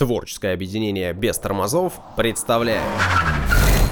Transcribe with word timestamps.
Творческое 0.00 0.54
объединение 0.54 1.12
без 1.12 1.38
тормозов 1.38 1.92
представляет 2.16 2.80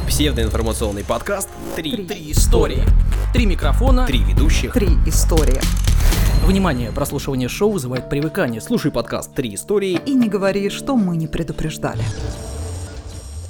псевдоинформационный 0.06 1.04
подкаст 1.04 1.50
«Три, 1.76 2.06
Три 2.06 2.32
истории. 2.32 2.82
Три 3.34 3.44
микрофона. 3.44 4.06
Три 4.06 4.20
ведущих». 4.20 4.72
Три 4.72 4.88
истории. 5.04 5.60
Внимание, 6.46 6.92
прослушивание 6.92 7.50
шоу 7.50 7.72
вызывает 7.72 8.08
привыкание. 8.08 8.62
Слушай 8.62 8.90
подкаст 8.90 9.34
Три 9.34 9.54
истории. 9.54 10.00
И 10.06 10.14
не 10.14 10.30
говори, 10.30 10.70
что 10.70 10.96
мы 10.96 11.14
не 11.18 11.26
предупреждали. 11.26 12.02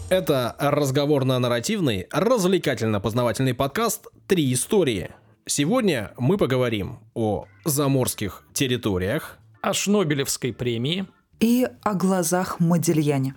Это 0.09 0.57
разговорно-нарративный, 0.59 2.09
развлекательно-познавательный 2.11 3.55
подкаст 3.55 4.09
«Три 4.27 4.53
истории». 4.53 5.13
Сегодня 5.47 6.11
мы 6.19 6.37
поговорим 6.37 6.99
о 7.15 7.45
заморских 7.65 8.43
территориях. 8.53 9.39
о 9.63 9.73
Шнобелевской 9.73 10.53
премии. 10.53 11.07
И 11.41 11.69
о 11.85 11.95
глазах 11.95 12.59
Модельяне. 12.59 13.37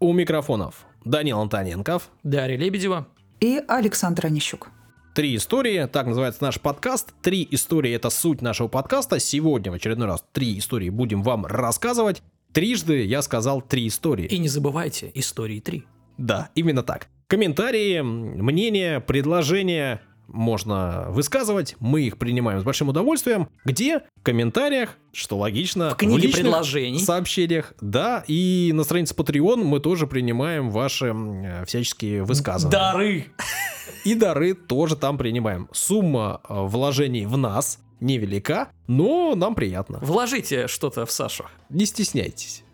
У 0.00 0.14
микрофонов 0.14 0.86
Данил 1.04 1.38
Антоненков. 1.38 2.08
Дарья 2.22 2.56
Лебедева. 2.56 3.08
И 3.40 3.62
Александр 3.68 4.26
Онищук. 4.26 4.70
Три 5.14 5.36
истории, 5.36 5.84
так 5.84 6.06
называется 6.06 6.42
наш 6.42 6.58
подкаст. 6.58 7.12
Три 7.20 7.46
истории– 7.50 7.92
это 7.92 8.08
суть 8.08 8.40
нашего 8.40 8.68
подкаста. 8.68 9.20
Сегодня 9.20 9.70
в 9.70 9.74
очередной 9.74 10.08
раз 10.08 10.24
три 10.32 10.58
истории 10.58 10.88
будем 10.88 11.22
вам 11.22 11.44
рассказывать. 11.44 12.22
Трижды 12.54 13.04
я 13.04 13.20
сказал 13.20 13.60
три 13.60 13.88
истории. 13.88 14.24
И 14.24 14.38
не 14.38 14.48
забывайте, 14.48 15.12
истории 15.14 15.60
три. 15.60 15.84
Да, 16.16 16.48
именно 16.54 16.82
так. 16.82 17.08
Комментарии, 17.26 18.00
мнения, 18.00 19.00
предложения 19.00 20.00
можно 20.32 21.06
высказывать, 21.10 21.76
мы 21.78 22.02
их 22.02 22.18
принимаем 22.18 22.60
с 22.60 22.64
большим 22.64 22.88
удовольствием. 22.88 23.48
Где? 23.64 24.00
В 24.20 24.22
комментариях, 24.22 24.96
что 25.12 25.38
логично. 25.38 25.90
В 25.90 25.96
книге 25.96 26.28
личных 26.28 26.42
предложений. 26.42 27.00
сообщениях, 27.00 27.74
да, 27.80 28.24
и 28.26 28.70
на 28.74 28.84
странице 28.84 29.14
Patreon 29.14 29.62
мы 29.64 29.80
тоже 29.80 30.06
принимаем 30.06 30.70
ваши 30.70 31.06
э, 31.14 31.64
всяческие 31.66 32.24
высказывания. 32.24 32.72
Дары. 32.72 33.26
И 34.04 34.14
дары 34.14 34.54
тоже 34.54 34.96
там 34.96 35.16
принимаем. 35.18 35.68
Сумма 35.72 36.40
э, 36.48 36.54
вложений 36.54 37.26
в 37.26 37.36
нас 37.36 37.78
невелика, 38.00 38.68
но 38.88 39.34
нам 39.36 39.54
приятно. 39.54 39.98
Вложите 40.02 40.66
что-то 40.66 41.06
в 41.06 41.12
Сашу. 41.12 41.46
Не 41.70 41.86
стесняйтесь. 41.86 42.64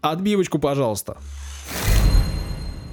Отбивочку, 0.00 0.58
пожалуйста. 0.58 1.18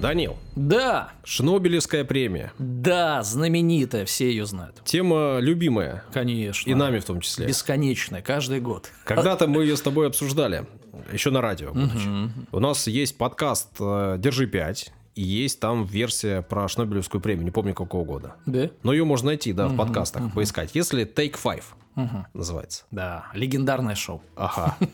Данил, 0.00 0.36
Да, 0.54 1.10
Шнобелевская 1.24 2.04
премия. 2.04 2.52
да, 2.58 3.22
знаменитая, 3.22 4.04
все 4.04 4.28
ее 4.28 4.44
знают. 4.44 4.82
Тема 4.84 5.38
любимая. 5.40 6.04
Конечно. 6.12 6.68
И 6.68 6.74
нами 6.74 6.98
в 6.98 7.04
том 7.04 7.20
числе. 7.20 7.46
Бесконечная, 7.46 8.20
каждый 8.20 8.60
год. 8.60 8.90
Когда-то 9.04 9.46
мы 9.46 9.62
ее 9.62 9.76
с 9.76 9.80
тобой 9.80 10.06
обсуждали, 10.06 10.66
еще 11.12 11.30
на 11.30 11.40
радио. 11.40 11.72
Мгм. 11.72 12.46
У 12.52 12.60
нас 12.60 12.86
есть 12.86 13.16
подкаст 13.16 13.68
э, 13.80 14.16
«Держи 14.18 14.46
5», 14.46 14.88
и 15.16 15.22
есть 15.22 15.58
там 15.58 15.84
версия 15.84 16.42
про 16.42 16.68
Шнобелевскую 16.68 17.20
премию, 17.20 17.44
не 17.44 17.50
помню 17.50 17.74
какого 17.74 18.04
года. 18.04 18.34
Да? 18.46 18.70
Но 18.84 18.92
ее 18.92 19.04
можно 19.04 19.26
найти, 19.26 19.52
да, 19.52 19.66
в 19.66 19.70
Мгм, 19.70 19.78
подкастах, 19.78 20.22
мгм. 20.22 20.30
поискать. 20.32 20.70
Если 20.74 21.04
Take 21.04 21.36
Five 21.42 21.64
Мгм. 21.96 22.26
называется. 22.34 22.84
Да, 22.90 23.24
легендарное 23.32 23.94
шоу. 23.94 24.22
Ага. 24.36 24.76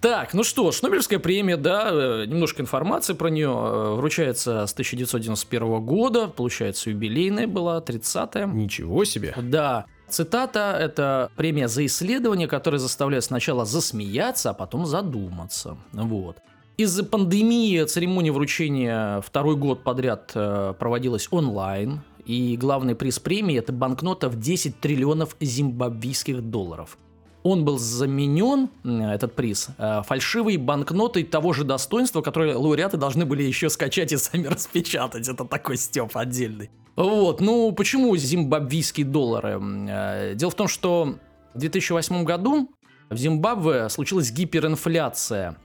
Так, 0.00 0.34
ну 0.34 0.42
что, 0.42 0.72
Шнобелевская 0.72 1.18
премия, 1.18 1.56
да, 1.56 1.90
э, 1.92 2.24
немножко 2.26 2.62
информации 2.62 3.12
про 3.12 3.28
нее. 3.28 3.48
э, 3.52 3.94
Вручается 3.96 4.66
с 4.66 4.72
1991 4.72 5.80
года, 5.84 6.26
получается, 6.28 6.90
юбилейная 6.90 7.46
была, 7.46 7.80
30-я. 7.80 8.46
Ничего 8.46 9.04
себе. 9.04 9.32
Да, 9.40 9.86
цитата– 10.08 10.76
это 10.80 11.30
премия 11.36 11.68
за 11.68 11.84
исследование, 11.86 12.48
которое 12.48 12.78
заставляет 12.78 13.24
сначала 13.24 13.64
засмеяться, 13.64 14.50
а 14.50 14.54
потом 14.54 14.86
задуматься. 14.86 15.76
Вот. 15.92 16.38
Из-за 16.78 17.04
пандемии 17.04 17.84
церемония 17.84 18.32
вручения 18.32 19.20
второй 19.20 19.56
год 19.56 19.84
подряд 19.84 20.32
э, 20.34 20.74
проводилась 20.78 21.28
онлайн, 21.30 22.00
и 22.24 22.56
главный 22.56 22.94
приз 22.94 23.18
премии– 23.18 23.56
это 23.58 23.72
банкнота 23.72 24.28
в 24.28 24.38
10 24.38 24.80
триллионов 24.80 25.36
зимбабвийских 25.40 26.40
долларов. 26.40 26.96
Он 27.42 27.64
был 27.64 27.76
заменен, 27.78 28.70
этот 28.84 29.34
приз, 29.34 29.68
э, 29.76 30.02
фальшивой 30.06 30.56
банкнотой 30.56 31.24
того 31.24 31.52
же 31.52 31.64
достоинства, 31.64 32.22
которое 32.22 32.56
лауреаты 32.56 32.96
должны 32.96 33.26
были 33.26 33.42
еще 33.42 33.68
скачать 33.68 34.12
и 34.12 34.16
сами 34.16 34.46
распечатать. 34.46 35.28
Это 35.28 35.44
такой 35.44 35.76
степ 35.76 36.16
отдельный. 36.16 36.70
Вот, 36.96 37.40
ну 37.40 37.72
почему 37.72 38.16
зимбабвийские 38.16 39.04
доллары? 39.04 39.60
Э, 39.88 40.34
Дело 40.36 40.50
в 40.50 40.54
том, 40.54 40.68
что 40.68 41.16
в 41.52 41.58
2008 41.58 42.24
году 42.24 42.70
в 43.10 43.16
Зимбабве 43.16 43.88
случилась 43.90 44.30
гиперинфляция. 44.30 45.58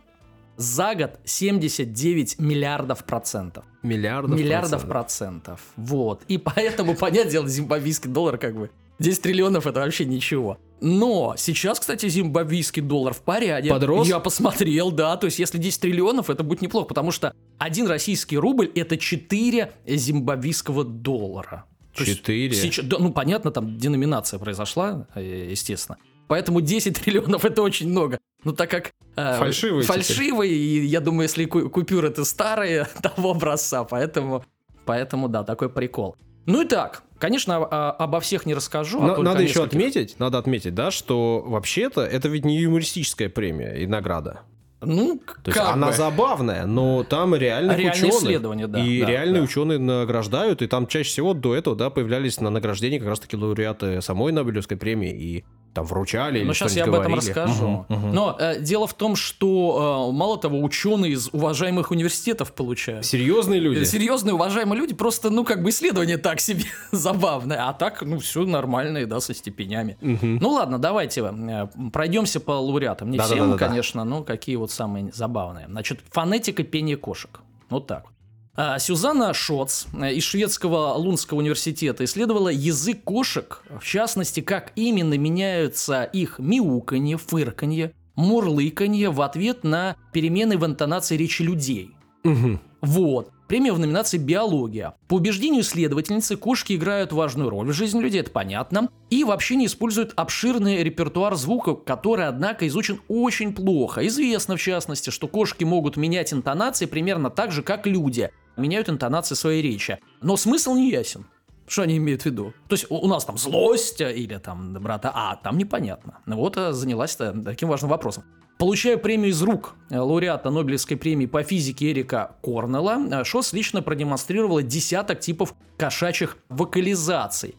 За 0.57 0.95
год 0.95 1.19
79 1.23 2.39
миллиардов 2.39 3.05
процентов. 3.05 3.63
Миллиардов 3.83 4.39
Миллиардов 4.39 4.87
процентов. 4.87 5.61
Вот. 5.75 6.23
И 6.27 6.39
поэтому, 6.39 6.95
понятное 6.95 7.31
дело, 7.31 7.47
зимбабвийский 7.47 8.09
доллар 8.09 8.39
как 8.39 8.55
бы 8.55 8.71
10 8.99 9.21
триллионов 9.21 9.67
это 9.67 9.81
вообще 9.81 10.05
ничего. 10.05 10.57
Но 10.81 11.35
сейчас, 11.37 11.79
кстати, 11.79 12.09
зимбабвийский 12.09 12.81
доллар 12.81 13.13
в 13.13 13.21
порядке. 13.21 13.69
Подрос? 13.69 14.07
Я 14.07 14.19
посмотрел, 14.19 14.91
да. 14.91 15.15
То 15.17 15.25
есть, 15.25 15.37
если 15.37 15.59
10 15.59 15.79
триллионов, 15.79 16.31
это 16.31 16.43
будет 16.43 16.61
неплохо, 16.63 16.87
потому 16.87 17.11
что 17.11 17.33
один 17.59 17.85
российский 17.87 18.37
рубль 18.37 18.71
это 18.73 18.97
4 18.97 19.71
зимбабвийского 19.85 20.83
доллара. 20.83 21.65
Четыре? 21.93 22.53
сейчас- 22.55 22.85
да, 22.85 22.97
ну, 22.99 23.11
понятно, 23.11 23.51
там 23.51 23.77
деноминация 23.77 24.39
произошла, 24.39 25.07
э, 25.15 25.47
естественно. 25.51 25.97
Поэтому 26.27 26.61
10 26.61 26.99
триллионов 27.01 27.45
это 27.45 27.61
очень 27.61 27.89
много. 27.89 28.19
Ну, 28.47 28.53
так 28.53 28.69
как... 28.71 28.91
э, 29.17 29.37
Фальшивые 29.39 29.83
теперь. 29.83 29.95
Фальшивые, 30.03 30.53
и 30.53 30.85
я 30.85 31.01
думаю, 31.01 31.23
если 31.23 31.43
ку- 31.43 31.69
купюры 31.69 32.07
это 32.07 32.23
старые 32.23 32.87
того 33.03 33.31
образца, 33.31 33.83
поэтому, 33.83 34.45
поэтому, 34.85 35.27
да, 35.27 35.43
такой 35.43 35.67
прикол. 35.69 36.15
Ну 36.45 36.61
и 36.61 36.65
так, 36.65 37.03
конечно, 37.19 37.57
а- 37.57 37.91
обо 37.91 38.21
всех 38.21 38.45
не 38.45 38.53
расскажу. 38.53 38.99
а 38.99 39.01
На- 39.01 39.07
только 39.09 39.21
надо 39.23 39.41
еще 39.43 39.59
нескольких. 39.59 39.67
отметить, 39.67 40.19
надо 40.19 40.37
отметить, 40.37 40.73
да, 40.75 40.91
что 40.91 41.43
вообще-то 41.45 42.01
это 42.05 42.29
ведь 42.29 42.45
не 42.45 42.57
юмористическая 42.61 43.27
премия 43.27 43.73
и 43.75 43.85
награда. 43.85 44.39
Ну, 44.79 45.19
То 45.43 45.49
есть 45.51 45.59
она 45.59 45.87
бы. 45.87 45.93
забавная, 45.93 46.65
но 46.67 47.03
там 47.03 47.33
реальных 47.35 47.77
Реальные 47.79 48.11
исследования, 48.11 48.67
да, 48.67 48.79
И 48.79 49.01
да, 49.01 49.07
реальные 49.07 49.41
да. 49.41 49.43
ученые 49.45 49.79
награждают, 49.79 50.61
и 50.61 50.67
там 50.67 50.85
чаще 50.87 51.09
всего 51.09 51.33
до 51.33 51.55
этого, 51.55 51.75
да, 51.75 51.89
появлялись 51.89 52.39
на 52.39 52.49
награждении 52.51 52.99
как 52.99 53.07
раз-таки 53.09 53.35
лауреаты 53.35 54.01
самой 54.03 54.31
Нобелевской 54.31 54.77
премии, 54.77 55.11
и 55.11 55.45
там 55.77 55.85
вручали 55.85 56.39
или 56.39 56.45
Ну, 56.45 56.53
сейчас 56.55 56.75
я 56.75 56.85
об 56.85 56.95
этом 56.95 57.13
расскажу. 57.13 57.85
Мгм, 57.87 58.07
мгм. 58.07 58.13
Но 58.15 58.35
э, 58.39 58.59
дело 58.59 58.87
в 58.87 58.95
том, 58.95 59.15
что, 59.15 60.09
э, 60.09 60.11
мало 60.11 60.39
того, 60.39 60.59
ученые 60.63 61.11
из 61.11 61.29
уважаемых 61.31 61.91
университетов 61.91 62.51
получают. 62.51 63.05
Серьезные 63.05 63.59
люди. 63.59 63.83
Серьезные, 63.83 64.33
уважаемые 64.33 64.79
люди, 64.79 64.95
просто, 64.95 65.29
ну, 65.29 65.45
как 65.45 65.61
бы 65.61 65.69
исследование 65.69 66.17
так 66.17 66.39
себе 66.39 66.63
забавное, 66.91 67.69
а 67.69 67.73
так, 67.73 68.01
ну, 68.01 68.17
все 68.17 68.43
нормально, 68.43 69.05
да, 69.05 69.19
со 69.19 69.35
степенями. 69.35 69.97
Мгм. 70.01 70.39
Ну 70.41 70.49
ладно, 70.49 70.79
давайте 70.79 71.21
э, 71.21 71.67
пройдемся 71.93 72.39
по 72.39 72.53
лауреатам. 72.53 73.11
Не 73.11 73.19
Да-да-да-да-да. 73.19 73.57
всем, 73.57 73.67
конечно, 73.67 74.03
но 74.03 74.23
какие 74.23 74.55
вот 74.55 74.71
самые 74.71 75.11
забавные. 75.13 75.67
Значит, 75.67 75.99
фонетика 76.09 76.63
пения 76.63 76.97
кошек. 76.97 77.39
Вот 77.69 77.85
так 77.85 78.05
вот. 78.05 78.16
А, 78.59 78.79
Сюзанна 78.79 79.35
Шоц 79.35 79.85
э, 79.93 80.13
из 80.13 80.23
шведского 80.23 80.93
Лунского 80.95 81.37
университета 81.37 82.03
исследовала 82.05 82.49
язык 82.49 83.03
кошек, 83.03 83.61
в 83.79 83.85
частности, 83.85 84.39
как 84.39 84.71
именно 84.75 85.15
меняются 85.15 86.03
их 86.05 86.39
мяуканье, 86.39 87.17
фырканье, 87.17 87.93
мурлыканье 88.15 89.11
в 89.11 89.21
ответ 89.21 89.63
на 89.63 89.95
перемены 90.11 90.57
в 90.57 90.65
интонации 90.65 91.15
речи 91.17 91.43
людей. 91.43 91.91
Мгм. 92.23 92.59
Вот. 92.81 93.31
Премия 93.47 93.73
в 93.73 93.79
номинации 93.79 94.17
«Биология». 94.17 94.95
По 95.07 95.13
убеждению 95.13 95.61
исследовательницы, 95.61 96.35
кошки 96.35 96.73
играют 96.73 97.13
важную 97.13 97.51
роль 97.51 97.67
в 97.67 97.73
жизни 97.73 98.01
людей, 98.01 98.21
это 98.21 98.31
понятно, 98.31 98.89
и 99.11 99.23
вообще 99.23 99.55
не 99.55 99.67
используют 99.67 100.13
обширный 100.15 100.83
репертуар 100.83 101.35
звуков, 101.35 101.83
который, 101.85 102.27
однако, 102.27 102.67
изучен 102.67 102.99
очень 103.07 103.53
плохо. 103.53 104.05
Известно, 104.07 104.57
в 104.57 104.61
частности, 104.61 105.11
что 105.11 105.27
кошки 105.27 105.63
могут 105.63 105.95
менять 105.95 106.33
интонации 106.33 106.87
примерно 106.87 107.29
так 107.29 107.51
же, 107.51 107.61
как 107.61 107.85
люди 107.87 108.31
меняют 108.57 108.89
интонации 108.89 109.35
своей 109.35 109.61
речи. 109.61 109.99
Но 110.21 110.37
смысл 110.37 110.73
не 110.75 110.89
ясен. 110.91 111.25
Что 111.67 111.81
они 111.81 111.97
имеют 111.97 112.21
в 112.21 112.25
виду? 112.25 112.53
То 112.69 112.75
есть 112.75 112.85
у 112.89 113.07
нас 113.07 113.25
там 113.25 113.37
злость 113.37 113.99
э, 113.99 114.15
или 114.15 114.37
там 114.37 114.73
брата, 114.73 115.11
а 115.13 115.35
там 115.35 115.57
непонятно. 115.57 116.19
Вот 116.25 116.55
э, 116.55 116.71
занялась 116.71 117.17
э, 117.19 117.33
таким 117.43 117.67
важным 117.67 117.91
вопросом. 117.91 118.23
Получая 118.57 118.97
премию 118.97 119.31
из 119.31 119.41
рук 119.41 119.75
лауреата 119.91 120.49
Нобелевской 120.49 120.97
премии 120.97 121.25
по 121.25 121.43
физике 121.43 121.91
Эрика 121.91 122.37
Корнелла, 122.41 123.23
Шос 123.23 123.53
лично 123.53 123.83
продемонстрировала 123.83 124.63
десяток 124.63 125.19
типов 125.19 125.53
кошачьих 125.77 126.37
вокализаций. 126.49 127.55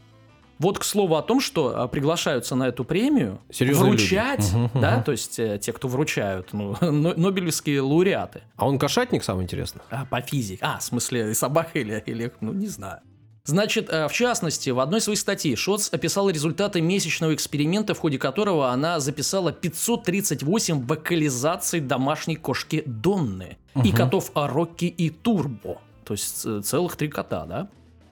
Вот 0.59 0.79
к 0.79 0.85
слову 0.85 1.15
о 1.17 1.23
том, 1.23 1.41
что 1.41 1.85
э, 1.85 1.89
приглашаются 1.89 2.55
на 2.57 2.69
эту 2.69 2.85
премию 2.85 3.39
Серьезные 3.51 3.93
люди. 3.93 4.03
вручать, 4.03 4.53
Мгм, 4.53 4.71
да, 4.81 4.95
мгм. 4.97 5.05
то 5.05 5.13
есть 5.13 5.39
э, 5.39 5.59
те, 5.61 5.73
кто 5.73 5.87
вручают, 5.89 6.53
ну, 6.53 6.77
но- 6.81 7.15
нобелевские 7.17 7.81
лауреаты 7.81 8.43
А 8.57 8.67
он 8.67 8.79
кошатник, 8.79 9.23
самое 9.23 9.45
интересное? 9.45 9.83
а, 9.91 10.05
по 10.05 10.21
физике. 10.21 10.59
А, 10.63 10.79
в 10.79 10.83
смысле, 10.83 11.33
собака 11.35 11.79
или, 11.79 12.03
или, 12.07 12.33
ну, 12.41 12.53
не 12.53 12.67
знаю. 12.67 13.01
Значит, 13.45 13.89
э, 13.89 14.09
в 14.09 14.13
частности, 14.13 14.69
в 14.71 14.79
одной 14.81 15.01
своей 15.01 15.17
статье 15.17 15.57
Шоц 15.57 15.89
описал 15.93 16.29
результаты 16.29 16.81
месячного 16.83 17.35
эксперимента, 17.35 17.95
в 17.95 17.99
ходе 17.99 18.19
которого 18.19 18.71
она 18.71 19.01
записала 19.01 19.53
538 19.53 20.87
вокализаций 20.87 21.81
домашней 21.81 22.37
кошки 22.37 22.83
Донны 22.85 23.57
и 23.85 23.93
котов 23.93 24.31
Рокки 24.35 24.85
и 24.87 25.09
Турбо. 25.11 25.79
То 26.05 26.15
есть 26.15 26.45
э, 26.45 26.61
целых 26.63 26.97
три 26.97 27.09
кота, 27.09 27.47
да? 27.47 27.69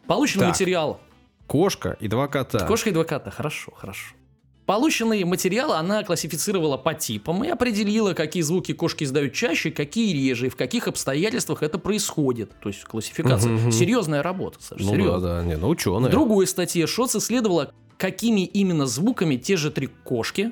Полученный 0.06 0.44
Так. 0.46 0.54
материал 0.54 1.00
Кошка 1.46 1.96
и 2.00 2.08
два 2.08 2.28
кота. 2.28 2.66
Кошка 2.66 2.90
и 2.90 2.92
два 2.92 3.04
кота, 3.04 3.30
хорошо, 3.30 3.72
хорошо. 3.76 4.14
Полученный 4.66 5.22
материал 5.22 5.72
она 5.74 6.02
классифицировала 6.02 6.76
по 6.76 6.92
типам 6.92 7.44
и 7.44 7.48
определила, 7.48 8.14
какие 8.14 8.42
звуки 8.42 8.72
кошки 8.72 9.04
издают 9.04 9.32
чаще, 9.32 9.70
какие 9.70 10.12
реже, 10.12 10.46
и 10.46 10.48
в 10.48 10.56
каких 10.56 10.88
обстоятельствах 10.88 11.62
это 11.62 11.78
происходит. 11.78 12.50
То 12.60 12.68
есть 12.70 12.82
классификация. 12.82 13.52
Мгм, 13.52 13.62
мгм. 13.62 13.72
Серьезная 13.72 14.24
работа, 14.24 14.58
Саша, 14.60 14.82
Ну 14.82 14.90
серьезно. 14.90 15.20
да, 15.20 15.38
да, 15.40 15.44
не, 15.44 15.56
ну 15.56 15.68
ученые. 15.68 16.08
В 16.08 16.10
другой 16.10 16.48
статье 16.48 16.84
Шоц 16.88 17.14
исследовала, 17.14 17.70
какими 17.96 18.40
именно 18.44 18.86
звуками 18.86 19.36
те 19.36 19.56
же 19.56 19.70
три 19.70 19.86
кошки, 19.86 20.50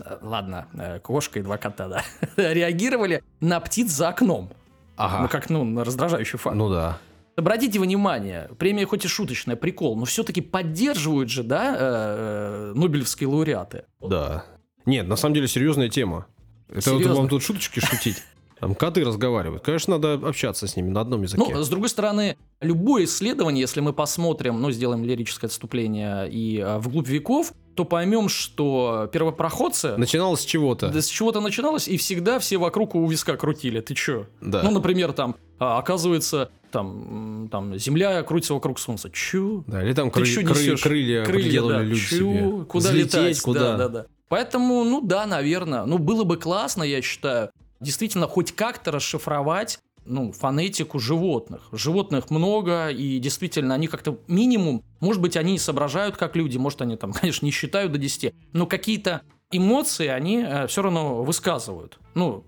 э, 0.00 0.18
ладно, 0.22 0.68
э, 0.74 1.00
кошка 1.00 1.40
и 1.40 1.42
два 1.42 1.56
кота, 1.56 1.88
да, 1.88 2.04
реагировали 2.36 3.24
на 3.40 3.58
птиц 3.58 3.90
за 3.90 4.10
окном. 4.10 4.50
Ага. 4.94 5.22
Ну, 5.22 5.28
как, 5.28 5.50
ну, 5.50 5.64
на 5.64 5.82
раздражающий 5.82 6.38
факт. 6.38 6.56
Ну 6.56 6.70
да. 6.70 6.98
Обратите 7.36 7.78
внимание, 7.78 8.48
премия 8.58 8.86
хоть 8.86 9.04
и 9.04 9.08
шуточная, 9.08 9.56
прикол, 9.56 9.96
но 9.96 10.06
все-таки 10.06 10.40
поддерживают 10.40 11.28
же, 11.28 11.42
да, 11.42 11.76
э, 11.78 12.72
нобелевские 12.74 13.28
лауреаты. 13.28 13.84
Да. 14.00 14.44
Нет, 14.86 15.06
на 15.06 15.16
самом 15.16 15.34
деле 15.34 15.46
серьезная 15.46 15.90
тема. 15.90 16.26
Это 16.68 16.92
вот 16.92 17.00
Серьезно? 17.00 17.14
вам 17.14 17.28
тут 17.28 17.42
шуточки 17.42 17.80
шутить. 17.80 18.22
Там 18.58 18.74
коты 18.74 19.04
разговаривают. 19.04 19.62
Конечно, 19.62 19.98
надо 19.98 20.14
общаться 20.14 20.66
с 20.66 20.76
ними 20.76 20.88
на 20.88 21.02
одном 21.02 21.22
языке. 21.22 21.44
Ну, 21.46 21.62
с 21.62 21.68
другой 21.68 21.90
стороны, 21.90 22.38
любое 22.62 23.04
исследование, 23.04 23.60
если 23.60 23.80
мы 23.80 23.92
посмотрим, 23.92 24.60
ну, 24.60 24.70
сделаем 24.70 25.04
лирическое 25.04 25.48
отступление 25.48 26.30
и 26.30 26.58
э, 26.58 26.78
вглубь 26.78 27.06
веков, 27.06 27.52
то 27.76 27.84
поймем, 27.84 28.28
что 28.28 29.08
первопроходцы... 29.12 29.96
Начиналось 29.96 30.40
с 30.40 30.44
чего-то. 30.44 30.88
Да 30.88 31.00
с 31.00 31.06
чего-то 31.06 31.40
начиналось, 31.40 31.86
и 31.86 31.96
всегда 31.96 32.38
все 32.38 32.56
вокруг 32.56 32.94
у 32.94 33.06
виска 33.06 33.36
крутили. 33.36 33.80
Ты 33.80 33.94
чё? 33.94 34.26
Да. 34.40 34.62
Ну, 34.62 34.70
например, 34.70 35.12
там, 35.12 35.36
а, 35.58 35.78
оказывается, 35.78 36.50
там, 36.72 37.48
там, 37.52 37.78
Земля 37.78 38.22
крутится 38.22 38.54
вокруг 38.54 38.78
Солнца. 38.78 39.10
Чё? 39.10 39.62
Да, 39.66 39.82
или 39.84 39.92
там 39.92 40.08
кры- 40.08 40.22
кры- 40.24 40.76
крылья, 40.82 41.24
Крылья, 41.24 41.24
приделали 41.24 41.74
да. 41.74 41.82
люди 41.82 42.00
Чё? 42.00 42.16
себе. 42.16 42.64
Куда 42.64 42.88
Взлететь, 42.88 43.14
летать? 43.14 43.40
куда? 43.40 43.60
Да, 43.60 43.76
да, 43.76 43.88
да. 43.88 44.06
Поэтому, 44.28 44.82
ну 44.84 45.00
да, 45.02 45.26
наверное. 45.26 45.84
Ну, 45.84 45.98
было 45.98 46.24
бы 46.24 46.36
классно, 46.36 46.82
я 46.82 47.00
считаю, 47.02 47.50
действительно 47.80 48.26
хоть 48.26 48.52
как-то 48.52 48.90
расшифровать 48.90 49.78
ну, 50.06 50.32
фонетику 50.32 50.98
животных. 50.98 51.68
Животных 51.72 52.30
много, 52.30 52.88
и 52.88 53.18
действительно, 53.18 53.74
они 53.74 53.88
как-то 53.88 54.18
минимум, 54.28 54.82
может 55.00 55.20
быть, 55.20 55.36
они 55.36 55.58
соображают 55.58 56.16
как 56.16 56.36
люди, 56.36 56.56
может, 56.58 56.82
они 56.82 56.96
там, 56.96 57.12
конечно, 57.20 57.44
не 57.44 57.52
считают 57.52 57.92
до 57.92 57.98
10, 57.98 58.32
но 58.52 58.66
какие-то 58.66 59.22
эмоции 59.50 60.08
они 60.08 60.44
все 60.68 60.82
равно 60.82 61.22
высказывают. 61.22 61.98
Ну, 62.14 62.44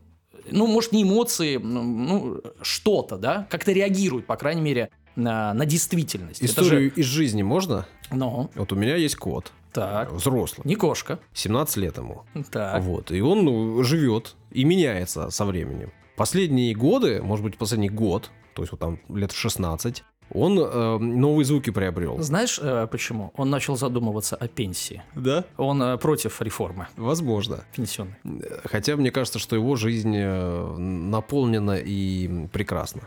ну, 0.50 0.66
может, 0.66 0.92
не 0.92 1.02
эмоции, 1.02 1.56
ну, 1.56 2.40
что-то, 2.62 3.16
да, 3.18 3.46
как-то 3.50 3.72
реагируют, 3.72 4.26
по 4.26 4.36
крайней 4.36 4.62
мере, 4.62 4.90
на, 5.16 5.52
на 5.52 5.66
действительность. 5.66 6.40
Это 6.40 6.50
Историю 6.50 6.90
же- 6.90 7.00
из 7.00 7.06
жизни 7.06 7.42
можно? 7.42 7.86
Ну, 8.10 8.50
Вот 8.54 8.72
у 8.72 8.76
меня 8.76 8.96
есть 8.96 9.16
кот, 9.16 9.52
так, 9.72 10.12
взрослый, 10.12 10.62
не 10.64 10.76
кошка. 10.76 11.18
17 11.34 11.76
лет 11.78 11.96
ему. 11.98 12.22
Так. 12.50 12.82
Вот. 12.82 13.10
И 13.10 13.20
он 13.20 13.44
ну, 13.44 13.82
живет 13.82 14.36
и 14.50 14.64
меняется 14.64 15.30
со 15.30 15.44
временем. 15.44 15.92
Последние 16.18 16.74
годы, 16.74 17.22
может 17.22 17.44
быть, 17.44 17.56
последний 17.56 17.88
год, 17.88 18.30
то 18.54 18.62
есть 18.62 18.72
вот 18.72 18.80
там 18.80 18.98
лет 19.08 19.30
в 19.32 19.36
16, 19.36 20.02
он 20.34 20.58
э, 20.58 20.98
новые 20.98 21.44
звуки 21.44 21.70
приобрел. 21.70 22.20
Знаешь, 22.20 22.58
э, 22.60 22.86
почему? 22.90 23.32
Он 23.36 23.50
начал 23.50 23.76
задумываться 23.76 24.36
о 24.36 24.48
пенсии. 24.48 25.02
Да? 25.14 25.44
Он 25.56 25.82
э, 25.82 25.96
против 25.96 26.42
реформы 26.42 26.88
Возможно. 26.96 27.64
пенсионной. 27.74 28.16
Хотя 28.64 28.96
мне 28.96 29.10
кажется, 29.10 29.38
что 29.38 29.56
его 29.56 29.76
жизнь 29.76 30.14
э, 30.14 30.76
наполнена 30.76 31.78
и 31.78 32.46
прекрасна. 32.48 33.02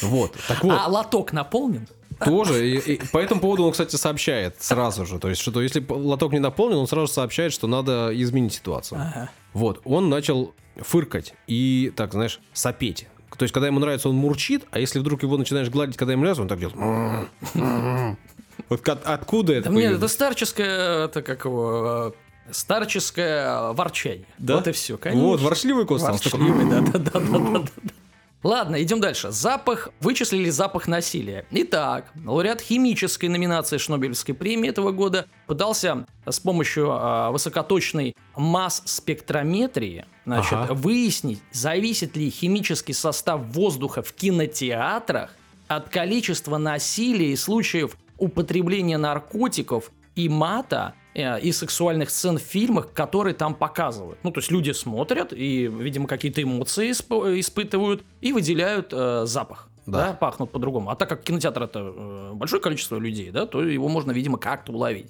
Вот. 0.00 0.36
Так 0.48 0.62
вот, 0.64 0.78
А 0.80 0.88
лоток 0.88 1.32
наполнен? 1.32 1.86
тоже. 2.24 2.70
И, 2.70 2.94
и 2.94 3.06
по 3.08 3.18
этому 3.18 3.40
поводу 3.40 3.64
он, 3.64 3.72
кстати, 3.72 3.96
сообщает 3.96 4.62
сразу 4.62 5.04
же. 5.04 5.18
То 5.18 5.28
есть, 5.28 5.40
что 5.42 5.60
если 5.60 5.84
лоток 5.88 6.32
не 6.32 6.38
наполнен, 6.38 6.76
он 6.76 6.86
сразу 6.86 7.12
сообщает, 7.12 7.52
что 7.52 7.66
надо 7.66 8.10
изменить 8.14 8.54
ситуацию. 8.54 9.00
Ага. 9.00 9.30
Вот, 9.52 9.80
он 9.84 10.08
начал 10.08 10.54
фыркать 10.76 11.34
и, 11.46 11.92
так, 11.96 12.12
знаешь, 12.12 12.40
сопеть. 12.52 13.06
То 13.36 13.42
есть, 13.42 13.52
когда 13.52 13.66
ему 13.66 13.80
нравится, 13.80 14.08
он 14.08 14.14
мурчит, 14.16 14.64
а 14.70 14.78
если 14.78 14.98
вдруг 15.00 15.22
его 15.22 15.36
начинаешь 15.36 15.68
гладить, 15.68 15.96
когда 15.96 16.12
ему 16.12 16.22
нравится, 16.22 16.42
он 16.42 16.48
так 16.48 16.58
делает. 16.58 16.76
Вот 18.68 18.80
ка- 18.82 18.92
откуда 19.04 19.52
это 19.54 19.68
Да 19.68 19.74
нет, 19.74 19.92
это 19.94 20.06
старческое, 20.08 21.06
это 21.06 21.22
как 21.22 21.44
его, 21.44 22.14
э, 22.48 22.52
старческое 22.52 23.72
ворчание. 23.72 24.26
Да? 24.38 24.56
Вот 24.56 24.68
и 24.68 24.72
все, 24.72 24.96
конечно. 24.96 25.24
Вот, 25.26 25.40
ворчливый 25.40 25.84
такой, 25.84 25.98
Ворчливый, 25.98 26.70
да, 26.70 26.80
да, 26.80 26.98
да, 26.98 27.20
да, 27.20 27.38
да, 27.38 27.58
да. 27.60 27.90
Ладно, 28.44 28.80
идем 28.82 29.00
дальше. 29.00 29.30
Запах. 29.30 29.88
Вычислили 30.00 30.50
запах 30.50 30.86
насилия. 30.86 31.46
Итак, 31.50 32.12
лауреат 32.24 32.60
химической 32.60 33.26
номинации 33.26 33.78
Шнобелевской 33.78 34.34
премии 34.34 34.68
этого 34.68 34.92
года 34.92 35.26
пытался 35.46 36.06
с 36.26 36.38
помощью 36.40 36.90
а, 36.90 37.30
высокоточной 37.30 38.14
масс-спектрометрии 38.36 40.04
значит, 40.26 40.52
Ага. 40.52 40.74
выяснить, 40.74 41.40
зависит 41.52 42.16
ли 42.16 42.28
химический 42.30 42.94
состав 42.94 43.40
воздуха 43.46 44.02
в 44.02 44.12
кинотеатрах 44.12 45.30
от 45.66 45.88
количества 45.88 46.58
насилия 46.58 47.32
и 47.32 47.36
случаев 47.36 47.96
употребления 48.18 48.98
наркотиков 48.98 49.90
и 50.16 50.28
мата 50.28 50.92
э, 50.94 51.03
и 51.14 51.52
сексуальных 51.52 52.10
сцен 52.10 52.38
в 52.38 52.42
фильмах, 52.42 52.92
которые 52.92 53.34
там 53.34 53.54
показывают. 53.54 54.18
Ну, 54.22 54.30
то 54.32 54.40
есть 54.40 54.50
люди 54.50 54.72
смотрят 54.72 55.32
и, 55.32 55.66
видимо, 55.66 56.06
какие-то 56.08 56.42
эмоции 56.42 56.90
исп- 56.90 57.38
испытывают 57.40 58.02
и 58.20 58.32
выделяют 58.32 58.88
э, 58.92 59.22
запах. 59.26 59.68
Да. 59.86 60.08
Да. 60.08 60.12
пахнут 60.14 60.50
по-другому. 60.50 60.90
А 60.90 60.96
так 60.96 61.08
как 61.08 61.22
кинотеатр 61.22 61.62
это 61.64 61.80
э, 61.94 62.32
большое 62.34 62.60
количество 62.62 62.96
людей, 62.96 63.30
да, 63.30 63.46
то 63.46 63.62
его 63.62 63.88
можно, 63.88 64.12
видимо, 64.12 64.38
как-то 64.38 64.72
уловить. 64.72 65.08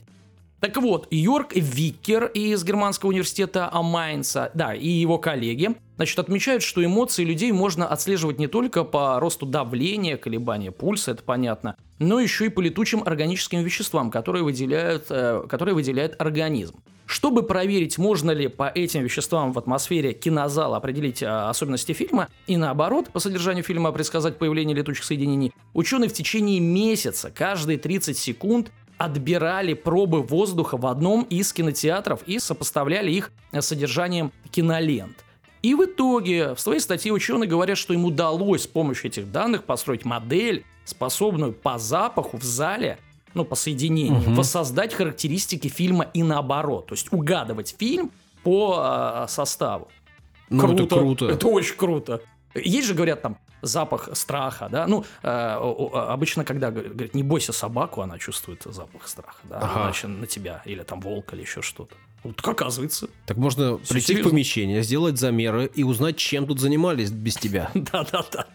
Так 0.64 0.78
вот, 0.78 1.08
Йорк 1.11 1.55
Виккер 1.55 2.25
из 2.25 2.64
Германского 2.64 3.11
университета 3.11 3.70
Майнца, 3.70 4.50
да, 4.55 4.75
и 4.75 4.88
его 4.88 5.19
коллеги, 5.19 5.76
значит, 5.96 6.19
отмечают, 6.19 6.62
что 6.62 6.82
эмоции 6.82 7.22
людей 7.22 7.52
можно 7.52 7.87
отслеживать 7.87 8.38
не 8.38 8.46
только 8.46 8.82
по 8.82 9.20
росту 9.20 9.44
давления, 9.44 10.16
колебания 10.16 10.70
пульса, 10.70 11.11
это 11.11 11.22
понятно, 11.22 11.76
но 11.99 12.19
еще 12.19 12.46
и 12.46 12.49
по 12.49 12.61
летучим 12.61 13.02
органическим 13.05 13.62
веществам, 13.62 14.11
которые 14.11 14.43
выделяют, 14.43 15.08
э, 15.11 15.44
которые 15.50 15.75
выделяет 15.75 16.19
организм. 16.19 16.81
Чтобы 17.05 17.43
проверить, 17.43 17.99
можно 17.99 18.31
ли 18.31 18.49
по 18.49 18.67
этим 18.75 19.02
веществам 19.02 19.52
в 19.52 19.58
атмосфере 19.58 20.14
кинозала 20.14 20.78
определить 20.78 21.22
э, 21.22 21.26
особенности 21.26 21.93
фильма, 21.93 22.28
и 22.46 22.56
наоборот, 22.56 23.10
по 23.10 23.20
содержанию 23.20 23.64
фильма 23.64 23.93
предсказать 23.93 24.38
появление 24.38 24.74
летучих 24.74 25.05
соединений, 25.05 25.53
ученые 25.74 26.08
в 26.08 26.15
течение 26.15 26.58
месяца, 26.60 27.31
каждые 27.31 27.77
30 27.77 28.17
секунд, 28.17 28.72
отбирали 28.98 29.74
пробы 29.74 30.22
воздуха 30.22 30.77
в 30.77 30.86
одном 30.86 31.22
из 31.24 31.53
кинотеатров 31.53 32.22
и 32.27 32.39
сопоставляли 32.39 33.10
их 33.10 33.32
с 33.53 33.63
содержанием 33.67 34.32
кинолент. 34.51 35.24
И 35.63 35.74
в 35.74 35.84
итоге 35.84 36.55
в 36.55 36.60
своей 36.60 36.81
статье 36.81 37.13
ученые 37.13 37.48
говорят, 37.48 37.79
что 37.79 37.94
им 37.94 38.05
удалось 38.05 38.65
с 38.65 38.67
помощью 38.67 39.10
этих 39.10 39.32
данных 39.32 39.65
построить 39.65 40.05
модель, 40.05 40.65
способную 40.84 41.53
по 41.53 41.79
запаху 41.79 42.36
в 42.36 42.43
зале, 42.43 42.98
ну, 43.32 43.44
по 43.44 43.55
соединению, 43.56 44.20
Мгм. 44.20 44.34
воссоздать 44.34 44.93
характеристики 44.94 45.69
фильма 45.69 46.05
и 46.13 46.22
наоборот. 46.22 46.86
То 46.89 46.94
есть 46.94 47.13
угадывать 47.13 47.74
фильм 47.79 48.10
по 48.43 48.77
а, 48.79 49.27
составу. 49.27 49.89
Ну, 50.51 50.72
это 50.72 50.86
круто. 50.86 51.27
Это 51.31 51.48
очень 51.48 51.77
круто. 51.77 52.20
Есть 52.55 52.86
же, 52.89 52.94
говорят, 52.94 53.22
там, 53.22 53.39
запах 53.64 54.08
страха, 54.12 54.68
да? 54.70 54.86
Ну, 54.86 55.04
э, 55.22 55.28
обычно, 55.28 56.44
когда 56.44 56.70
говорят, 56.70 57.14
не 57.14 57.22
бойся 57.22 57.52
собаку, 57.52 58.00
она 58.02 58.18
чувствует 58.18 58.62
запах 58.64 59.08
страха, 59.08 59.38
да? 59.44 59.58
Ага. 59.58 59.84
Иначе 59.84 60.06
на 60.08 60.26
тебя, 60.26 60.62
или 60.64 60.82
там 60.82 61.00
волк, 61.00 61.32
или 61.34 61.42
еще 61.42 61.62
что-то. 61.62 61.94
Вот 62.22 62.36
так 62.36 62.48
оказывается. 62.48 63.08
Так 63.26 63.36
можно 63.36 63.78
Всё 63.78 63.94
прийти 63.94 64.06
серьезно. 64.08 64.28
в 64.28 64.32
помещение, 64.32 64.82
сделать 64.82 65.18
замеры 65.18 65.70
и 65.74 65.84
узнать, 65.84 66.16
чем 66.16 66.46
тут 66.46 66.58
занимались 66.60 67.10
без 67.10 67.34
тебя. 67.36 67.70
Да-да-да. 67.74 68.46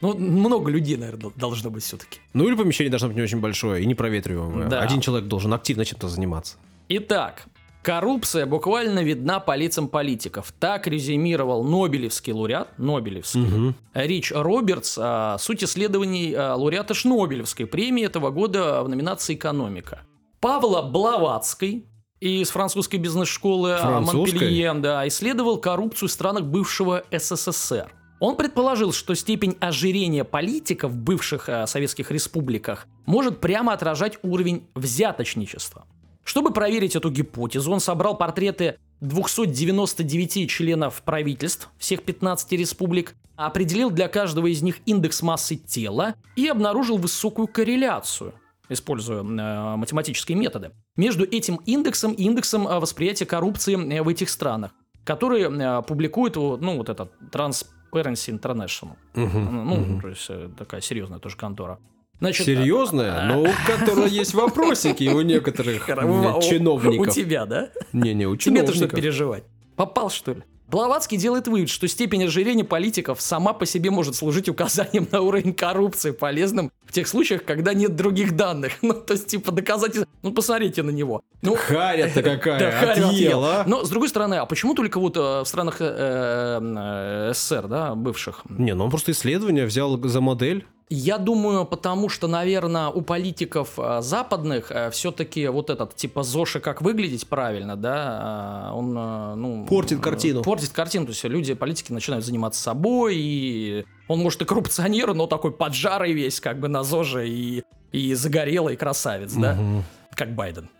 Ну, 0.00 0.16
много 0.16 0.70
людей, 0.70 0.96
наверное, 0.96 1.30
должно 1.36 1.68
быть 1.70 1.82
все-таки. 1.82 2.20
Ну 2.32 2.48
или 2.48 2.54
помещение 2.54 2.90
должно 2.90 3.08
быть 3.08 3.16
не 3.18 3.22
очень 3.22 3.40
большое 3.40 3.82
и 3.82 3.86
непроветриваемое. 3.86 4.68
Да. 4.68 4.80
Один 4.80 5.02
человек 5.02 5.28
должен 5.28 5.52
активно 5.52 5.84
чем-то 5.84 6.08
заниматься. 6.08 6.56
Итак, 6.88 7.44
коррупция 7.82 8.46
буквально 8.46 9.00
видна 9.00 9.40
по 9.40 9.56
лицам 9.56 9.88
политиков. 9.88 10.52
Так 10.58 10.86
резюмировал 10.86 11.64
Нобелевский 11.64 12.32
лауреат, 12.32 12.78
Нобелевский, 12.78 13.40
Мгм. 13.40 13.74
Рич 13.94 14.32
Робертс, 14.32 14.98
а, 15.00 15.38
суть 15.38 15.64
исследований 15.64 16.34
а, 16.34 16.54
лауреата 16.54 16.94
Шнобелевской 16.94 17.66
премии 17.66 18.04
этого 18.04 18.30
года 18.30 18.82
в 18.82 18.88
номинации 18.88 19.34
«Экономика». 19.34 20.02
Павла 20.40 20.82
Блаватской 20.82 21.84
из 22.20 22.50
французской 22.50 22.96
бизнес-школы 22.96 23.76
Французской? 23.80 24.32
Монпелье 24.32 24.74
да, 24.74 25.08
исследовал 25.08 25.58
коррупцию 25.58 26.08
в 26.08 26.12
странах 26.12 26.44
бывшего 26.44 27.02
СССР. 27.10 27.92
Он 28.20 28.36
предположил, 28.36 28.92
что 28.92 29.14
степень 29.14 29.56
ожирения 29.60 30.24
политиков 30.24 30.92
в 30.92 30.96
бывших 30.96 31.48
э, 31.48 31.66
советских 31.66 32.10
республиках 32.10 32.86
может 33.06 33.40
прямо 33.40 33.72
отражать 33.72 34.18
уровень 34.22 34.66
взяточничества. 34.74 35.86
Чтобы 36.30 36.52
проверить 36.52 36.94
эту 36.94 37.10
гипотезу, 37.10 37.72
он 37.72 37.80
собрал 37.80 38.16
портреты 38.16 38.78
299 39.00 40.48
членов 40.48 41.02
правительств 41.02 41.68
всех 41.76 42.04
15 42.04 42.52
республик, 42.52 43.16
определил 43.34 43.90
для 43.90 44.06
каждого 44.06 44.46
из 44.46 44.62
них 44.62 44.76
индекс 44.86 45.22
массы 45.22 45.56
тела 45.56 46.14
и 46.36 46.46
обнаружил 46.46 46.98
высокую 46.98 47.48
корреляцию, 47.48 48.32
используя 48.68 49.24
э, 49.24 49.76
математические 49.76 50.38
методы, 50.38 50.70
между 50.94 51.24
этим 51.24 51.56
индексом 51.66 52.12
и 52.12 52.22
индексом 52.22 52.68
э, 52.68 52.78
восприятия 52.78 53.26
коррупции 53.26 53.74
э, 53.74 54.00
в 54.00 54.06
этих 54.06 54.30
странах, 54.30 54.70
которые 55.02 55.50
э, 55.50 55.82
публикует 55.82 56.36
ну, 56.36 56.76
вот 56.76 56.90
этот 56.90 57.10
Transparency 57.32 58.30
International. 58.38 58.94
Ну, 59.14 60.00
то 60.00 60.08
есть 60.08 60.26
э, 60.28 60.48
такая 60.56 60.80
серьезная 60.80 61.18
тоже 61.18 61.36
контора. 61.36 61.80
Значит, 62.20 62.46
Серьезная, 62.46 63.26
но 63.26 63.42
у 63.42 63.48
которой 63.66 64.10
есть 64.10 64.34
вопросики 64.34 65.08
у 65.08 65.22
некоторых 65.22 65.86
чиновников. 65.86 67.08
У 67.08 67.10
тебя, 67.10 67.46
да? 67.46 67.70
Не-не, 67.92 68.26
у 68.26 68.36
чиновников. 68.36 68.74
Тебе-то 68.74 68.86
что 68.86 68.96
переживать? 68.96 69.44
Попал, 69.76 70.10
что 70.10 70.32
ли? 70.32 70.42
Блаватский 70.70 71.16
делает 71.16 71.48
вывод, 71.48 71.68
что 71.68 71.88
степень 71.88 72.22
ожирения 72.24 72.62
политиков 72.62 73.20
сама 73.20 73.52
по 73.52 73.66
себе 73.66 73.90
может 73.90 74.14
служить 74.14 74.48
указанием 74.48 75.08
на 75.10 75.20
уровень 75.20 75.52
коррупции, 75.52 76.12
полезным 76.12 76.70
в 76.84 76.92
тех 76.92 77.08
случаях, 77.08 77.44
когда 77.44 77.74
нет 77.74 77.96
других 77.96 78.36
данных. 78.36 78.74
Ну, 78.82 78.94
то 78.94 79.14
есть, 79.14 79.26
типа, 79.26 79.52
доказательств... 79.52 80.08
Ну, 80.22 80.32
посмотрите 80.32 80.82
на 80.82 80.90
него. 80.90 81.22
Ну, 81.42 81.54
Харя-то 81.56 82.22
какая, 82.22 82.58
да, 82.58 82.70
харя 82.70 83.08
отъела. 83.08 83.64
Но, 83.66 83.84
с 83.84 83.88
другой 83.88 84.08
стороны, 84.08 84.34
а 84.34 84.46
почему 84.46 84.74
только 84.74 85.00
вот 85.00 85.16
э, 85.16 85.20
в 85.20 85.44
странах 85.44 85.76
э, 85.80 86.60
э, 86.60 87.32
СССР, 87.34 87.66
да, 87.66 87.94
бывших? 87.94 88.42
Не, 88.48 88.74
ну 88.74 88.84
он 88.84 88.90
просто 88.90 89.12
исследование 89.12 89.66
взял 89.66 90.00
за 90.02 90.20
модель. 90.20 90.66
Я 90.92 91.18
думаю, 91.18 91.66
потому 91.66 92.08
что, 92.08 92.26
наверное, 92.26 92.88
у 92.88 93.00
политиков 93.00 93.78
э, 93.78 94.00
западных 94.02 94.72
э, 94.72 94.90
все-таки 94.90 95.46
вот 95.46 95.70
этот 95.70 95.94
типа 95.94 96.24
Зоши 96.24 96.58
как 96.58 96.82
выглядеть 96.82 97.28
правильно, 97.28 97.76
да, 97.76 98.70
э, 98.70 98.74
он 98.74 98.92
ну 99.40 99.66
портит 99.68 100.00
картину. 100.00 100.42
Портит 100.42 100.70
картину, 100.70 101.06
то 101.06 101.12
есть 101.12 101.22
люди 101.22 101.54
политики 101.54 101.92
начинают 101.92 102.24
заниматься 102.24 102.60
собой, 102.60 103.14
и 103.16 103.84
он 104.08 104.18
может 104.18 104.42
и 104.42 104.44
коррупционер, 104.44 105.14
но 105.14 105.28
такой 105.28 105.52
поджарый 105.52 106.12
весь, 106.12 106.40
как 106.40 106.58
бы 106.58 106.66
на 106.66 106.82
ЗОЖе 106.82 107.28
и 107.28 107.62
и 107.92 108.14
загорелый 108.14 108.76
красавец, 108.76 109.32
да, 109.34 109.52
угу. 109.52 109.84
как 110.14 110.34
Байден, 110.34 110.70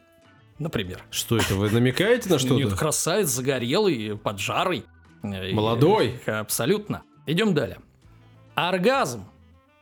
например. 0.59 1.05
Что 1.13 1.37
это 1.37 1.55
вы 1.55 1.71
намекаете 1.71 2.29
на 2.31 2.39
что-то? 2.41 2.55
Нет, 2.55 2.75
красавец, 2.75 3.29
загорелый, 3.29 4.19
поджарый, 4.19 4.85
молодой, 5.23 6.21
и, 6.27 6.31
абсолютно. 6.31 7.03
Идем 7.27 7.55
далее. 7.55 7.79
Оргазм 8.57 9.30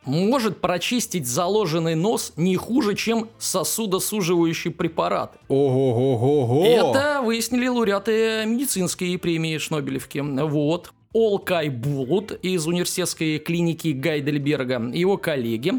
может 0.09 0.59
прочистить 0.61 1.27
заложенный 1.27 1.95
нос 1.95 2.33
не 2.35 2.55
хуже, 2.55 2.95
чем 2.95 3.29
сосудосуживающий 3.37 4.71
препарат. 4.71 5.37
Ого-го-го-го! 5.47 6.65
Это 6.65 7.21
выяснили 7.23 7.67
лауреаты 7.67 8.43
медицинской 8.45 9.17
премии 9.17 9.57
Шнобелевки. 9.57 10.19
Вот. 10.19 10.91
Олкай 11.13 11.69
Булут 11.69 12.31
из 12.43 12.67
университетской 12.67 13.39
клиники 13.39 13.89
Гайдельберга 13.89 14.91
и 14.93 14.99
его 14.99 15.17
коллеги 15.17 15.73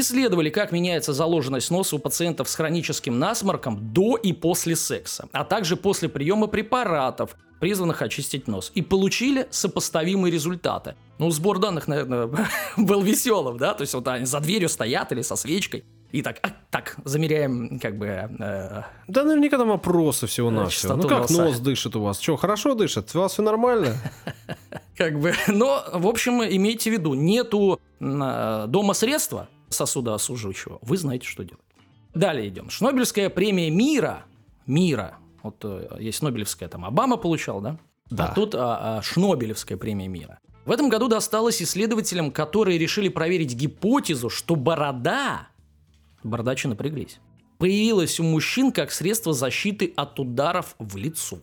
исследовали, 0.00 0.50
как 0.50 0.72
меняется 0.72 1.12
заложенность 1.12 1.70
носа 1.70 1.96
у 1.96 1.98
пациентов 1.98 2.48
с 2.48 2.54
хроническим 2.54 3.18
насморком 3.18 3.92
до 3.92 4.16
и 4.16 4.32
после 4.32 4.76
секса, 4.76 5.28
а 5.32 5.44
также 5.44 5.76
после 5.76 6.08
приема 6.08 6.46
препаратов, 6.48 7.36
призванных 7.60 8.02
очистить 8.02 8.48
нос, 8.48 8.72
и 8.74 8.82
получили 8.82 9.46
сопоставимые 9.50 10.32
результаты. 10.32 10.96
Ну, 11.18 11.30
сбор 11.30 11.58
данных, 11.58 11.88
наверное, 11.88 12.28
был 12.76 13.02
веселым, 13.02 13.56
да, 13.56 13.74
то 13.74 13.82
есть 13.82 13.94
вот 13.94 14.06
они 14.08 14.26
за 14.26 14.40
дверью 14.40 14.68
стоят 14.68 15.12
или 15.12 15.22
со 15.22 15.36
свечкой, 15.36 15.84
и 16.10 16.22
так, 16.22 16.38
а, 16.42 16.50
так, 16.70 16.96
замеряем, 17.04 17.80
как 17.80 17.98
бы... 17.98 18.06
Э, 18.06 18.82
да 19.08 19.24
наверняка 19.24 19.58
там 19.58 19.72
опросы 19.72 20.28
всего 20.28 20.50
на 20.50 20.66
все. 20.66 20.94
Ну 20.94 21.08
как 21.08 21.22
носа. 21.22 21.42
нос 21.42 21.58
дышит 21.58 21.96
у 21.96 22.02
вас? 22.02 22.20
Что, 22.20 22.36
хорошо 22.36 22.74
дышит? 22.74 23.10
У 23.14 23.18
вас 23.18 23.32
все 23.32 23.42
нормально? 23.42 23.96
Как 24.96 25.18
бы, 25.18 25.34
но, 25.48 25.84
в 25.92 26.06
общем, 26.06 26.40
имейте 26.44 26.90
в 26.90 26.92
виду, 26.92 27.14
нету 27.14 27.80
э, 27.98 28.64
дома 28.68 28.94
средства 28.94 29.48
сосуда 29.68 30.14
осуживающего, 30.14 30.78
вы 30.82 30.96
знаете, 30.96 31.26
что 31.26 31.44
делать. 31.44 31.64
Далее 32.14 32.48
идем. 32.48 32.70
Шнобельская 32.70 33.28
премия 33.28 33.70
мира, 33.70 34.24
мира, 34.66 35.18
вот 35.42 35.56
э, 35.64 35.96
есть 36.00 36.22
Нобелевская, 36.22 36.68
там 36.68 36.84
Обама 36.84 37.16
получал, 37.16 37.60
да? 37.60 37.78
Да. 38.10 38.26
А 38.26 38.34
тут 38.34 38.54
а, 38.54 38.98
а, 38.98 39.02
Шнобелевская 39.02 39.76
премия 39.76 40.08
мира. 40.08 40.38
В 40.64 40.70
этом 40.70 40.88
году 40.88 41.08
досталось 41.08 41.60
исследователям, 41.60 42.30
которые 42.30 42.78
решили 42.78 43.08
проверить 43.08 43.54
гипотезу, 43.54 44.30
что 44.30 44.56
борода, 44.56 45.48
бородачи 46.22 46.66
напряглись, 46.66 47.18
появилась 47.58 48.18
у 48.20 48.22
мужчин 48.22 48.72
как 48.72 48.90
средство 48.90 49.32
защиты 49.32 49.92
от 49.96 50.18
ударов 50.18 50.74
в 50.78 50.96
лицо. 50.96 51.38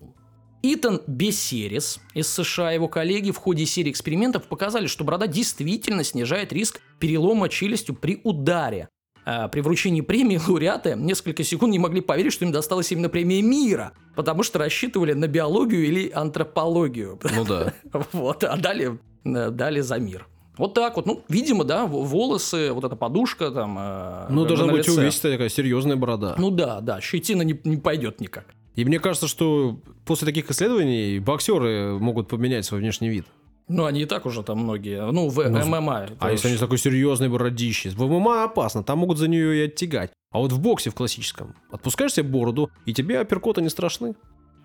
Итан 0.63 1.01
Бесерис 1.07 1.99
из 2.13 2.27
США 2.27 2.71
и 2.71 2.75
его 2.75 2.87
коллеги 2.87 3.31
в 3.31 3.37
ходе 3.37 3.65
серии 3.65 3.91
экспериментов 3.91 4.43
показали, 4.43 4.87
что 4.87 5.03
борода 5.03 5.27
действительно 5.27 6.03
снижает 6.03 6.53
риск 6.53 6.81
перелома 6.99 7.49
челюстью 7.49 7.95
при 7.95 8.21
ударе. 8.23 8.89
А 9.23 9.47
при 9.47 9.61
вручении 9.61 10.01
премии 10.01 10.39
лауреаты 10.47 10.95
несколько 10.95 11.43
секунд 11.43 11.71
не 11.71 11.79
могли 11.79 12.01
поверить, 12.01 12.33
что 12.33 12.45
им 12.45 12.51
досталась 12.51 12.91
именно 12.91 13.09
премия 13.09 13.41
мира, 13.41 13.93
потому 14.15 14.43
что 14.43 14.59
рассчитывали 14.59 15.13
на 15.13 15.27
биологию 15.27 15.85
или 15.85 16.09
антропологию. 16.11 17.19
Ну 17.35 17.45
да. 17.45 17.73
Вот, 18.11 18.43
а 18.43 18.57
далее 18.57 18.99
Э, 19.23 19.49
дали 19.51 19.81
за 19.81 19.99
мир. 19.99 20.27
Вот 20.57 20.73
так 20.73 20.95
вот, 20.95 21.05
ну, 21.05 21.23
видимо, 21.29 21.63
да, 21.63 21.85
волосы, 21.85 22.71
вот 22.71 22.83
эта 22.83 22.95
подушка 22.95 23.51
там. 23.51 23.77
Э, 23.79 24.27
ну, 24.29 24.45
должна 24.45 24.67
быть 24.67 24.87
увесистая 24.87 25.33
такая 25.33 25.49
серьезная 25.49 25.95
борода. 25.95 26.35
Ну 26.37 26.51
да, 26.51 26.81
да, 26.81 27.01
щетина 27.01 27.43
не, 27.43 27.59
не 27.63 27.77
пойдет 27.77 28.19
никак. 28.19 28.45
И 28.75 28.85
мне 28.85 28.99
кажется, 28.99 29.27
что 29.27 29.79
после 30.05 30.25
таких 30.25 30.49
исследований 30.49 31.19
боксеры 31.19 31.99
могут 31.99 32.29
поменять 32.29 32.65
свой 32.65 32.79
внешний 32.79 33.09
вид. 33.09 33.25
Ну, 33.67 33.85
они 33.85 34.01
и 34.01 34.05
так 34.05 34.25
уже 34.25 34.43
там 34.43 34.59
многие. 34.59 35.11
Ну, 35.11 35.29
в 35.29 35.49
ну, 35.49 35.65
ММА. 35.65 36.09
А 36.19 36.25
уж... 36.25 36.31
если 36.31 36.49
они 36.49 36.57
такой 36.57 36.77
серьезной 36.77 37.29
бородищей? 37.29 37.89
В 37.89 38.05
ММА 38.05 38.45
опасно, 38.45 38.83
там 38.83 38.99
могут 38.99 39.17
за 39.17 39.27
нее 39.27 39.57
и 39.57 39.65
оттягать. 39.65 40.11
А 40.31 40.39
вот 40.39 40.51
в 40.51 40.59
боксе 40.59 40.89
в 40.89 40.95
классическом 40.95 41.55
отпускаешь 41.71 42.13
себе 42.13 42.27
бороду, 42.27 42.69
и 42.85 42.93
тебе 42.93 43.19
апперкоты 43.19 43.61
не 43.61 43.69
страшны. 43.69 44.15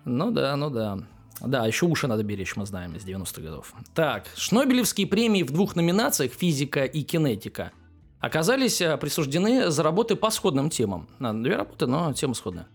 Ну 0.05 0.31
да, 0.31 0.55
ну 0.55 0.69
да. 0.69 0.99
Да, 1.41 1.65
еще 1.67 1.85
уши 1.85 2.07
надо 2.07 2.23
беречь, 2.23 2.55
мы 2.55 2.65
знаем, 2.65 2.95
из 2.95 3.05
90-х 3.05 3.41
годов. 3.41 3.73
Так, 3.93 4.27
Шнобелевские 4.35 5.05
премии 5.07 5.43
в 5.43 5.51
двух 5.51 5.75
номинациях 5.75 6.31
«Физика» 6.33 6.83
и 6.83 7.03
«Кинетика» 7.03 7.71
оказались 8.19 8.81
э, 8.81 8.97
присуждены 8.97 9.69
за 9.69 9.83
работы 9.83 10.15
по 10.15 10.31
сходным 10.31 10.69
темам. 10.69 11.07
Две 11.19 11.55
работы, 11.55 11.85
но 11.85 12.11
тема 12.13 12.33
сходная. 12.33 12.67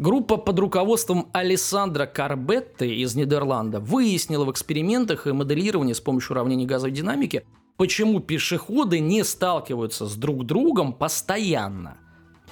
Группа 0.00 0.38
под 0.38 0.58
руководством 0.58 1.28
Алессандра 1.34 2.06
Карбетты 2.06 2.90
из 2.90 3.16
Нидерланда 3.16 3.80
выяснила 3.80 4.46
в 4.46 4.50
экспериментах 4.50 5.26
и 5.26 5.32
моделировании 5.32 5.92
с 5.92 6.00
помощью 6.00 6.32
уравнений 6.32 6.64
газовой 6.64 6.90
динамики, 6.90 7.44
почему 7.76 8.20
пешеходы 8.20 8.98
не 8.98 9.22
сталкиваются 9.24 10.06
с 10.06 10.14
друг 10.14 10.46
другом 10.46 10.94
постоянно. 10.94 11.98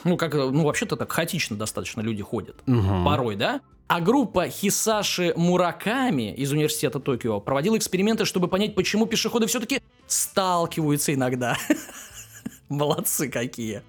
Ну, 0.04 0.18
как, 0.18 0.34
ну, 0.34 0.62
вообще-то 0.62 0.96
так 0.96 1.10
хаотично 1.10 1.56
достаточно 1.56 2.02
люди 2.02 2.22
ходят. 2.22 2.56
Угу. 2.66 3.06
Порой, 3.06 3.36
да? 3.36 3.62
А 3.86 4.02
группа 4.02 4.50
Хисаши 4.50 5.32
Мураками 5.34 6.34
из 6.34 6.52
университета 6.52 7.00
Токио 7.00 7.40
проводила 7.40 7.78
эксперименты, 7.78 8.26
чтобы 8.26 8.48
понять, 8.48 8.74
почему 8.74 9.06
пешеходы 9.06 9.46
все-таки 9.46 9.80
сталкиваются 10.06 11.14
иногда. 11.14 11.56
Молодцы 12.68 13.30
какие. 13.30 13.80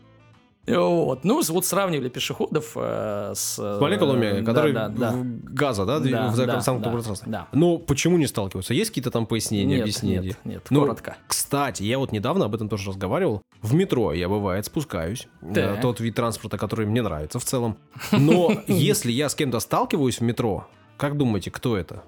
Вот. 0.78 1.24
Ну, 1.24 1.42
вот 1.42 1.66
сравнивали 1.66 2.10
пешеходов 2.10 2.72
э, 2.76 3.34
с... 3.36 3.56
С 3.56 3.82
молекулами, 3.82 4.42
э, 4.42 4.44
которые 4.44 4.74
да, 4.74 4.90
да, 4.90 5.12
да. 5.12 5.18
газа, 5.24 5.86
да, 5.86 6.00
да 6.00 6.28
в 6.28 6.38
да, 6.38 6.60
замкнутом 6.60 6.82
да, 6.82 6.92
пространстве. 6.92 7.32
Да. 7.32 7.48
Но 7.52 7.78
почему 7.78 8.18
не 8.18 8.28
сталкиваются? 8.28 8.74
Есть 8.74 8.92
какие-то 8.92 9.12
там 9.12 9.26
пояснения, 9.26 9.76
нет, 9.76 9.82
объяснения? 9.82 10.22
Нет, 10.22 10.38
нет, 10.46 10.68
ну, 10.70 10.82
коротко. 10.82 11.18
Кстати, 11.28 11.84
я 11.84 12.00
вот 12.00 12.12
недавно 12.12 12.46
об 12.46 12.56
этом 12.56 12.70
тоже 12.70 12.90
разговаривал. 12.90 13.42
В 13.62 13.74
метро 13.74 14.14
я, 14.14 14.30
бывает, 14.30 14.66
спускаюсь. 14.66 15.28
Да. 15.42 15.78
Э, 15.78 15.82
тот 15.82 16.00
вид 16.00 16.16
транспорта, 16.16 16.58
который 16.58 16.86
мне 16.86 17.02
нравится 17.02 17.40
в 17.40 17.46
целом. 17.46 17.78
Но 18.12 18.52
если 18.68 19.12
я 19.12 19.30
с 19.30 19.36
кем-то 19.36 19.60
сталкиваюсь 19.60 20.20
в 20.20 20.24
метро, 20.24 20.68
как 20.98 21.18
думаете, 21.18 21.52
кто 21.52 21.78
это? 21.78 22.04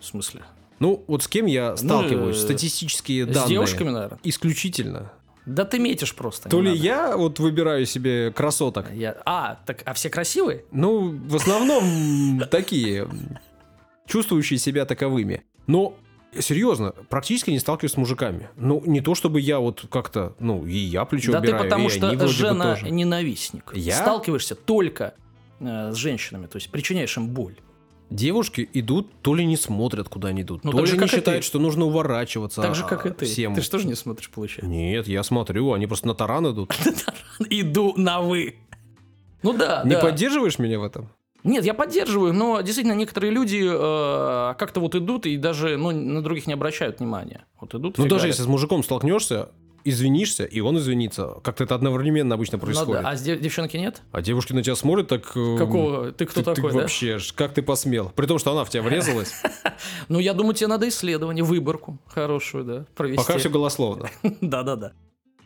В 0.00 0.04
смысле? 0.04 0.42
Ну, 0.80 1.04
вот 1.06 1.22
с 1.22 1.28
кем 1.28 1.46
я 1.46 1.70
ну, 1.70 1.76
сталкиваюсь? 1.76 2.36
Ну, 2.36 2.42
Статистические 2.42 3.26
данные. 3.26 3.44
С 3.44 3.48
девушками, 3.48 3.90
наверное. 3.90 4.18
Исключительно. 4.22 5.12
Да 5.46 5.64
ты 5.64 5.78
метишь 5.78 6.14
просто. 6.14 6.48
То 6.48 6.60
ли 6.60 6.70
надо. 6.70 6.80
я 6.80 7.16
вот 7.16 7.38
выбираю 7.38 7.84
себе 7.86 8.32
красоток. 8.32 8.90
Я... 8.92 9.16
А, 9.26 9.58
так, 9.66 9.82
а 9.84 9.92
все 9.92 10.08
красивые? 10.08 10.64
Ну, 10.70 11.18
в 11.26 11.36
основном 11.36 12.40
такие, 12.50 13.08
чувствующие 14.06 14.58
себя 14.58 14.86
таковыми. 14.86 15.44
Но 15.66 15.96
серьезно, 16.38 16.92
практически 17.08 17.50
не 17.50 17.58
сталкиваюсь 17.58 17.92
с 17.92 17.96
мужиками. 17.96 18.48
Ну, 18.56 18.82
не 18.86 19.00
то 19.00 19.14
чтобы 19.14 19.40
я 19.40 19.58
вот 19.58 19.86
как-то, 19.90 20.34
ну, 20.38 20.66
и 20.66 20.76
я 20.76 21.04
плечо 21.04 21.32
да 21.32 21.40
убираю, 21.40 21.62
ты 21.62 21.68
потому 21.68 21.88
что 21.90 22.28
жена 22.28 22.74
тоже. 22.74 22.90
ненавистник. 22.90 23.72
Я? 23.74 23.96
Сталкиваешься 23.96 24.54
только 24.54 25.14
э, 25.60 25.92
с 25.92 25.96
женщинами, 25.96 26.46
то 26.46 26.56
есть 26.56 26.70
причиняешь 26.70 27.16
им 27.16 27.28
боль. 27.28 27.56
Девушки 28.10 28.68
идут, 28.74 29.10
то 29.22 29.34
ли 29.34 29.44
не 29.44 29.56
смотрят, 29.56 30.08
куда 30.08 30.28
они 30.28 30.42
идут, 30.42 30.62
Ну, 30.64 30.72
то 30.72 30.84
ли 30.84 30.96
не 30.98 31.06
считают, 31.06 31.42
ты. 31.42 31.46
что 31.46 31.58
нужно 31.58 31.86
уворачиваться. 31.86 32.62
Так 32.62 32.74
же, 32.74 32.84
как 32.84 33.06
и 33.06 33.10
ты. 33.10 33.24
Всем. 33.24 33.54
Ты 33.54 33.62
же 33.78 33.86
не 33.86 33.94
смотришь, 33.94 34.30
получается? 34.30 34.70
Нет, 34.70 35.08
я 35.08 35.22
смотрю, 35.22 35.72
они 35.72 35.86
просто 35.86 36.06
на 36.06 36.14
таран 36.14 36.50
идут. 36.52 36.72
Иду 37.50 37.94
на 37.96 38.20
вы. 38.20 38.56
Ну 39.42 39.52
да, 39.52 39.82
Не 39.84 39.92
да. 39.92 40.00
поддерживаешь 40.00 40.58
меня 40.58 40.78
в 40.78 40.84
этом? 40.84 41.10
Нет, 41.42 41.64
я 41.66 41.74
поддерживаю, 41.74 42.32
но 42.32 42.62
действительно 42.62 42.94
некоторые 42.94 43.30
люди 43.30 43.62
э, 43.62 44.54
как-то 44.58 44.80
вот 44.80 44.94
идут 44.94 45.26
и 45.26 45.36
даже 45.36 45.76
ну, 45.76 45.90
на 45.90 46.22
других 46.22 46.46
не 46.46 46.54
обращают 46.54 47.00
внимания. 47.00 47.44
Вот 47.60 47.74
идут. 47.74 47.98
Ну, 47.98 48.06
даже 48.06 48.28
если 48.28 48.42
с 48.42 48.46
мужиком 48.46 48.82
столкнешься, 48.82 49.50
извинишься, 49.84 50.44
и 50.44 50.60
он 50.60 50.78
извинится. 50.78 51.34
Как-то 51.42 51.64
это 51.64 51.74
одновременно 51.74 52.34
обычно 52.34 52.58
Ну 52.58 52.64
происходит. 52.64 53.02
да, 53.02 53.08
А 53.10 53.16
дев- 53.16 53.40
девчонки 53.40 53.76
нет? 53.76 54.02
А 54.12 54.22
девушки 54.22 54.52
на 54.52 54.62
тебя 54.62 54.74
смотрят 54.76 55.08
так... 55.08 55.32
э, 55.36 55.56
Какого? 55.58 56.12
Ты 56.12 56.24
кто 56.26 56.40
ты, 56.42 56.50
ты 56.50 56.54
такой, 56.54 56.72
да? 56.72 56.78
вообще, 56.80 57.18
как 57.34 57.52
ты 57.54 57.62
посмел? 57.62 58.10
При 58.16 58.26
том, 58.26 58.38
что 58.38 58.52
она 58.52 58.64
в 58.64 58.70
тебя 58.70 58.82
врезалась. 58.82 59.32
Ну, 60.08 60.18
я 60.18 60.32
думаю, 60.34 60.54
тебе 60.54 60.68
надо 60.68 60.88
исследование, 60.88 61.42
выборку 61.44 61.98
хорошую, 62.06 62.64
да, 62.64 62.84
провести. 62.94 63.16
Пока 63.24 63.38
все 63.38 63.50
голословно. 63.50 64.08
Да-да-да. 64.40 64.92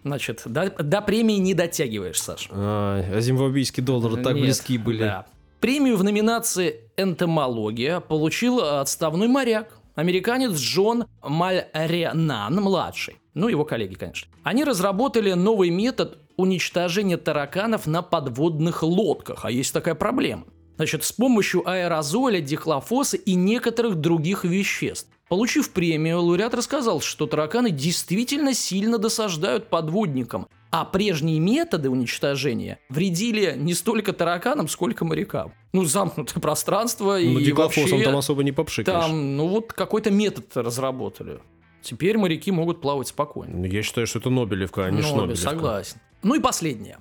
Значит, 0.05 0.43
до, 0.45 0.71
до 0.71 1.01
премии 1.03 1.37
не 1.37 1.55
дотягиваешь, 1.55 2.21
Саш. 2.21 2.49
А, 2.53 3.03
а 3.13 3.21
зимбабвийские 3.21 3.85
доллары 3.85 4.23
так 4.23 4.35
Нет, 4.35 4.45
близки 4.45 4.79
были. 4.79 4.99
да. 5.01 5.27
Премию 5.61 5.97
в 5.97 6.05
номинации 6.05 6.91
«Энтомология» 6.97 7.99
получил 8.01 8.61
отставной 8.61 9.27
моряк, 9.27 9.71
американец 9.97 10.53
Джон 10.57 11.07
Мальренан-младший. 11.23 13.17
Ну, 13.39 13.47
его 13.47 13.65
коллеги, 13.65 13.95
конечно. 13.95 14.29
Они 14.43 14.65
разработали 14.65 15.33
новый 15.33 15.71
метод 15.71 16.19
уничтожения 16.37 17.17
тараканов 17.17 17.87
на 17.87 18.03
подводных 18.03 18.83
лодках. 18.83 19.45
А 19.45 19.51
есть 19.53 19.73
такая 19.73 19.95
проблема. 19.95 20.47
Значит, 20.75 21.05
с 21.05 21.13
помощью 21.13 21.63
аэрозоля, 21.69 22.41
дихлофоса 22.41 23.17
и 23.17 23.37
некоторых 23.37 23.95
других 23.95 24.43
веществ. 24.43 25.09
Получив 25.29 25.71
премию, 25.71 26.21
лауреат 26.21 26.53
рассказал, 26.53 27.01
что 27.01 27.27
тараканы 27.29 27.71
действительно 27.71 28.55
сильно 28.55 28.99
досаждают 28.99 29.71
подводникам, 29.71 30.49
а 30.73 30.85
прежние 30.85 31.39
методы 31.39 31.91
уничтожения 31.91 32.81
вредили 32.89 33.55
не 33.57 33.75
столько 33.75 34.13
тараканам, 34.13 34.67
сколько 34.67 35.05
морякам. 35.05 35.53
Ну, 35.73 35.85
замкнутое 35.85 36.41
пространство 36.43 37.13
Ну, 37.21 37.39
и 37.39 37.53
вообще 37.53 38.03
там 38.03 38.17
особо 38.17 38.43
не 38.43 38.51
попшикаешь. 38.51 39.07
там, 39.07 39.37
ну 39.37 39.47
вот 39.47 39.73
какой-то 39.73 40.11
метод 40.11 40.57
разработали. 40.57 41.39
Теперь 41.83 42.19
моряки 42.19 42.51
могут 42.51 42.81
плавать 42.81 43.09
спокойно. 43.09 43.57
Ну, 43.59 43.65
Я 43.65 43.83
считаю, 43.83 44.07
что 44.07 44.19
это 44.19 44.31
Нобелевка, 44.31 44.87
а 44.87 44.91
не 44.91 45.01
Ну, 45.03 45.09
Шнобелевка. 45.09 45.51
согласен. 45.51 45.97
Ну 46.23 46.35
и 46.35 46.41
последнее. 46.41 46.99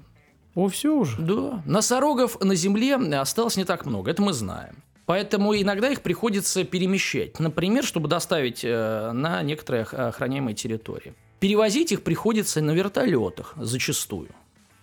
О, 0.56 0.68
все 0.70 0.96
уже. 0.96 1.22
Да, 1.22 1.62
носорогов 1.66 2.40
на 2.42 2.56
Земле 2.56 2.96
осталось 2.96 3.58
не 3.58 3.64
так 3.66 3.86
много, 3.86 4.12
это 4.12 4.22
мы 4.22 4.34
знаем. 4.34 4.84
Поэтому 5.06 5.56
иногда 5.56 5.90
их 5.90 6.02
приходится 6.02 6.64
перемещать. 6.66 7.40
Например, 7.40 7.84
чтобы 7.84 8.08
доставить 8.10 8.62
э, 8.64 9.12
на 9.14 9.42
некоторые 9.42 9.84
ох- 9.84 9.94
охраняемые 9.94 10.54
территории. 10.56 11.14
Перевозить 11.40 11.92
их 11.92 12.04
приходится 12.04 12.62
на 12.62 12.72
вертолетах 12.72 13.54
зачастую. 13.56 14.30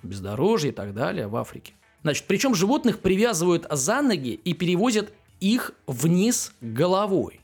Бездорожье 0.02 0.70
и 0.70 0.74
так 0.74 0.94
далее 0.94 1.26
в 1.26 1.36
Африке. 1.36 1.74
Значит, 2.02 2.24
причем 2.26 2.54
животных 2.54 3.00
привязывают 3.00 3.66
за 3.70 4.00
ноги 4.02 4.30
и 4.32 4.54
перевозят 4.54 5.12
их 5.40 5.72
вниз 5.86 6.52
головой. 6.60 7.40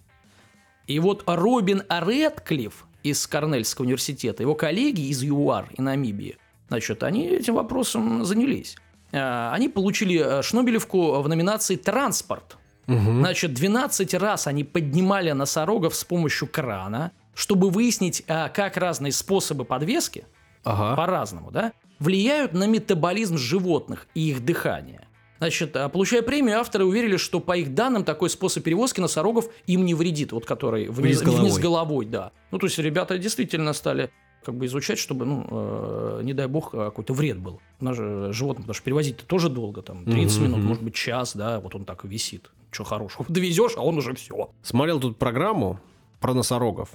И 0.90 0.98
вот 0.98 1.22
Робин 1.26 1.84
Редклифф 1.88 2.84
из 3.04 3.24
Корнельского 3.28 3.84
университета, 3.84 4.42
его 4.42 4.56
коллеги 4.56 5.02
из 5.02 5.22
ЮАР 5.22 5.68
и 5.78 5.80
Намибии, 5.80 6.36
значит, 6.66 7.04
они 7.04 7.28
этим 7.28 7.54
вопросом 7.54 8.24
занялись. 8.24 8.74
А, 9.12 9.52
Они 9.54 9.68
получили 9.68 10.18
э, 10.20 10.42
Шнобелевку 10.42 11.22
в 11.22 11.28
номинации 11.28 11.76
«Транспорт». 11.76 12.56
Значит, 12.88 13.54
12 13.54 14.14
раз 14.14 14.48
они 14.48 14.64
поднимали 14.64 15.30
носорогов 15.30 15.94
с 15.94 16.02
помощью 16.02 16.48
крана, 16.48 17.12
чтобы 17.34 17.70
выяснить, 17.70 18.24
а, 18.26 18.48
как 18.48 18.76
разные 18.76 19.12
способы 19.12 19.64
подвески, 19.64 20.24
Ага. 20.64 20.96
по-разному, 20.96 21.52
да, 21.52 21.72
влияют 22.00 22.52
на 22.52 22.66
метаболизм 22.66 23.38
животных 23.38 24.08
и 24.14 24.30
их 24.30 24.44
дыхание. 24.44 25.06
Значит, 25.40 25.74
а, 25.74 25.88
получая 25.88 26.22
премию, 26.22 26.60
авторы 26.60 26.84
уверили, 26.84 27.16
что 27.16 27.40
по 27.40 27.56
их 27.56 27.74
данным 27.74 28.04
такой 28.04 28.28
способ 28.30 28.62
перевозки 28.62 29.00
носорогов 29.00 29.46
им 29.66 29.84
не 29.86 29.94
вредит, 29.94 30.32
вот 30.32 30.44
который 30.44 30.88
вниз, 30.88 30.96
Вниз 31.18 31.22
головой. 31.22 31.40
вниз 31.40 31.58
головой, 31.58 32.06
да. 32.06 32.32
Ну, 32.50 32.58
то 32.58 32.66
есть 32.66 32.78
ребята 32.78 33.16
действительно 33.18 33.72
стали 33.72 34.10
как 34.44 34.54
бы 34.54 34.66
изучать, 34.66 34.98
чтобы, 34.98 35.24
ну, 35.24 35.46
э, 35.50 36.20
не 36.24 36.32
дай 36.34 36.46
бог, 36.46 36.70
а, 36.74 36.86
какой-то 36.86 37.12
вред 37.14 37.38
был. 37.38 37.60
Же 37.80 38.32
животных, 38.32 38.64
потому 38.66 38.74
что 38.74 38.84
перевозить-то 38.84 39.24
тоже 39.26 39.48
долго, 39.48 39.82
там, 39.82 40.04
30 40.04 40.38
Мгм, 40.38 40.44
минут, 40.46 40.64
может 40.64 40.82
быть, 40.82 40.94
час, 40.94 41.34
да, 41.34 41.58
вот 41.60 41.74
он 41.74 41.84
так 41.84 42.04
и 42.04 42.08
висит. 42.08 42.50
Что 42.70 42.84
хорошего? 42.84 43.24
Довезешь, 43.28 43.72
а 43.76 43.80
он 43.82 43.96
уже 43.98 44.14
все. 44.14 44.50
Смотрел 44.62 45.00
тут 45.00 45.18
программу 45.18 45.80
про 46.20 46.34
носорогов. 46.34 46.90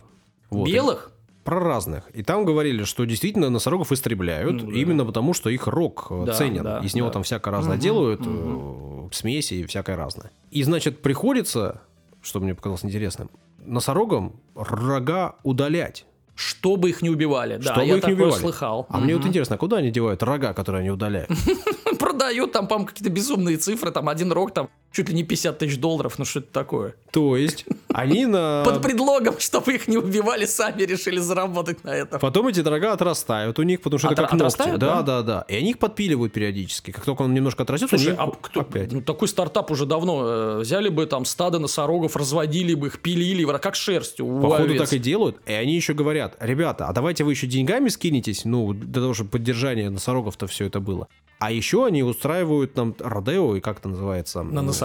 Вот. 0.52 0.68
Белых? 0.68 1.12
Про 1.46 1.60
разных. 1.62 2.10
И 2.14 2.24
там 2.24 2.44
говорили, 2.44 2.84
что 2.84 3.06
действительно 3.06 3.50
носорогов 3.50 3.92
истребляют, 3.94 4.64
Ну 4.64 4.72
да. 4.72 4.78
именно 4.78 5.06
потому, 5.06 5.34
что 5.34 5.50
их 5.50 5.68
рог 5.68 6.08
э, 6.10 6.24
Да, 6.26 6.34
ценен. 6.34 6.64
да, 6.64 6.80
Из 6.80 6.94
него 6.96 7.08
да. 7.08 7.14
там 7.14 7.24
всякое 7.24 7.52
разное 7.52 7.76
Мгм, 7.76 7.82
делают, 7.84 8.22
э, 8.26 9.10
смеси 9.14 9.54
и 9.54 9.66
всякое 9.66 9.96
разное. 9.96 10.32
И, 10.52 10.64
значит, 10.64 11.02
приходится, 11.04 11.82
что 12.22 12.40
мне 12.40 12.56
показалось 12.56 12.84
интересным, 12.84 13.30
носорогам 13.64 14.34
рога 14.56 15.36
удалять. 15.44 16.06
Чтобы 16.34 16.90
их 16.90 17.02
не 17.02 17.10
убивали. 17.10 17.56
Да, 17.58 17.72
Чтобы 17.74 17.82
я 17.82 17.86
их 17.86 17.96
не 17.96 18.02
такое 18.02 18.16
убивали. 18.16 18.42
слыхал. 18.42 18.88
А 18.90 18.98
мне 19.00 19.16
вот 19.16 19.26
интересно, 19.26 19.56
а 19.56 19.58
куда 19.58 19.78
они 19.78 19.90
девают 19.92 20.22
рога, 20.24 20.54
которые 20.54 20.82
они 20.82 20.90
удаляют? 20.90 21.30
Продают 22.00 22.52
там, 22.52 22.68
по-моему, 22.68 22.88
какие-то 22.88 23.10
безумные 23.14 23.56
цифры, 23.58 23.92
там 23.92 24.10
один 24.10 24.32
рог, 24.34 24.52
там 24.54 24.70
чуть 24.96 25.10
ли 25.10 25.16
не 25.16 25.24
50 25.24 25.58
тысяч 25.58 25.78
долларов, 25.78 26.18
ну 26.18 26.26
что 26.26 26.40
это 26.40 26.52
такое? 26.52 26.96
То 27.12 27.36
есть 27.36 27.66
они 27.94 28.26
на... 28.26 28.64
Под 28.66 28.82
предлогом, 28.82 29.40
чтобы 29.40 29.74
их 29.74 29.88
не 29.88 29.98
убивали, 29.98 30.46
сами 30.46 30.84
решили 30.84 31.20
заработать 31.20 31.84
на 31.84 31.90
этом. 31.90 32.20
Потом 32.20 32.48
эти 32.48 32.62
рога 32.62 32.94
отрастают 32.94 33.60
у 33.60 33.64
них, 33.64 33.82
потому 33.82 34.00
что 34.00 34.10
это 34.12 34.22
Отра- 34.24 34.30
как 34.30 34.40
ногти. 34.40 34.58
Да, 34.58 34.78
да? 34.78 35.02
да, 35.02 35.22
да. 35.22 35.46
И 35.50 35.56
они 35.56 35.72
их 35.72 35.80
подпиливают 35.80 36.32
периодически. 36.32 36.92
Как 36.92 37.04
только 37.04 37.24
он 37.24 37.34
немножко 37.34 37.64
отрастет, 37.64 37.90
Слушай, 37.90 38.12
них 38.12 38.16
а 38.20 38.32
кто- 38.32 38.62
опять. 38.62 38.92
ну, 38.92 39.02
такой 39.02 39.28
стартап 39.28 39.70
уже 39.72 39.86
давно 39.86 40.26
э, 40.26 40.60
взяли 40.60 40.90
бы 40.90 41.06
там 41.06 41.26
стадо 41.26 41.60
носорогов, 41.60 42.16
разводили 42.16 42.74
бы 42.74 42.88
их, 42.88 43.00
пилили, 43.00 43.46
как 43.58 43.76
шерстью 43.76 44.26
у 44.28 44.42
Походу 44.42 44.64
овец. 44.64 44.82
так 44.82 44.94
и 44.94 45.00
делают. 45.00 45.38
И 45.46 45.52
они 45.52 45.76
еще 45.76 45.94
говорят, 45.94 46.38
ребята, 46.40 46.88
а 46.88 46.94
давайте 46.94 47.24
вы 47.24 47.32
еще 47.32 47.48
деньгами 47.48 47.90
скинетесь, 47.90 48.46
ну, 48.46 48.74
для 48.74 49.02
того, 49.02 49.14
чтобы 49.14 49.30
поддержание 49.30 49.90
носорогов-то 49.90 50.48
все 50.48 50.66
это 50.66 50.80
было. 50.80 51.08
А 51.38 51.52
еще 51.52 51.86
они 51.86 52.02
устраивают 52.02 52.76
нам 52.78 52.96
родео, 52.98 53.58
и 53.58 53.60
как 53.60 53.80
это 53.80 53.90
называется? 53.90 54.42
На 54.42 54.62
носорогах? 54.62 54.85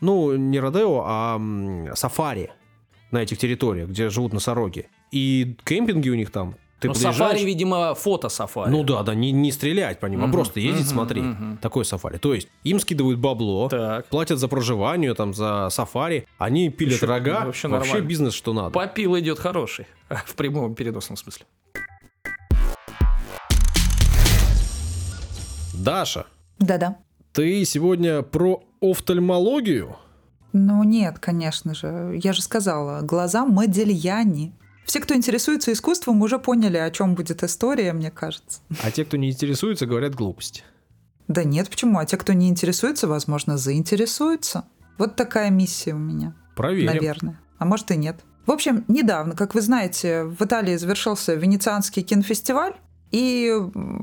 Ну, 0.00 0.36
не 0.36 0.60
родео, 0.60 1.02
а 1.06 1.36
м, 1.36 1.88
сафари 1.94 2.50
на 3.10 3.22
этих 3.22 3.38
территориях, 3.38 3.88
где 3.88 4.10
живут 4.10 4.32
носороги. 4.32 4.88
И 5.10 5.56
кемпинги 5.64 6.10
у 6.10 6.14
них 6.14 6.30
там. 6.30 6.54
Ты 6.80 6.86
Ну, 6.88 6.94
подъезжаешь- 6.94 7.16
сафари, 7.16 7.44
видимо, 7.44 7.94
фото-сафари. 7.96 8.70
Ну 8.70 8.84
да, 8.84 9.02
да, 9.02 9.12
не, 9.12 9.32
не 9.32 9.50
стрелять 9.50 9.98
по 9.98 10.06
ним, 10.06 10.20
а 10.20 10.24
Мгм, 10.24 10.32
просто 10.32 10.60
ездить, 10.60 10.86
мгм, 10.86 10.94
смотреть. 10.94 11.24
мгм. 11.24 11.56
Такой 11.58 11.84
сафари. 11.84 12.18
То 12.18 12.34
есть 12.34 12.48
им 12.62 12.78
скидывают 12.78 13.18
бабло, 13.18 13.68
Так. 13.68 14.06
платят 14.06 14.38
за 14.38 14.46
проживание, 14.46 15.12
там, 15.14 15.34
за 15.34 15.68
сафари, 15.70 16.28
они 16.38 16.70
пилят 16.70 17.00
Вообще- 17.02 17.06
рога, 17.06 17.44
вообще 17.46 17.66
вообще, 17.68 17.68
нормально. 17.88 18.06
бизнес 18.08 18.34
что 18.34 18.52
надо. 18.52 18.70
Попил 18.70 19.18
идет 19.18 19.40
хороший. 19.40 19.86
В 20.26 20.34
прямом 20.36 20.76
переносном 20.76 21.16
смысле. 21.16 21.46
Даша, 25.74 26.26
Да-да. 26.58 26.96
Ты 27.38 27.64
сегодня 27.64 28.22
про 28.22 28.64
офтальмологию? 28.80 29.96
Ну 30.52 30.82
нет, 30.82 31.20
конечно 31.20 31.72
же. 31.72 32.18
Я 32.20 32.32
же 32.32 32.42
сказала, 32.42 33.00
глаза 33.02 33.46
Модельяни. 33.46 34.52
Все, 34.84 34.98
кто 34.98 35.14
интересуется 35.14 35.72
искусством, 35.72 36.20
уже 36.22 36.40
поняли, 36.40 36.78
о 36.78 36.90
чем 36.90 37.14
будет 37.14 37.44
история, 37.44 37.92
мне 37.92 38.10
кажется. 38.10 38.58
А 38.82 38.90
те, 38.90 39.04
кто 39.04 39.16
не 39.16 39.30
интересуется, 39.30 39.86
говорят 39.86 40.16
глупости. 40.16 40.64
Да 41.28 41.44
нет, 41.44 41.70
почему? 41.70 42.00
А 42.00 42.06
те, 42.06 42.16
кто 42.16 42.32
не 42.32 42.48
интересуется, 42.48 43.06
возможно, 43.06 43.56
заинтересуются. 43.56 44.64
Вот 44.98 45.14
такая 45.14 45.50
миссия 45.50 45.94
у 45.94 45.98
меня. 45.98 46.34
Проверим. 46.56 46.86
Наверное. 46.86 47.40
А 47.58 47.64
может 47.64 47.88
и 47.92 47.96
нет. 47.96 48.16
В 48.46 48.50
общем, 48.50 48.84
недавно, 48.88 49.36
как 49.36 49.54
вы 49.54 49.60
знаете, 49.60 50.24
в 50.24 50.44
Италии 50.44 50.74
завершился 50.74 51.34
Венецианский 51.34 52.02
кинофестиваль. 52.02 52.74
И 53.10 53.54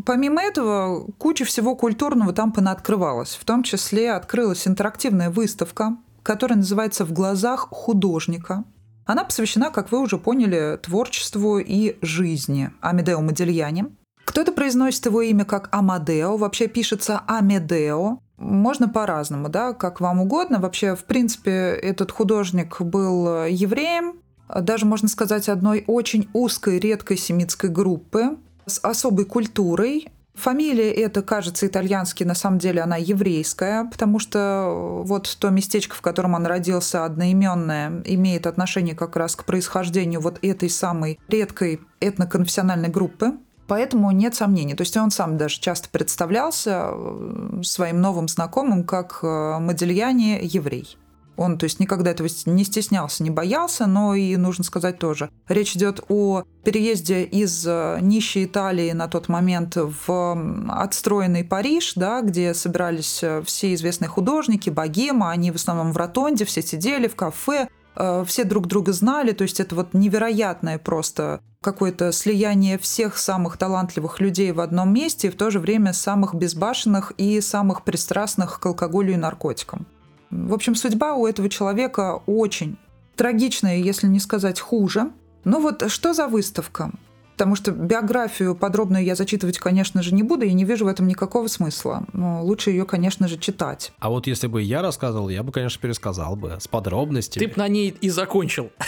помимо 0.06 0.42
этого, 0.42 1.08
куча 1.18 1.46
всего 1.46 1.76
культурного 1.76 2.34
там 2.34 2.52
понаоткрывалась. 2.52 3.36
В 3.36 3.46
том 3.46 3.64
числе 3.64 4.12
открылась 4.14 4.68
интерактивная 4.68 5.30
выставка, 5.30 5.98
которая 6.24 6.58
называется 6.58 7.06
«В 7.06 7.14
глазах 7.14 7.68
художника». 7.70 8.64
Она 9.06 9.24
посвящена, 9.24 9.70
как 9.70 9.92
вы 9.92 10.02
уже 10.02 10.18
поняли, 10.18 10.80
творчеству 10.82 11.60
и 11.60 11.98
жизни 12.02 12.72
Амедео 12.82 13.22
Модельяне. 13.22 13.88
Кто-то 14.24 14.52
произносит 14.52 15.06
его 15.06 15.22
имя 15.22 15.46
как 15.46 15.70
Амадео, 15.72 16.38
вообще 16.38 16.68
пишется 16.68 17.22
Амедео. 17.28 18.18
Можно 18.38 18.90
по-разному, 18.90 19.50
да, 19.50 19.74
как 19.74 20.02
вам 20.02 20.22
угодно. 20.22 20.60
Вообще, 20.60 20.96
в 20.96 21.06
принципе, 21.06 21.52
этот 21.52 22.12
художник 22.12 22.82
был 22.82 23.28
э, 23.28 23.52
евреем, 23.52 24.16
даже, 24.50 24.86
можно 24.86 25.08
сказать, 25.08 25.48
одной 25.50 25.84
очень 25.88 26.28
узкой, 26.34 26.80
редкой 26.80 27.18
семитской 27.18 27.70
группы 27.70 28.38
с 28.66 28.80
особой 28.82 29.26
культурой. 29.26 30.08
Фамилия 30.34 30.92
эта, 30.92 31.22
кажется, 31.22 31.66
итальянский, 31.66 32.26
на 32.26 32.36
самом 32.36 32.60
деле 32.60 32.82
она 32.82 32.98
еврейская, 32.98 33.86
потому 33.86 34.20
что 34.20 35.02
вот 35.06 35.34
то 35.40 35.50
местечко, 35.50 35.96
в 35.96 36.02
котором 36.02 36.34
он 36.34 36.46
родился, 36.46 37.06
одноименное, 37.06 38.02
имеет 38.04 38.46
отношение 38.46 38.96
как 38.96 39.16
раз 39.16 39.38
к 39.38 39.46
происхождению 39.46 40.20
вот 40.20 40.40
этой 40.42 40.70
самой 40.70 41.20
редкой 41.30 41.80
этноконфессиональной 42.02 42.90
группы. 42.90 43.34
Поэтому 43.68 44.12
нет 44.12 44.36
сомнений. 44.36 44.76
То 44.76 44.82
есть 44.82 44.96
он 44.98 45.10
сам 45.10 45.38
даже 45.38 45.60
часто 45.60 45.90
представлялся 45.90 46.90
э, 46.92 47.62
своим 47.64 48.00
новым 48.00 48.28
знакомым 48.28 48.84
как 48.84 49.20
э, 49.24 49.58
Модельяне 49.60 50.40
еврей. 50.44 50.98
Он, 51.38 51.58
то 51.58 51.66
есть, 51.66 51.80
никогда 51.80 52.12
этого 52.12 52.28
не 52.46 52.64
стеснялся, 52.64 53.24
не 53.24 53.30
боялся, 53.30 53.86
но 53.86 54.16
и, 54.16 54.36
нужно 54.38 54.64
сказать 54.64 55.00
тоже, 55.00 55.30
речь 55.48 55.76
идет 55.76 56.04
о 56.10 56.44
переезде 56.64 57.24
из 57.24 57.66
э, 57.68 58.00
нищей 58.02 58.46
Италии 58.46 58.92
на 58.92 59.08
тот 59.08 59.30
момент 59.30 59.76
в 59.76 60.66
отстроенный 60.70 61.44
Париж, 61.44 61.94
да, 61.96 62.22
где 62.22 62.54
собирались 62.54 63.22
э, 63.22 63.44
все 63.46 63.74
известные 63.74 64.10
художники, 64.10 64.70
богема, 64.70 65.32
они 65.32 65.52
в 65.52 65.56
основном 65.56 65.92
в 65.92 65.98
ротонде, 65.98 66.46
все 66.46 66.62
сидели 66.62 67.08
в 67.08 67.16
кафе, 67.16 67.68
э, 67.96 68.24
все 68.28 68.44
друг 68.44 68.68
друга 68.68 68.94
знали, 68.94 69.32
то 69.32 69.44
есть 69.44 69.60
это 69.60 69.76
вот 69.76 69.94
невероятное 69.94 70.80
просто 70.80 71.42
какое-то 71.62 72.12
слияние 72.12 72.78
всех 72.78 73.18
самых 73.18 73.58
талантливых 73.58 74.20
людей 74.20 74.52
в 74.52 74.60
одном 74.60 74.94
месте 74.94 75.28
и 75.28 75.32
в 75.32 75.36
то 75.36 75.50
же 75.50 75.60
время 75.60 75.94
самых 75.94 76.36
безбашенных 76.36 77.12
и 77.18 77.42
самых 77.42 77.84
пристрастных 77.84 78.60
к 78.60 78.66
алкоголю 78.68 79.14
и 79.14 79.18
наркотикам. 79.18 79.88
В 80.30 80.54
общем, 80.54 80.76
судьба 80.76 81.16
у 81.16 81.28
этого 81.28 81.50
человека 81.50 82.22
очень 82.26 82.78
трагичная, 83.16 83.78
если 83.78 84.08
не 84.08 84.20
сказать 84.20 84.60
хуже. 84.60 85.12
Ну 85.44 85.62
вот 85.62 85.90
что 85.90 86.14
за 86.14 86.28
выставка? 86.28 86.92
Потому 87.34 87.56
что 87.56 87.72
биографию 87.72 88.56
подробную 88.56 89.04
я 89.04 89.14
зачитывать, 89.16 89.60
конечно 89.60 90.02
же, 90.02 90.14
не 90.16 90.24
буду, 90.24 90.46
и 90.46 90.54
не 90.54 90.64
вижу 90.64 90.86
в 90.86 90.88
этом 90.88 91.06
никакого 91.08 91.48
смысла. 91.48 92.06
Но 92.14 92.42
лучше 92.42 92.70
ее, 92.70 92.86
конечно 92.86 93.28
же, 93.28 93.38
читать. 93.38 93.92
А 94.00 94.10
вот 94.10 94.26
если 94.26 94.48
бы 94.48 94.62
я 94.62 94.82
рассказывал, 94.82 95.28
я 95.28 95.44
бы, 95.44 95.52
конечно, 95.52 95.82
пересказал 95.82 96.38
бы 96.38 96.58
с 96.60 96.68
подробностями. 96.70 97.44
Ты 97.44 97.50
бы 97.50 97.58
на 97.58 97.68
ней 97.68 97.90
и 97.90 98.10
закончил. 98.10 98.72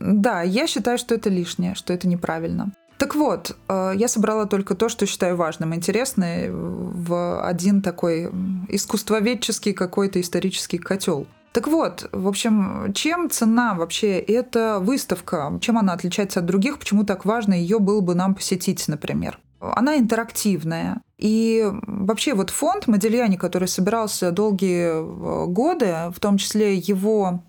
Да, 0.00 0.42
я 0.42 0.68
считаю, 0.68 0.96
что 0.96 1.16
это 1.16 1.28
лишнее, 1.28 1.74
что 1.74 1.92
это 1.92 2.06
неправильно. 2.06 2.72
Так 2.98 3.14
вот, 3.14 3.56
э, 3.68 3.92
я 3.94 4.08
собрала 4.08 4.46
только 4.46 4.74
то, 4.74 4.88
что 4.88 5.06
считаю 5.06 5.36
важным, 5.36 5.74
интересным 5.74 6.92
в 6.92 7.40
один 7.46 7.80
такой 7.80 8.28
искусствоведческий 8.68 9.72
какой-то 9.72 10.20
исторический 10.20 10.78
котел. 10.78 11.26
Так 11.52 11.68
вот, 11.68 12.08
в 12.12 12.28
общем, 12.28 12.92
чем 12.94 13.30
цена 13.30 13.74
вообще 13.74 14.18
эта 14.18 14.80
выставка? 14.80 15.58
Чем 15.60 15.78
она 15.78 15.92
отличается 15.92 16.40
от 16.40 16.46
других? 16.46 16.78
Почему 16.78 17.04
так 17.04 17.24
важно 17.24 17.54
ее 17.54 17.78
было 17.78 18.00
бы 18.00 18.14
нам 18.14 18.34
посетить, 18.34 18.86
например? 18.88 19.38
Она 19.60 19.96
интерактивная. 19.96 21.00
И 21.18 21.68
вообще 21.86 22.34
вот 22.34 22.50
фонд 22.50 22.86
Модельяни, 22.86 23.36
который 23.36 23.68
собирался 23.68 24.30
долгие 24.30 24.88
э, 24.88 25.46
годы, 25.46 26.12
в 26.14 26.20
том 26.20 26.36
числе 26.36 26.76
его 26.76 27.42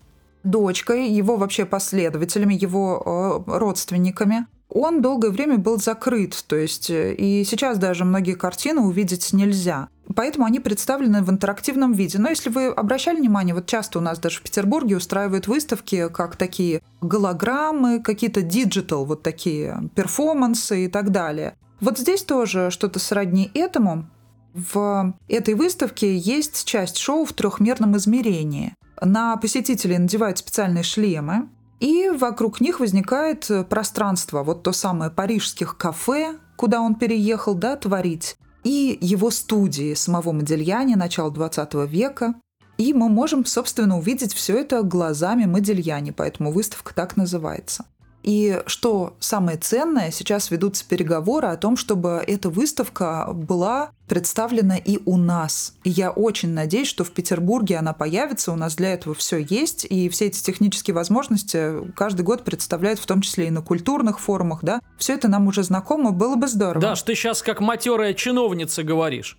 дочкой, 0.43 1.09
его 1.09 1.37
вообще 1.37 1.65
последователями, 1.65 2.55
его 2.55 3.43
э, 3.47 3.57
родственниками, 3.57 4.47
он 4.69 5.01
долгое 5.01 5.31
время 5.31 5.57
был 5.57 5.79
закрыт, 5.79 6.43
то 6.47 6.55
есть 6.55 6.89
э, 6.89 7.13
и 7.15 7.43
сейчас 7.43 7.79
даже 7.79 8.05
многие 8.05 8.35
картины 8.35 8.81
увидеть 8.81 9.33
нельзя. 9.33 9.89
Поэтому 10.15 10.45
они 10.45 10.59
представлены 10.59 11.23
в 11.23 11.29
интерактивном 11.29 11.93
виде. 11.93 12.17
Но 12.19 12.29
если 12.29 12.49
вы 12.49 12.67
обращали 12.67 13.17
внимание, 13.17 13.53
вот 13.53 13.65
часто 13.65 13.99
у 13.99 14.01
нас 14.01 14.19
даже 14.19 14.39
в 14.39 14.43
Петербурге 14.43 14.97
устраивают 14.97 15.47
выставки, 15.47 16.09
как 16.09 16.35
такие 16.35 16.81
голограммы, 17.01 17.99
какие-то 18.01 18.41
digital, 18.41 19.05
вот 19.05 19.23
такие 19.23 19.89
перформансы 19.95 20.85
и 20.85 20.87
так 20.87 21.11
далее. 21.11 21.55
Вот 21.79 21.97
здесь 21.97 22.23
тоже 22.23 22.69
что-то 22.71 22.99
сродни 22.99 23.49
этому. 23.53 24.07
В 24.53 25.13
этой 25.27 25.53
выставке 25.53 26.17
есть 26.17 26.65
часть 26.65 26.97
шоу 26.97 27.25
в 27.25 27.33
трехмерном 27.33 27.95
измерении. 27.97 28.75
На 29.01 29.37
посетителей 29.37 29.97
надевают 29.97 30.39
специальные 30.39 30.83
шлемы, 30.83 31.47
и 31.79 32.09
вокруг 32.09 32.61
них 32.61 32.79
возникает 32.79 33.49
э, 33.49 33.63
пространство, 33.63 34.43
вот 34.43 34.63
то 34.63 34.71
самое 34.71 35.11
парижских 35.11 35.77
кафе, 35.77 36.35
куда 36.55 36.81
он 36.81 36.95
переехал, 36.95 37.55
да, 37.55 37.75
творить, 37.75 38.37
и 38.63 38.97
его 38.99 39.31
студии 39.31 39.93
самого 39.93 40.31
Модельяне 40.31 40.95
начала 40.95 41.31
20 41.31 41.73
века. 41.89 42.35
И 42.77 42.93
мы 42.93 43.09
можем, 43.09 43.45
собственно, 43.45 43.97
увидеть 43.97 44.33
все 44.33 44.57
это 44.57 44.83
глазами 44.83 45.45
Модельяне, 45.45 46.13
поэтому 46.13 46.51
выставка 46.51 46.93
так 46.93 47.17
называется. 47.17 47.85
И 48.23 48.61
что 48.65 49.15
самое 49.19 49.57
ценное, 49.57 50.11
сейчас 50.11 50.51
ведутся 50.51 50.85
переговоры 50.87 51.47
о 51.47 51.57
том, 51.57 51.77
чтобы 51.77 52.23
эта 52.25 52.49
выставка 52.49 53.29
была 53.33 53.91
представлена 54.07 54.77
и 54.77 54.99
у 55.05 55.17
нас. 55.17 55.75
И 55.83 55.89
я 55.89 56.11
очень 56.11 56.49
надеюсь, 56.49 56.87
что 56.87 57.03
в 57.03 57.11
Петербурге 57.11 57.77
она 57.77 57.93
появится, 57.93 58.51
у 58.51 58.55
нас 58.55 58.75
для 58.75 58.93
этого 58.93 59.15
все 59.15 59.37
есть, 59.37 59.85
и 59.89 60.09
все 60.09 60.25
эти 60.25 60.43
технические 60.43 60.95
возможности 60.95 61.91
каждый 61.95 62.23
год 62.23 62.43
представляют, 62.43 62.99
в 62.99 63.05
том 63.05 63.21
числе 63.21 63.47
и 63.47 63.51
на 63.51 63.61
культурных 63.61 64.19
форумах, 64.19 64.59
да. 64.63 64.81
Все 64.97 65.13
это 65.13 65.27
нам 65.27 65.47
уже 65.47 65.63
знакомо, 65.63 66.11
было 66.11 66.35
бы 66.35 66.47
здорово. 66.47 66.81
Да, 66.81 66.95
что 66.95 67.07
ты 67.07 67.15
сейчас 67.15 67.41
как 67.41 67.61
матерая 67.61 68.13
чиновница 68.13 68.83
говоришь. 68.83 69.37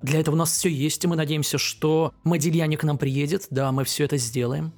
Для 0.00 0.20
этого 0.20 0.34
у 0.34 0.38
нас 0.38 0.52
все 0.52 0.68
есть, 0.68 1.02
и 1.04 1.08
мы 1.08 1.16
надеемся, 1.16 1.58
что 1.58 2.12
Модильяне 2.24 2.76
к 2.76 2.84
нам 2.84 2.98
приедет, 2.98 3.46
да, 3.50 3.72
мы 3.72 3.84
все 3.84 4.04
это 4.04 4.16
сделаем. 4.16 4.72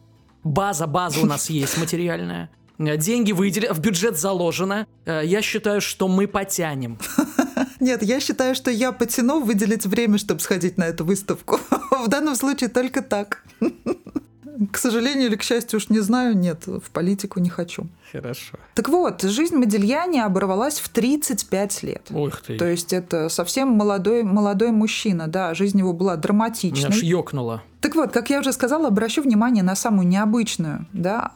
База, 0.44 0.86
база 0.86 1.20
у 1.20 1.26
нас 1.26 1.50
есть 1.50 1.76
материальная. 1.76 2.50
Э, 2.78 2.96
деньги 2.96 3.32
выделены, 3.32 3.74
в 3.74 3.80
бюджет 3.80 4.18
заложено. 4.18 4.86
Э, 5.04 5.22
я 5.24 5.42
считаю, 5.42 5.80
что 5.80 6.08
мы 6.08 6.26
потянем. 6.26 6.98
Нет, 7.80 8.02
я 8.02 8.20
считаю, 8.20 8.54
что 8.54 8.70
я 8.70 8.92
потяну 8.92 9.42
выделить 9.42 9.86
время, 9.86 10.18
чтобы 10.18 10.40
сходить 10.40 10.78
на 10.78 10.84
эту 10.84 11.04
выставку. 11.04 11.58
В 12.04 12.08
данном 12.08 12.36
случае 12.36 12.68
только 12.70 13.02
так. 13.02 13.44
К 14.72 14.78
сожалению 14.78 15.26
или 15.28 15.36
к 15.36 15.42
счастью, 15.42 15.76
уж 15.76 15.90
не 15.90 16.00
знаю, 16.00 16.34
нет, 16.34 16.66
в 16.66 16.90
политику 16.90 17.40
не 17.40 17.50
хочу. 17.50 17.88
Хорошо. 18.10 18.58
Так 18.74 18.88
вот, 18.88 19.20
жизнь 19.20 19.54
Модельяне 19.54 20.24
оборвалась 20.24 20.80
в 20.80 20.88
35 20.88 21.82
лет. 21.82 22.06
Ух 22.08 22.40
ты. 22.40 22.56
То 22.56 22.64
есть 22.64 22.94
это 22.94 23.28
совсем 23.28 23.68
молодой, 23.68 24.22
молодой 24.22 24.70
мужчина, 24.70 25.28
да, 25.28 25.52
жизнь 25.52 25.78
его 25.78 25.92
была 25.92 26.16
драматичной. 26.16 26.88
Меня 26.88 26.88
аж 26.88 27.02
ёкнуло. 27.02 27.62
Так 27.82 27.96
вот, 27.96 28.12
как 28.12 28.30
я 28.30 28.40
уже 28.40 28.52
сказала, 28.54 28.88
обращу 28.88 29.20
внимание 29.20 29.62
на 29.62 29.76
самую 29.76 30.08
необычную, 30.08 30.86
да, 30.94 31.32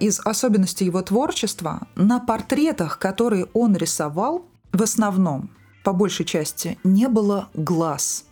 из 0.00 0.20
особенностей 0.20 0.84
его 0.84 1.02
творчества, 1.02 1.86
на 1.94 2.20
портретах, 2.20 2.98
которые 2.98 3.46
он 3.54 3.76
рисовал, 3.76 4.44
в 4.72 4.82
основном, 4.82 5.50
по 5.84 5.92
большей 5.92 6.26
части, 6.26 6.78
не 6.84 7.08
было 7.08 7.48
глаз. 7.54 8.24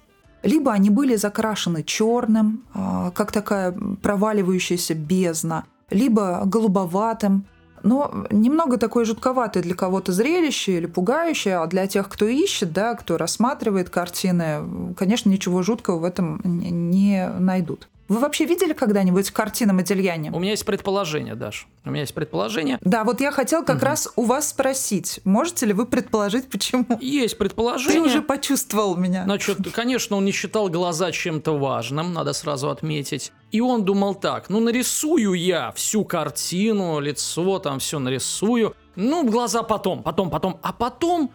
Либо 0.43 0.73
они 0.73 0.91
были 0.91 1.15
закрашены 1.17 1.85
черным, 1.85 2.65
а, 2.75 3.13
как 3.13 3.31
такая 3.31 3.73
проваливающаяся 4.03 4.95
бездна, 4.95 5.65
либо 5.89 6.43
голубоватым, 6.45 7.47
но 7.83 8.27
немного 8.31 8.77
такое 8.77 9.05
жутковатое 9.05 9.63
для 9.63 9.75
кого-то 9.75 10.13
зрелище 10.13 10.79
или 10.79 10.87
пугающее, 10.87 11.59
а 11.59 11.67
для 11.67 11.87
тех, 11.87 12.09
кто 12.09 12.27
ищет, 12.27 12.73
да, 12.73 12.95
кто 12.95 13.19
рассматривает 13.19 13.91
картины, 13.91 14.95
конечно, 14.97 15.31
ничего 15.31 15.63
жуткого 15.63 15.99
в 15.99 16.05
этом 16.05 16.41
не 16.45 17.29
найдут. 17.39 17.89
Вы 18.13 18.19
вообще 18.19 18.45
видели 18.45 18.75
когда-нибудь 18.75 19.31
картины 19.31 19.73
Модельяне? 19.73 20.31
У 20.33 20.39
меня 20.39 20.51
есть 20.51 20.67
предположение, 20.67 21.35
Даш. 21.35 21.67
У 21.87 21.89
меня 21.89 22.03
есть 22.03 22.13
предположение. 22.13 22.77
Да, 22.83 23.05
вот 23.05 23.23
я 23.23 23.31
хотел 23.31 23.65
как 23.65 23.77
угу. 23.77 23.87
раз 23.87 24.07
у 24.17 24.25
вас 24.25 24.51
спросить, 24.51 25.21
можете 25.25 25.65
ли 25.65 25.73
вы 25.73 25.87
предположить, 25.87 26.51
почему? 26.51 26.85
Есть 27.01 27.39
предположение. 27.39 28.03
Ты 28.03 28.07
уже 28.07 28.21
почувствовал 28.21 28.97
меня. 28.97 29.25
Значит, 29.25 29.57
конечно, 29.73 30.17
он 30.17 30.27
не 30.27 30.33
считал 30.33 30.69
глаза 30.69 31.11
чем-то 31.11 31.57
важным, 31.59 32.13
надо 32.13 32.35
сразу 32.35 32.69
отметить. 32.69 33.33
И 33.51 33.63
он 33.63 33.83
думал 33.83 34.15
так, 34.15 34.51
ну 34.51 34.61
нарисую 34.61 35.33
я 35.33 35.73
всю 35.73 36.05
картину, 36.05 37.01
лицо 37.01 37.59
там 37.61 37.79
все 37.79 37.99
нарисую. 37.99 38.75
Ну, 38.95 39.25
глаза 39.27 39.63
потом, 39.63 40.03
потом, 40.03 40.29
потом. 40.29 40.59
А 40.63 40.75
потом 40.75 41.33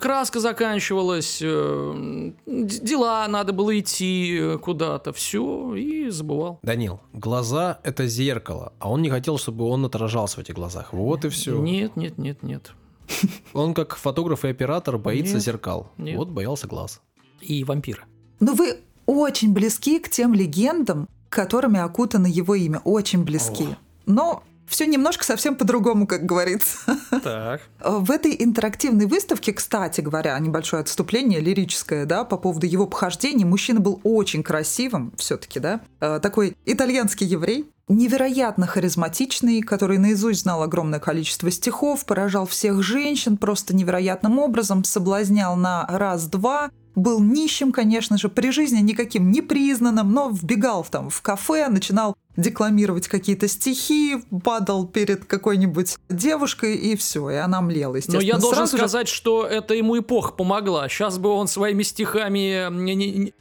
краска 0.00 0.40
заканчивалась, 0.40 1.40
э, 1.42 2.32
дела 2.46 3.26
надо 3.28 3.52
было 3.52 3.78
идти 3.78 4.38
э, 4.40 4.58
куда-то, 4.58 5.12
все, 5.12 5.74
и 5.74 6.10
забывал. 6.10 6.58
Данил, 6.62 7.00
глаза— 7.12 7.78
это 7.82 8.06
зеркало, 8.06 8.72
а 8.78 8.90
он 8.90 9.02
не 9.02 9.10
хотел, 9.10 9.38
чтобы 9.38 9.64
он 9.66 9.84
отражался 9.84 10.36
в 10.36 10.40
этих 10.40 10.54
глазах. 10.54 10.92
Вот 10.92 11.24
и 11.24 11.28
все. 11.28 11.58
Нет, 11.58 11.96
нет, 11.96 12.18
нет, 12.18 12.42
нет. 12.42 12.72
Он 13.54 13.72
как 13.72 13.96
фотограф 13.96 14.44
и 14.44 14.48
оператор 14.48 14.98
боится 14.98 15.34
нет, 15.34 15.42
зеркал. 15.42 15.90
Нет. 15.96 16.16
Вот 16.18 16.28
боялся 16.28 16.66
глаз. 16.66 17.00
И 17.40 17.64
вампира. 17.64 18.04
Но 18.38 18.52
вы 18.52 18.80
очень 19.06 19.54
близки 19.54 19.98
к 19.98 20.10
тем 20.10 20.34
легендам, 20.34 21.08
которыми 21.30 21.80
окутано 21.80 22.26
его 22.26 22.54
имя. 22.54 22.80
Очень 22.84 23.24
близки. 23.24 23.64
О. 23.64 23.76
Но 24.04 24.42
Все 24.68 24.86
немножко 24.86 25.24
совсем 25.24 25.56
по-другому, 25.56 26.06
как 26.06 26.24
говорится. 26.26 26.78
Так. 27.22 27.62
В 27.80 28.10
этой 28.10 28.36
интерактивной 28.38 29.06
выставке, 29.06 29.52
кстати 29.52 30.00
говоря, 30.00 30.38
небольшое 30.38 30.82
отступление 30.82 31.40
лирическое, 31.40 32.06
да, 32.06 32.24
по 32.24 32.36
поводу 32.36 32.66
его 32.66 32.86
похождений, 32.86 33.44
мужчина 33.44 33.80
был 33.80 34.00
очень 34.04 34.42
красивым 34.42 35.12
все-таки, 35.16 35.58
да, 35.58 35.80
э, 36.00 36.20
такой 36.22 36.56
итальянский 36.64 37.26
еврей, 37.26 37.66
невероятно 37.88 38.66
харизматичный, 38.66 39.62
который 39.62 39.98
наизусть 39.98 40.42
знал 40.42 40.62
огромное 40.62 41.00
количество 41.00 41.50
стихов, 41.50 42.04
поражал 42.04 42.46
всех 42.46 42.82
женщин 42.82 43.36
просто 43.36 43.74
невероятным 43.74 44.38
образом, 44.38 44.84
соблазнял 44.84 45.56
на 45.56 45.86
раз-два, 45.88 46.70
был 46.98 47.20
нищим, 47.20 47.72
конечно 47.72 48.18
же, 48.18 48.28
при 48.28 48.50
жизни 48.50 48.80
никаким 48.80 49.30
не 49.30 49.40
признанным, 49.42 50.12
но 50.12 50.30
вбегал 50.30 50.84
там 50.84 51.10
в 51.10 51.20
кафе, 51.22 51.68
начинал 51.68 52.14
декламировать 52.36 53.08
какие-то 53.08 53.48
стихи, 53.48 54.16
падал 54.44 54.86
перед 54.86 55.24
какой-нибудь 55.24 55.96
девушкой, 56.08 56.76
и 56.76 56.94
все, 56.96 57.30
и 57.30 57.34
она 57.34 57.60
млела, 57.60 57.96
естественно. 57.96 58.20
Но 58.20 58.26
я 58.26 58.38
должен 58.38 58.58
Сразу 58.58 58.76
же- 58.76 58.78
сказать, 58.78 59.08
что 59.08 59.44
это 59.44 59.74
ему 59.74 59.98
эпоха 59.98 60.32
помогла. 60.32 60.88
Сейчас 60.88 61.18
бы 61.18 61.30
он 61.30 61.48
своими 61.48 61.82
стихами 61.82 62.68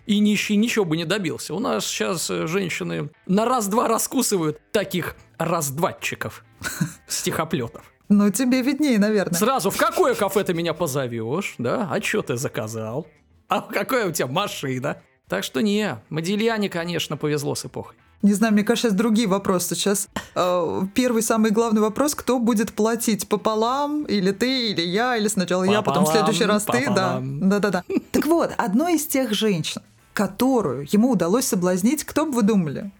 и 0.08 0.20
нищий 0.20 0.56
ничего 0.56 0.86
бы 0.86 0.98
не 0.98 1.06
добился. 1.06 1.54
У 1.54 1.60
нас 1.60 1.86
сейчас 1.86 2.30
э, 2.32 2.48
женщины 2.48 3.10
на 3.28 3.46
раз-два 3.46 3.88
раскусывают 3.88 4.60
таких 4.72 5.16
раздватчиков, 5.38 6.44
стихоплетов. 7.08 7.84
Ну, 8.10 8.32
тебе 8.32 8.62
виднее, 8.62 8.98
наверное. 9.00 9.38
Сразу, 9.38 9.70
в 9.70 9.78
какое 9.78 10.16
кафе 10.16 10.44
ты 10.44 10.54
меня 10.54 10.74
позовешь, 10.74 11.56
да? 11.58 11.90
А 11.92 12.02
что 12.02 12.22
ты 12.22 12.38
заказал? 12.38 13.06
А 13.50 13.62
какая 13.62 14.08
у 14.08 14.12
тебя 14.12 14.28
машина? 14.28 14.98
Так 15.28 15.44
что 15.44 15.62
не, 15.62 15.98
Модильяне, 16.10 16.70
конечно, 16.70 17.18
повезло 17.18 17.56
с 17.56 17.66
эпохой. 17.66 17.96
Не 18.24 18.34
знаю, 18.34 18.54
мне 18.54 18.64
кажется, 18.64 18.88
сейчас 18.90 18.98
другие 18.98 19.28
вопросы. 19.28 19.76
Сейчас 19.76 20.10
э, 20.36 20.82
первый 20.96 21.22
самый 21.22 21.52
главный 21.52 21.82
вопрос, 21.82 22.16
кто 22.16 22.40
будет 22.40 22.74
платить 22.74 23.28
пополам, 23.30 24.06
или 24.06 24.32
ты, 24.32 24.72
или 24.72 24.82
я, 24.82 25.18
или 25.18 25.28
сначала 25.28 25.64
я, 25.64 25.82
потом 25.84 26.04
в 26.04 26.08
Пополам, 26.08 26.26
следующий 26.26 26.46
раз 26.46 26.64
ты, 26.66 26.86
да. 26.88 26.90
пополам. 26.90 27.50
Да-да-да. 27.50 27.84
Так 28.12 28.26
вот, 28.26 28.52
одной 28.58 28.96
из 28.96 29.06
тех 29.06 29.34
женщин, 29.34 29.82
которую 30.14 30.88
ему 30.92 31.12
удалось 31.12 31.46
соблазнить, 31.46 32.04
кто 32.06 32.26
бы 32.26 32.32
вы 32.32 32.42
думали? 32.42 32.92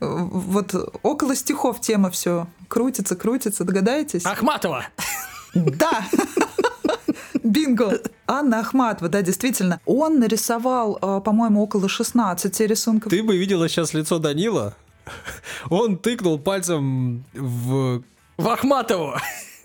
Э, 0.00 0.06
Вот 0.06 0.74
около 1.02 1.34
стихов 1.34 1.80
тема 1.80 2.10
все 2.10 2.46
крутится, 2.68 3.16
крутится, 3.16 3.64
догадаетесь? 3.64 4.26
Ахматова! 4.26 4.84
Да! 5.54 6.04
Бинго! 7.50 8.00
Анна 8.26 8.60
Ахматова, 8.60 9.08
да, 9.08 9.22
действительно. 9.22 9.80
Он 9.86 10.18
нарисовал, 10.18 10.98
э, 11.00 11.20
по-моему, 11.24 11.62
около 11.62 11.88
16 11.88 12.60
рисунков. 12.60 13.10
Ты 13.10 13.22
бы 13.22 13.36
видела 13.36 13.68
сейчас 13.68 13.94
лицо 13.94 14.18
Данила. 14.18 14.74
Он 15.70 15.96
тыкнул 15.96 16.38
пальцем 16.38 17.24
в, 17.32 18.02
В 18.36 18.48
Ахматову! 18.48 19.14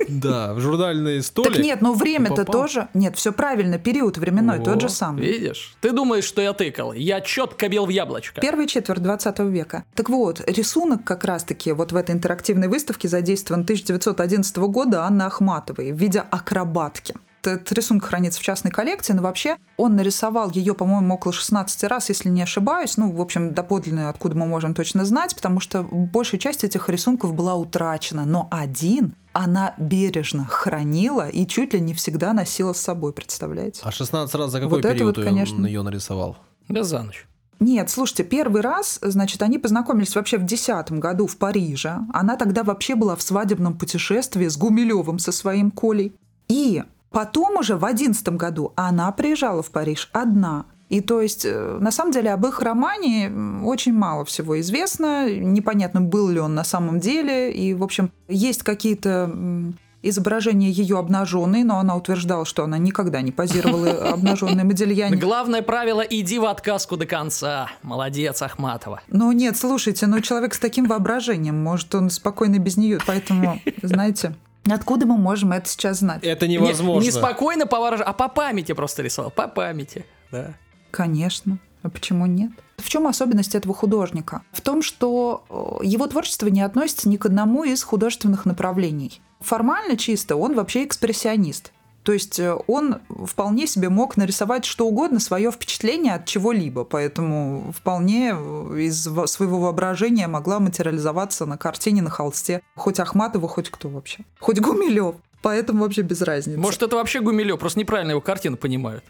да, 0.08 0.54
в 0.54 0.60
журнальные 0.60 1.22
столик. 1.22 1.54
Так 1.54 1.64
нет, 1.64 1.82
но 1.82 1.94
время-то 1.94 2.46
тоже... 2.46 2.90
Нет, 2.94 3.16
все 3.16 3.32
правильно, 3.32 3.78
период 3.78 4.18
временной 4.18 4.60
О, 4.60 4.64
тот 4.64 4.82
же 4.82 4.90
самый. 4.90 5.26
Видишь? 5.26 5.76
Ты 5.82 5.92
думаешь, 5.92 6.24
что 6.24 6.42
я 6.42 6.54
тыкал? 6.54 6.94
Я 6.94 7.22
четко 7.22 7.70
бил 7.70 7.86
в 7.86 7.90
яблочко. 7.90 8.42
Первая 8.42 8.68
четверть 8.68 9.02
20 9.02 9.40
века. 9.40 9.84
Так 9.96 10.10
вот, 10.10 10.42
рисунок 10.48 11.04
как 11.04 11.24
раз-таки 11.24 11.72
вот 11.72 11.92
в 11.92 11.96
этой 11.96 12.16
интерактивной 12.16 12.68
выставке 12.68 13.08
задействован 13.08 13.62
1911 13.62 14.58
года 14.58 15.06
Анны 15.06 15.24
Ахматовой 15.24 15.92
в 15.92 15.98
виде 15.98 16.20
акробатки. 16.20 17.16
Этот 17.44 17.72
рисунок 17.72 18.06
хранится 18.06 18.40
в 18.40 18.44
частной 18.44 18.72
коллекции, 18.72 19.14
но 19.14 19.22
вообще 19.22 19.58
он 19.78 19.96
нарисовал 19.96 20.52
ее, 20.52 20.74
по-моему, 20.74 21.16
около 21.16 21.34
16 21.34 21.84
раз, 21.86 22.10
если 22.10 22.30
не 22.30 22.42
ошибаюсь. 22.42 22.98
Ну, 22.98 23.12
в 23.12 23.22
общем, 23.22 23.54
доподлинно, 23.54 24.10
откуда 24.10 24.36
мы 24.36 24.46
можем 24.46 24.74
точно 24.74 25.06
знать, 25.06 25.36
потому 25.36 25.60
что 25.60 25.84
большая 25.84 26.40
часть 26.40 26.64
этих 26.64 26.90
рисунков 26.90 27.34
была 27.34 27.56
утрачена. 27.56 28.26
Но 28.26 28.48
один 28.52 29.16
она 29.34 29.74
бережно 29.78 30.46
хранила 30.46 31.28
и 31.30 31.48
чуть 31.48 31.74
ли 31.74 31.80
не 31.80 31.94
всегда 31.94 32.34
носила 32.34 32.74
с 32.74 32.82
собой, 32.82 33.14
представляете? 33.14 33.82
А 33.84 33.92
16 33.92 34.34
раз 34.36 34.52
за 34.52 34.60
какой 34.60 34.78
Вот 34.78 34.86
это 34.86 34.94
период 34.94 35.18
вот, 35.18 35.26
он 35.26 35.34
конечно. 35.34 35.66
ее 35.66 35.82
нарисовал? 35.82 36.38
Да 36.68 36.84
за 36.84 37.02
ночь. 37.02 37.26
Нет, 37.62 37.92
слушайте, 37.92 38.24
первый 38.24 38.62
раз, 38.64 38.98
значит, 39.04 39.44
они 39.44 39.60
познакомились 39.60 40.16
вообще 40.16 40.38
в 40.38 40.46
2010 40.46 40.94
году 40.94 41.28
в 41.28 41.38
Париже. 41.38 42.00
Она 42.12 42.36
тогда 42.36 42.64
вообще 42.64 42.96
была 42.96 43.16
в 43.16 43.22
свадебном 43.22 43.78
путешествии 43.78 44.48
с 44.48 44.58
Гумилевым 44.58 45.20
со 45.20 45.32
своим 45.32 45.70
Колей. 45.70 46.16
И 46.48 46.84
потом 47.12 47.58
уже 47.58 47.76
в 47.76 47.80
2011 47.80 48.30
году 48.30 48.74
она 48.76 49.12
приезжала 49.12 49.62
в 49.62 49.70
Париж 49.70 50.10
одна. 50.14 50.66
И 50.90 51.00
то 51.00 51.22
есть, 51.22 51.46
э, 51.46 51.78
на 51.80 51.90
самом 51.90 52.12
деле, 52.12 52.34
об 52.34 52.46
их 52.46 52.60
романе 52.60 53.32
очень 53.64 53.94
мало 53.94 54.26
всего 54.26 54.60
известно. 54.60 55.34
Непонятно, 55.34 56.02
был 56.02 56.28
ли 56.28 56.40
он 56.40 56.54
на 56.54 56.66
самом 56.66 57.00
деле. 57.00 57.54
И, 57.54 57.74
в 57.74 57.82
общем, 57.82 58.12
есть 58.28 58.64
какие-то 58.64 59.32
м, 59.32 59.78
изображения 60.02 60.70
ее 60.70 60.98
обнаженные, 61.00 61.64
но 61.64 61.80
она 61.80 61.96
утверждала, 61.96 62.44
что 62.44 62.66
она 62.66 62.78
никогда 62.78 63.22
не 63.22 63.32
позировала 63.32 63.90
обнаженной 64.14 64.66
Модельяне. 64.66 65.16
Главное 65.16 65.62
правило– 65.62 66.02
иди 66.10 66.40
в 66.40 66.46
отказку 66.46 66.98
до 66.98 67.06
конца. 67.06 67.70
Молодец, 67.84 68.42
Ахматова. 68.42 69.02
Ну 69.08 69.32
нет, 69.32 69.56
слушайте, 69.56 70.08
ну 70.08 70.20
человек 70.20 70.54
с 70.54 70.60
таким 70.60 70.88
воображением, 70.88 71.64
может, 71.64 71.96
он 71.96 72.10
спокойно 72.10 72.60
без 72.60 72.76
нее, 72.76 73.00
поэтому, 73.06 73.62
знаете, 73.82 74.36
откуда 74.70 75.06
мы 75.06 75.18
можем 75.18 75.52
это 75.52 75.68
сейчас 75.70 76.00
знать? 76.00 76.24
Это 76.24 76.48
Не- 76.48 76.56
невозможно. 76.56 77.04
Не, 77.04 77.12
спокойно 77.12 77.68
по 77.68 77.80
выражению, 77.80 78.10
а 78.10 78.14
по 78.14 78.28
памяти 78.28 78.74
просто 78.74 79.02
рисовал. 79.02 79.32
По 79.32 79.48
памяти, 79.48 80.06
да. 80.32 80.54
Конечно. 80.92 81.58
А 81.84 81.90
почему 81.90 82.26
нет? 82.28 82.52
В 82.78 82.90
чем 82.90 83.08
особенность 83.08 83.56
этого 83.56 83.74
художника? 83.74 84.44
В 84.52 84.62
том, 84.62 84.82
что 84.82 85.46
э, 85.50 85.86
его 85.86 86.06
творчество 86.08 86.48
не 86.48 86.62
относится 86.62 87.10
ни 87.10 87.18
к 87.18 87.26
одному 87.26 87.64
из 87.64 87.82
художественных 87.84 88.46
направлений. 88.46 89.22
Формально 89.40 89.98
чисто 89.98 90.36
он 90.36 90.54
вообще 90.54 90.84
экспрессионист. 90.86 91.72
То 92.04 92.14
есть 92.14 92.40
э, 92.40 92.56
он 92.68 92.98
вполне 93.28 93.68
себе 93.68 93.90
мог 93.90 94.18
нарисовать 94.18 94.66
что 94.66 94.88
угодно, 94.88 95.20
свое 95.20 95.52
впечатление 95.52 96.16
от 96.16 96.26
чего-либо. 96.26 96.84
Поэтому 96.84 97.72
вполне 97.78 98.34
э, 98.36 98.80
из 98.80 99.06
во- 99.08 99.28
своего 99.28 99.60
воображения 99.60 100.28
могла 100.28 100.60
материализоваться 100.60 101.46
на 101.46 101.58
картине, 101.58 102.02
на 102.02 102.10
холсте. 102.10 102.62
Хоть 102.76 103.00
Ахматова, 103.00 103.48
хоть 103.48 103.70
кто 103.70 103.90
вообще. 103.90 104.26
Хоть 104.40 104.60
Гумилев. 104.60 105.16
Поэтому 105.44 105.84
вообще 105.84 106.02
без 106.02 106.22
разницы. 106.22 106.60
Может, 106.60 106.84
это 106.84 106.96
вообще 106.96 107.20
Гумилев, 107.20 107.60
просто 107.60 107.80
неправильно 107.80 108.12
его 108.12 108.22
картину 108.22 108.58
понимают. 108.58 109.04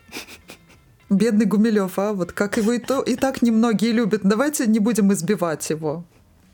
Бедный 1.10 1.45
Гумилев, 1.45 1.99
а 1.99 2.13
вот 2.13 2.32
как 2.32 2.56
его 2.58 2.71
и, 2.71 2.80
то, 2.80 3.01
и 3.01 3.15
так 3.15 3.41
немногие 3.41 3.91
любят. 3.91 4.21
Давайте 4.23 4.65
не 4.65 4.80
будем 4.80 5.12
избивать 5.12 5.69
его. 5.69 6.06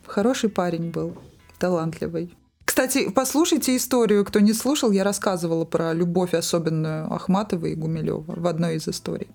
Хороший 0.06 0.50
парень 0.50 0.90
был, 0.90 1.16
талантливый. 1.58 2.34
Кстати, 2.78 3.10
послушайте 3.10 3.76
историю, 3.76 4.24
кто 4.24 4.38
не 4.38 4.52
слушал, 4.52 4.92
я 4.92 5.02
рассказывала 5.02 5.64
про 5.64 5.92
любовь 5.92 6.32
особенную 6.32 7.12
Ахматова 7.12 7.66
и 7.66 7.74
Гумилева 7.74 8.22
в 8.36 8.46
одной 8.46 8.76
из 8.76 8.86
историй. 8.86 9.26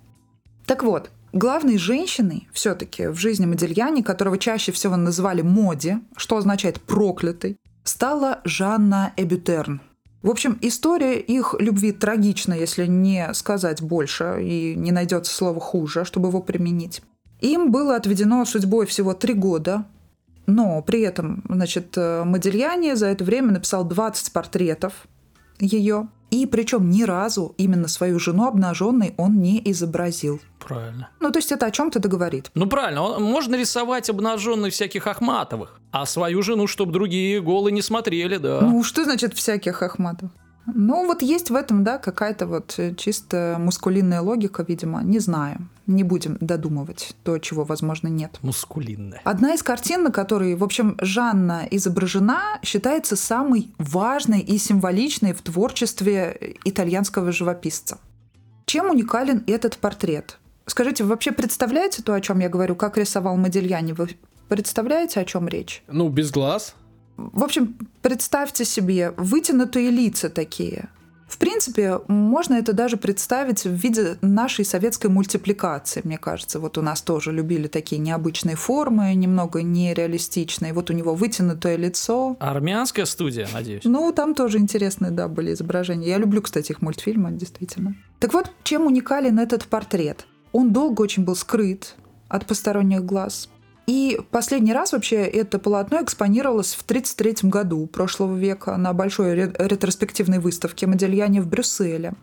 Так 0.65 0.81
вот, 0.81 1.09
главной 1.33 1.77
женщиной 1.77 2.47
все-таки 2.53 3.07
в 3.07 3.15
жизни 3.15 3.45
Модельяне, 3.45 4.01
которого 4.01 4.37
чаще 4.37 4.71
всего 4.71 4.95
называли 4.95 5.41
Моди, 5.41 5.97
что 6.15 6.37
означает 6.37 6.79
проклятый, 6.79 7.57
стала 7.83 8.39
Жанна 8.45 9.11
Эбютерн. 9.17 9.81
В 10.21 10.29
общем, 10.29 10.57
история 10.61 11.19
их 11.19 11.53
любви 11.59 11.91
трагична, 11.91 12.53
если 12.53 12.85
не 12.85 13.33
сказать 13.33 13.81
больше, 13.81 14.37
и 14.41 14.73
не 14.73 14.93
найдется 14.93 15.33
слова 15.35 15.59
хуже, 15.59 16.05
чтобы 16.05 16.29
его 16.29 16.41
применить. 16.41 17.01
Им 17.41 17.73
было 17.73 17.97
отведено 17.97 18.45
судьбой 18.45 18.85
всего 18.85 19.13
три 19.13 19.33
года, 19.33 19.83
но 20.45 20.81
при 20.81 21.01
этом, 21.01 21.43
значит, 21.49 21.97
э, 21.97 22.23
Модельяне 22.23 22.95
за 22.95 23.07
это 23.07 23.23
время 23.23 23.51
написал 23.53 23.83
20 23.83 24.31
портретов 24.33 24.93
ее. 25.59 26.07
И 26.31 26.47
причем 26.47 26.89
ни 26.89 27.03
разу 27.03 27.53
именно 27.59 27.87
свою 27.87 28.17
жену 28.19 28.47
обнаженной 28.47 29.13
он 29.17 29.39
не 29.39 29.61
изобразил. 29.69 30.41
Правильно. 30.59 31.09
Ну, 31.19 31.29
то 31.29 31.37
есть 31.37 31.51
это 31.51 31.67
о 31.67 31.71
чем-то 31.71 31.99
договорит. 31.99 32.49
Ну 32.55 32.65
правильно, 32.65 33.03
он- 33.03 33.23
можно 33.23 33.53
рисовать 33.55 34.09
обнаженных 34.09 34.73
всяких 34.73 35.05
Ахматовых, 35.05 35.79
а 35.91 36.07
свою 36.07 36.41
жену, 36.41 36.65
чтобы 36.65 36.91
другие 36.91 37.39
голы 37.39 37.71
не 37.71 37.83
смотрели, 37.83 38.37
да. 38.37 38.61
Ну, 38.61 38.81
что 38.83 39.03
значит 39.03 39.35
всяких 39.35 39.83
Ахматов? 39.83 40.31
Ну, 40.65 41.05
вот 41.05 41.21
есть 41.21 41.49
в 41.49 41.55
этом, 41.55 41.83
да, 41.83 41.97
какая-то 41.97 42.47
вот 42.47 42.75
э, 42.77 42.95
чисто 42.95 43.57
мускулинная 43.59 44.21
логика, 44.21 44.63
видимо. 44.67 45.03
Не 45.03 45.19
знаю. 45.19 45.67
Не 45.87 46.03
будем 46.03 46.37
додумывать 46.39 47.15
то, 47.23 47.37
чего, 47.37 47.65
возможно, 47.65 48.07
нет. 48.07 48.39
Мускулинная. 48.41 49.21
Одна 49.25 49.53
из 49.53 49.63
картин, 49.63 50.03
на 50.03 50.11
которой, 50.11 50.55
в 50.55 50.63
общем, 50.63 50.97
Жанна 51.01 51.67
изображена, 51.69 52.59
считается 52.63 53.15
самой 53.17 53.73
важной 53.77 54.39
и 54.39 54.57
символичной 54.57 55.33
в 55.33 55.41
творчестве 55.41 56.55
итальянского 56.63 57.31
живописца. 57.33 57.97
Чем 58.65 58.89
уникален 58.89 59.43
этот 59.47 59.77
портрет? 59.77 60.39
Скажите, 60.65 61.03
вы 61.03 61.09
вообще 61.09 61.33
представляете 61.33 62.01
то, 62.01 62.13
о 62.13 62.21
чем 62.21 62.39
я 62.39 62.47
говорю, 62.47 62.75
как 62.75 62.97
рисовал 62.97 63.35
Модельяне? 63.35 63.93
Вы 63.93 64.07
представляете, 64.47 65.19
о 65.19 65.25
чем 65.25 65.49
речь? 65.49 65.83
Ну, 65.87 66.07
без 66.07 66.31
глаз. 66.31 66.75
В 67.17 67.43
общем, 67.43 67.75
представьте 68.01 68.65
себе 68.65 69.13
вытянутые 69.17 69.91
лица 69.91 70.29
такие, 70.29 70.89
В 71.33 71.39
принципе, 71.39 71.99
можно 72.07 72.53
это 72.53 72.73
даже 72.73 72.95
представить 72.95 73.63
в 73.63 73.71
виде 73.71 74.17
нашей 74.21 74.63
советской 74.63 75.07
мультипликации, 75.07 76.01
мне 76.03 76.19
кажется. 76.19 76.59
Вот 76.59 76.77
у 76.77 76.83
нас 76.83 77.01
тоже 77.01 77.31
любили 77.31 77.67
такие 77.67 77.99
необычные 77.99 78.55
формы, 78.55 79.11
немного 79.15 79.63
нереалистичные. 79.63 80.73
Вот 80.73 80.91
у 80.91 80.93
него 80.93 81.15
вытянутое 81.15 81.75
лицо. 81.75 82.37
Армянская 82.39 83.05
студия, 83.05 83.47
надеюсь. 83.51 83.83
Ну, 83.83 84.11
там 84.11 84.35
тоже 84.35 84.59
интересные, 84.59 85.09
да, 85.09 85.27
были 85.27 85.53
изображения. 85.53 86.07
Я 86.09 86.19
люблю, 86.19 86.39
кстати, 86.39 86.71
их 86.71 86.83
мультфильмы, 86.83 87.31
действительно. 87.31 87.95
Так 88.19 88.31
вот, 88.35 88.51
чем 88.63 88.85
уникален 88.85 89.39
этот 89.39 89.65
портрет? 89.65 90.27
Он 90.51 90.71
долго 90.71 91.01
очень 91.01 91.23
был 91.23 91.35
скрыт 91.35 91.95
от 92.29 92.45
посторонних 92.45 93.03
глаз. 93.03 93.49
И 93.85 94.19
последний 94.31 94.73
раз 94.73 94.93
вообще 94.93 95.17
это 95.17 95.59
полотно 95.59 96.01
экспонировалось 96.01 96.73
в 96.73 96.83
1933 96.83 97.49
году 97.49 97.85
прошлого 97.87 98.35
века 98.35 98.77
на 98.77 98.93
большой 98.93 99.35
ретроспективной 99.35 100.39
выставке 100.39 100.87
Модельяне 100.87 101.41
в 101.41 101.47
Брюсселе. 101.47 102.13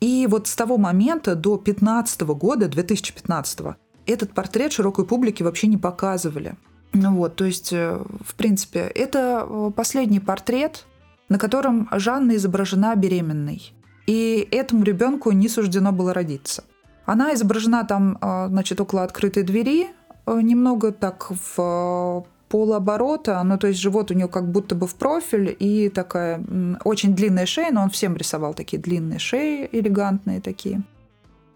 И 0.00 0.26
вот 0.28 0.48
с 0.48 0.56
того 0.56 0.78
момента 0.78 1.34
до 1.34 1.58
15 1.58 2.22
года, 2.22 2.68
2015 2.68 3.76
этот 4.06 4.32
портрет 4.34 4.72
широкой 4.72 5.04
публике 5.04 5.44
вообще 5.44 5.66
не 5.66 5.76
показывали. 5.76 6.56
Ну 6.92 7.14
вот, 7.14 7.36
то 7.36 7.44
есть, 7.44 7.72
э, 7.72 8.02
в 8.24 8.34
принципе, 8.34 8.80
это 8.80 9.46
э, 9.48 9.70
последний 9.74 10.20
портрет, 10.20 10.86
на 11.28 11.38
котором 11.38 11.88
Жанна 11.92 12.36
изображена 12.36 12.94
беременной. 12.96 13.72
И 14.06 14.46
этому 14.50 14.84
ребенку 14.84 15.30
не 15.32 15.48
суждено 15.48 15.92
было 15.92 16.12
родиться. 16.12 16.64
Она 17.06 17.32
изображена 17.34 17.84
там, 17.84 18.18
э, 18.20 18.48
значит, 18.48 18.80
около 18.80 19.04
открытой 19.04 19.42
двери, 19.42 19.88
немного 20.26 20.92
так 20.92 21.30
в 21.30 21.58
э, 21.58 22.22
полуоборота, 22.48 23.42
ну 23.42 23.58
то 23.58 23.66
есть 23.66 23.80
живот 23.80 24.10
у 24.10 24.14
нее 24.14 24.28
как 24.28 24.50
будто 24.50 24.74
бы 24.74 24.86
в 24.86 24.94
профиль 24.94 25.56
и 25.58 25.88
такая 25.88 26.44
очень 26.84 27.14
длинная 27.14 27.46
шея, 27.46 27.72
но 27.72 27.82
он 27.82 27.90
всем 27.90 28.16
рисовал 28.16 28.54
такие 28.54 28.80
длинные 28.80 29.18
шеи, 29.18 29.68
элегантные 29.72 30.40
такие. 30.40 30.82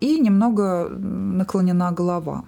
И 0.01 0.19
немного 0.19 0.89
наклонена 0.89 1.93
голова. 1.93 2.45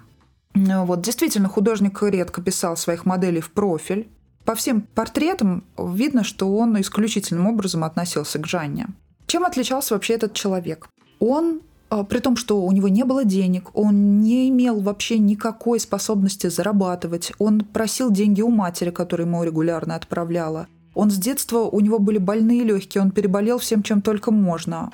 Ну 0.55 0.85
вот, 0.85 1.03
действительно, 1.03 1.49
художник 1.49 2.03
редко 2.03 2.43
писал 2.43 2.77
своих 2.77 3.07
моделей 3.07 3.41
в 3.41 3.51
профиль. 3.53 4.09
По 4.45 4.55
всем 4.55 4.81
портретам 4.81 5.63
видно, 5.79 6.25
что 6.25 6.57
он 6.57 6.81
исключительным 6.81 7.47
образом 7.47 7.85
относился 7.85 8.39
к 8.39 8.47
Жанне. 8.47 8.89
Чем 9.27 9.45
отличался 9.45 9.95
вообще 9.95 10.15
этот 10.15 10.33
человек? 10.33 10.89
Он 11.21 11.61
при 11.89 12.19
том, 12.19 12.37
что 12.37 12.63
у 12.63 12.73
него 12.73 12.89
не 12.89 13.05
было 13.05 13.25
денег, 13.25 13.71
он 13.75 14.21
не 14.21 14.49
имел 14.51 14.81
вообще 14.81 15.19
никакой 15.19 15.81
способности 15.81 16.49
зарабатывать, 16.49 17.33
он 17.39 17.61
просил 17.61 18.11
деньги 18.11 18.43
у 18.43 18.49
матери, 18.49 18.91
которая 18.91 19.27
ему 19.27 19.43
регулярно 19.43 19.95
отправляла. 19.95 20.67
Он 20.95 21.11
с 21.11 21.17
детства, 21.17 21.61
у 21.61 21.81
него 21.81 21.99
были 21.99 22.19
больные 22.19 22.65
легкие, 22.65 23.03
он 23.03 23.11
переболел 23.11 23.59
всем, 23.59 23.83
чем 23.83 24.03
только 24.03 24.31
можно. 24.31 24.91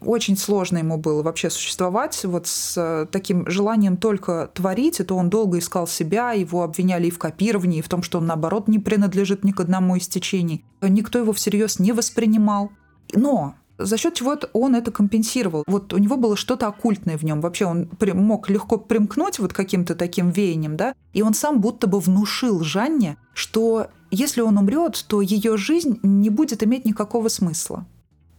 Очень 0.00 0.36
сложно 0.36 0.78
ему 0.78 0.96
было 0.96 1.22
вообще 1.24 1.50
существовать 1.50 2.24
вот 2.24 2.46
с 2.46 2.74
э, 2.76 3.06
таким 3.10 3.48
желанием 3.50 3.96
только 3.96 4.48
творить, 4.54 5.00
Это 5.00 5.14
он 5.14 5.28
долго 5.28 5.58
искал 5.58 5.88
себя, 5.88 6.32
его 6.32 6.62
обвиняли 6.62 7.08
и 7.08 7.10
в 7.10 7.18
копировании, 7.18 7.80
и 7.80 7.82
в 7.82 7.88
том, 7.88 8.04
что 8.04 8.18
он, 8.18 8.26
наоборот, 8.26 8.68
не 8.68 8.78
принадлежит 8.78 9.42
ни 9.42 9.50
к 9.50 9.58
одному 9.58 9.96
из 9.96 10.06
течений. 10.06 10.64
Никто 10.82 11.18
его 11.18 11.32
всерьез 11.32 11.80
не 11.80 11.90
воспринимал. 11.90 12.70
Но 13.12 13.54
за 13.78 13.96
счет 13.96 14.14
чего 14.14 14.36
он 14.52 14.74
это 14.74 14.90
компенсировал. 14.90 15.64
Вот 15.66 15.92
у 15.92 15.98
него 15.98 16.16
было 16.16 16.36
что-то 16.36 16.66
оккультное 16.66 17.16
в 17.16 17.22
нем. 17.22 17.40
Вообще 17.40 17.66
он 17.66 17.88
мог 18.00 18.50
легко 18.50 18.76
примкнуть 18.76 19.38
вот 19.38 19.52
каким-то 19.52 19.94
таким 19.94 20.30
веянием, 20.30 20.76
да, 20.76 20.94
и 21.12 21.22
он 21.22 21.34
сам 21.34 21.60
будто 21.60 21.86
бы 21.86 22.00
внушил 22.00 22.62
Жанне, 22.62 23.16
что 23.34 23.86
если 24.10 24.40
он 24.40 24.58
умрет, 24.58 25.04
то 25.08 25.20
ее 25.20 25.56
жизнь 25.56 26.00
не 26.02 26.30
будет 26.30 26.62
иметь 26.62 26.84
никакого 26.84 27.28
смысла. 27.28 27.86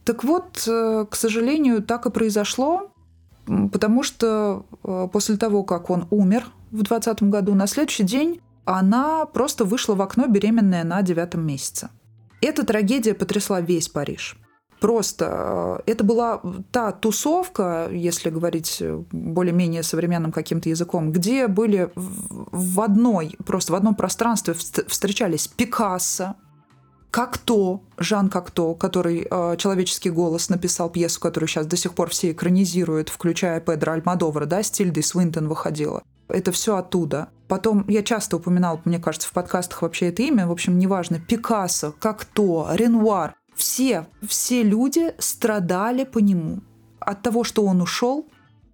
Так 0.03 0.23
вот, 0.23 0.63
э, 0.67 1.05
к 1.09 1.15
сожалению, 1.15 1.83
так 1.83 2.05
и 2.05 2.09
произошло, 2.09 2.91
потому 3.71 4.03
что 4.03 4.65
э, 4.83 5.07
после 5.11 5.37
того, 5.37 5.63
как 5.63 5.89
он 5.89 6.07
умер 6.09 6.47
в 6.71 6.81
20 6.83 7.23
году, 7.23 7.53
на 7.53 7.67
следующий 7.67 8.03
день 8.03 8.41
она 8.65 9.25
просто 9.25 9.65
вышла 9.65 9.95
в 9.95 10.01
окно 10.01 10.27
беременная 10.27 10.83
на 10.83 11.01
девятом 11.01 11.45
месяце. 11.45 11.89
Эта 12.41 12.65
трагедия 12.65 13.13
потрясла 13.13 13.61
весь 13.61 13.89
Париж. 13.89 14.37
Просто 14.79 15.81
э, 15.85 15.91
это 15.91 16.03
была 16.03 16.41
та 16.71 16.91
тусовка, 16.91 17.89
если 17.91 18.29
говорить 18.29 18.81
более-менее 19.11 19.83
современным 19.83 20.31
каким-то 20.31 20.69
языком, 20.69 21.11
где 21.11 21.47
были 21.47 21.89
в 21.95 22.81
одной, 22.81 23.35
просто 23.45 23.73
в 23.73 23.75
одном 23.75 23.95
пространстве 23.95 24.53
встречались 24.53 25.47
Пикассо, 25.47 26.35
Кокто, 27.11 27.81
Жан 27.97 28.29
Кокто, 28.29 28.75
который 28.75 29.27
э, 29.29 29.55
«Человеческий 29.57 30.11
голос» 30.11 30.49
написал 30.49 30.91
пьесу, 30.91 31.19
которую 31.19 31.47
сейчас 31.47 31.65
до 31.65 31.75
сих 31.75 31.93
пор 31.93 32.09
все 32.09 32.31
экранизируют, 32.31 33.09
включая 33.09 33.59
Педро 33.59 33.93
Альмадовра, 33.93 34.45
да, 34.45 34.61
с 34.61 34.69
Тильдой 34.69 35.01
Свинтон 35.01 35.47
выходила. 35.47 36.03
Это 36.27 36.51
все 36.51 36.75
оттуда. 36.77 37.29
Потом 37.47 37.83
я 37.87 38.03
часто 38.03 38.37
упоминал, 38.37 38.79
мне 38.85 38.99
кажется, 38.99 39.27
в 39.27 39.31
подкастах 39.31 39.81
вообще 39.81 40.09
это 40.09 40.21
имя, 40.21 40.45
в 40.45 40.51
общем, 40.51 40.77
неважно, 40.77 41.19
Пикассо, 41.19 41.95
Кокто, 41.99 42.67
Ренуар 42.73 43.33
все, 43.59 44.07
все 44.25 44.63
люди 44.63 45.13
страдали 45.19 46.05
по 46.05 46.19
нему. 46.19 46.61
От 46.99 47.21
того, 47.21 47.43
что 47.43 47.65
он 47.65 47.81
ушел, 47.81 48.25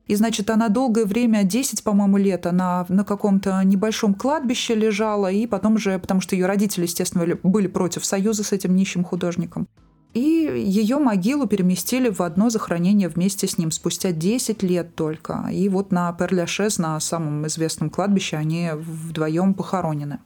и, 0.06 0.16
значит, 0.16 0.52
она 0.52 0.70
долгое 0.70 1.06
время, 1.06 1.44
10, 1.44 1.84
по-моему, 1.84 2.18
лет, 2.18 2.46
она 2.46 2.86
на 2.90 3.04
каком-то 3.04 3.64
небольшом 3.64 4.14
кладбище 4.14 4.76
лежала, 4.76 5.32
и 5.32 5.48
потом 5.48 5.80
же, 5.80 5.98
потому 5.98 6.22
что 6.22 6.36
ее 6.36 6.46
родители, 6.46 6.84
естественно, 6.84 7.26
были 7.42 7.66
против 7.66 8.06
союза 8.06 8.44
с 8.44 8.52
этим 8.52 8.76
нищим 8.76 9.04
художником. 9.04 9.68
И 10.14 10.20
ее 10.20 11.00
могилу 11.00 11.48
переместили 11.48 12.10
в 12.10 12.22
одно 12.22 12.52
захоронение 12.52 13.10
вместе 13.10 13.48
с 13.48 13.58
ним 13.58 13.72
спустя 13.72 14.12
10 14.12 14.62
лет 14.62 14.94
только. 14.96 15.50
И 15.52 15.68
вот 15.68 15.92
на 15.92 16.14
Перляшез, 16.14 16.78
на 16.78 17.00
самом 17.00 17.48
известном 17.48 17.90
кладбище, 17.90 18.38
они 18.38 18.70
вдвоем 18.76 19.56
похоронены. 19.56 20.20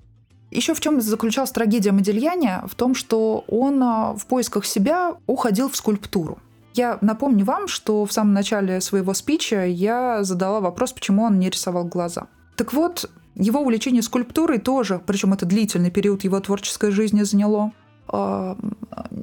Еще 0.52 0.74
в 0.74 0.80
чем 0.80 1.00
заключалась 1.02 1.52
трагедия 1.52 1.92
Модельяне? 1.92 2.62
В 2.66 2.76
том, 2.76 2.96
что 2.96 3.44
он 3.48 3.82
а, 3.84 4.14
в 4.16 4.26
поисках 4.26 4.66
себя 4.66 5.16
уходил 5.28 5.70
в 5.70 5.76
скульптуру. 5.76 6.40
Я 6.74 6.98
напомню 7.02 7.46
вам, 7.46 7.68
что 7.68 8.06
в 8.06 8.12
самом 8.12 8.34
начале 8.34 8.82
своего 8.82 9.14
спича 9.14 9.64
я 9.64 10.24
задала 10.24 10.60
вопрос, 10.60 10.94
почему 10.94 11.24
он 11.24 11.40
не 11.40 11.50
рисовал 11.50 11.86
глаза. 11.86 12.28
Так 12.56 12.74
вот, 12.74 13.10
его 13.36 13.62
увлечение 13.62 14.02
скульптурой 14.02 14.60
тоже, 14.60 15.02
причем 15.06 15.34
это 15.34 15.46
длительный 15.46 15.92
период 15.92 16.24
его 16.24 16.40
творческой 16.40 16.92
жизни 16.92 17.24
заняло, 17.24 17.72
а, 18.08 18.58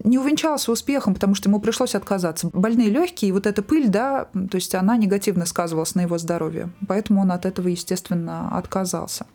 не 0.04 0.18
увенчался 0.18 0.70
успехом, 0.70 1.14
потому 1.14 1.34
что 1.34 1.48
ему 1.48 1.60
пришлось 1.60 1.94
отказаться. 1.94 2.50
Больные 2.52 2.88
легкие, 2.88 3.30
и 3.30 3.32
вот 3.32 3.46
эта 3.46 3.62
пыль, 3.62 3.88
да, 3.88 4.28
то 4.32 4.54
есть 4.54 4.74
она 4.74 4.96
негативно 4.96 5.44
сказывалась 5.44 5.94
на 5.96 6.02
его 6.02 6.18
здоровье. 6.18 6.70
Поэтому 6.86 7.22
он 7.22 7.32
от 7.32 7.46
этого, 7.46 7.68
естественно, 7.68 8.56
отказался. 8.56 9.26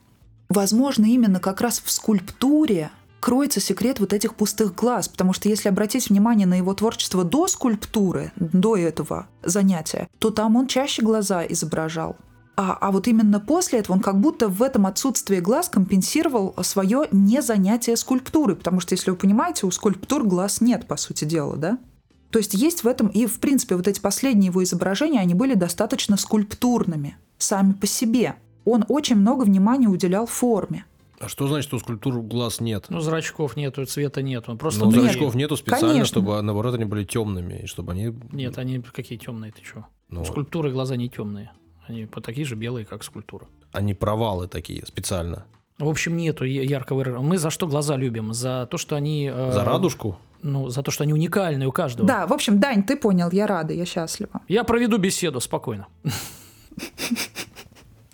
Возможно, 0.52 1.06
именно 1.06 1.40
как 1.40 1.62
раз 1.62 1.82
в 1.82 1.90
скульптуре 1.90 2.92
кроется 3.22 3.62
секрет 3.62 4.02
вот 4.02 4.12
этих 4.12 4.36
пустых 4.36 4.76
глаз, 4.76 5.08
потому 5.08 5.32
что 5.32 5.48
если 5.48 5.70
обратить 5.70 6.10
внимание 6.10 6.46
на 6.46 6.56
его 6.56 6.74
творчество 6.74 7.24
до 7.24 7.48
скульптуры, 7.48 8.34
до 8.36 8.76
этого 8.76 9.28
занятия, 9.44 10.10
то 10.20 10.30
там 10.30 10.58
он 10.58 10.68
чаще 10.68 11.04
глаза 11.04 11.46
изображал. 11.46 12.18
А, 12.58 12.78
а 12.82 12.92
вот 12.92 13.08
именно 13.08 13.40
после 13.40 13.80
этого 13.80 13.96
он 13.96 14.02
как 14.02 14.20
будто 14.20 14.50
в 14.50 14.62
этом 14.62 14.88
отсутствии 14.88 15.40
глаз 15.40 15.70
компенсировал 15.70 16.54
свое 16.64 17.08
незанятие 17.14 17.96
скульптурой, 17.96 18.58
потому 18.58 18.82
что, 18.82 18.94
если 18.94 19.12
вы 19.12 19.16
понимаете, 19.16 19.66
у 19.66 19.72
скульптур 19.72 20.26
глаз 20.26 20.60
нет, 20.60 20.86
по 20.86 20.98
сути 20.98 21.24
дела, 21.24 21.56
да? 21.56 21.78
То 22.30 22.40
есть 22.40 22.56
есть 22.56 22.84
в 22.84 22.88
этом, 22.88 23.08
и 23.08 23.26
в 23.26 23.40
принципе 23.40 23.78
вот 23.78 23.88
эти 23.88 24.02
последние 24.02 24.48
его 24.48 24.62
изображения, 24.66 25.22
они 25.22 25.34
были 25.34 25.54
достаточно 25.54 26.18
скульптурными 26.18 27.16
сами 27.38 27.72
по 27.72 27.88
себе 27.88 28.36
он 28.66 28.86
очень 28.88 29.16
много 29.16 29.44
внимания 29.44 29.88
уделял 29.88 30.26
форме. 30.26 30.86
А 31.20 31.28
что 31.28 31.48
значит, 31.48 31.72
у 31.74 31.80
скульптур 31.80 32.22
глаз 32.22 32.60
нет? 32.62 32.86
Ну, 32.90 33.00
зрачков 33.00 33.56
нету, 33.56 33.86
цвета 33.86 34.24
нет. 34.24 34.50
Он 34.50 34.58
просто 34.58 34.86
ну, 34.86 34.92
зрачков 34.92 35.36
нету 35.36 35.56
специально, 35.56 35.90
Конечно. 35.90 36.06
чтобы, 36.06 36.42
наоборот, 36.42 36.74
они 36.74 36.86
были 36.86 37.04
темными, 37.04 37.62
и 37.64 37.66
чтобы 37.68 37.92
они... 37.92 38.14
Нет, 38.32 38.58
они 38.58 38.82
какие 38.82 39.20
темные, 39.20 39.52
ты 39.52 39.64
что? 39.64 39.86
Ну, 40.10 40.26
скульптуры 40.26 40.72
глаза 40.72 40.96
не 40.96 41.10
темные. 41.10 41.52
Они 41.88 42.06
по 42.06 42.22
такие 42.22 42.46
же 42.46 42.56
белые, 42.56 42.86
как 42.86 43.04
скульптура. 43.04 43.48
Они 43.72 43.94
провалы 43.94 44.48
такие, 44.48 44.84
специально. 44.86 45.46
В 45.78 45.88
общем, 45.88 46.18
нету 46.18 46.44
яркого 46.44 46.98
выражения. 47.00 47.28
Мы 47.28 47.38
за 47.38 47.52
что 47.52 47.68
глаза 47.68 47.98
любим? 47.98 48.34
За 48.34 48.68
то, 48.70 48.78
что 48.78 48.96
они... 48.96 49.32
Э, 49.32 49.52
за 49.52 49.64
радужку? 49.64 50.18
Ну, 50.42 50.70
за 50.70 50.82
то, 50.82 50.90
что 50.90 51.04
они 51.04 51.14
уникальны 51.14 51.68
у 51.68 51.72
каждого. 51.72 52.08
Да, 52.08 52.26
в 52.26 52.34
общем, 52.34 52.60
Дань, 52.60 52.84
ты 52.84 52.96
понял, 52.96 53.30
я 53.32 53.46
рада, 53.46 53.74
я 53.74 53.86
счастлива. 53.86 54.42
Я 54.48 54.64
проведу 54.64 54.98
беседу 54.98 55.40
спокойно. 55.40 55.88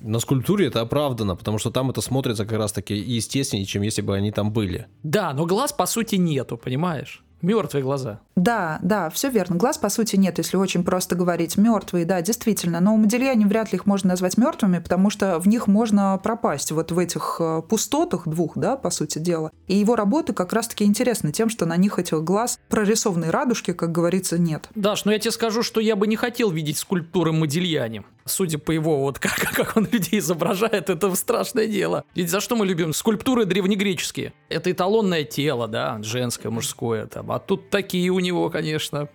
На 0.07 0.19
скульптуре 0.19 0.67
это 0.67 0.79
оправдано, 0.79 1.35
потому 1.35 1.57
что 1.57 1.69
там 1.69 1.89
это 1.89 1.99
смотрится 1.99 2.45
как 2.45 2.57
раз 2.57 2.71
таки 2.71 2.95
естественнее, 2.95 3.65
чем 3.65 3.81
если 3.81 4.01
бы 4.01 4.15
они 4.15 4.31
там 4.31 4.53
были. 4.53 4.87
Да, 5.03 5.33
но 5.33 5.45
глаз 5.45 5.73
по 5.73 5.85
сути 5.85 6.15
нету, 6.15 6.57
понимаешь? 6.57 7.25
Мертвые 7.41 7.83
глаза. 7.83 8.21
Да, 8.37 8.79
да, 8.81 9.09
все 9.09 9.29
верно. 9.29 9.57
Глаз, 9.57 9.77
по 9.77 9.89
сути, 9.89 10.15
нет, 10.15 10.37
если 10.37 10.57
очень 10.57 10.83
просто 10.83 11.15
говорить. 11.15 11.57
Мертвые, 11.57 12.05
да, 12.05 12.21
действительно. 12.21 12.79
Но 12.79 12.93
у 12.93 12.97
Модельяне 12.97 13.45
вряд 13.45 13.71
ли 13.71 13.75
их 13.75 13.85
можно 13.85 14.11
назвать 14.11 14.37
мертвыми, 14.37 14.79
потому 14.79 15.09
что 15.09 15.39
в 15.39 15.47
них 15.47 15.67
можно 15.67 16.17
пропасть 16.23 16.71
вот 16.71 16.91
в 16.91 16.97
этих 16.97 17.37
э, 17.39 17.61
пустотах 17.67 18.27
двух, 18.27 18.57
да, 18.57 18.75
по 18.75 18.89
сути 18.89 19.19
дела. 19.19 19.51
И 19.67 19.75
его 19.75 19.95
работы 19.95 20.33
как 20.33 20.53
раз-таки 20.53 20.85
интересны 20.85 21.31
тем, 21.31 21.49
что 21.49 21.65
на 21.65 21.77
них 21.77 21.99
этих 21.99 22.23
глаз 22.23 22.59
прорисованной 22.69 23.29
радужки, 23.29 23.73
как 23.73 23.91
говорится, 23.91 24.39
нет. 24.39 24.69
Даш, 24.73 25.05
но 25.05 25.11
я 25.11 25.19
тебе 25.19 25.31
скажу, 25.31 25.61
что 25.61 25.79
я 25.79 25.95
бы 25.95 26.07
не 26.07 26.15
хотел 26.15 26.49
видеть 26.49 26.77
скульптуры 26.77 27.33
Модельяне. 27.33 28.03
Судя 28.27 28.57
по 28.57 28.71
его, 28.71 28.99
вот 28.99 29.19
как, 29.19 29.35
как 29.35 29.77
он 29.77 29.87
людей 29.91 30.19
изображает, 30.19 30.89
это 30.89 31.13
страшное 31.15 31.67
дело. 31.67 32.05
Ведь 32.15 32.29
за 32.29 32.39
что 32.39 32.55
мы 32.55 32.65
любим 32.65 32.93
скульптуры 32.93 33.45
древнегреческие? 33.45 34.33
Это 34.49 34.71
эталонное 34.71 35.23
тело, 35.23 35.67
да, 35.67 35.99
женское, 36.01 36.49
мужское 36.49 37.07
там. 37.07 37.31
А 37.31 37.39
тут 37.39 37.69
такие 37.69 38.09
у 38.09 38.19
него, 38.19 38.49
конечно, 38.49 39.09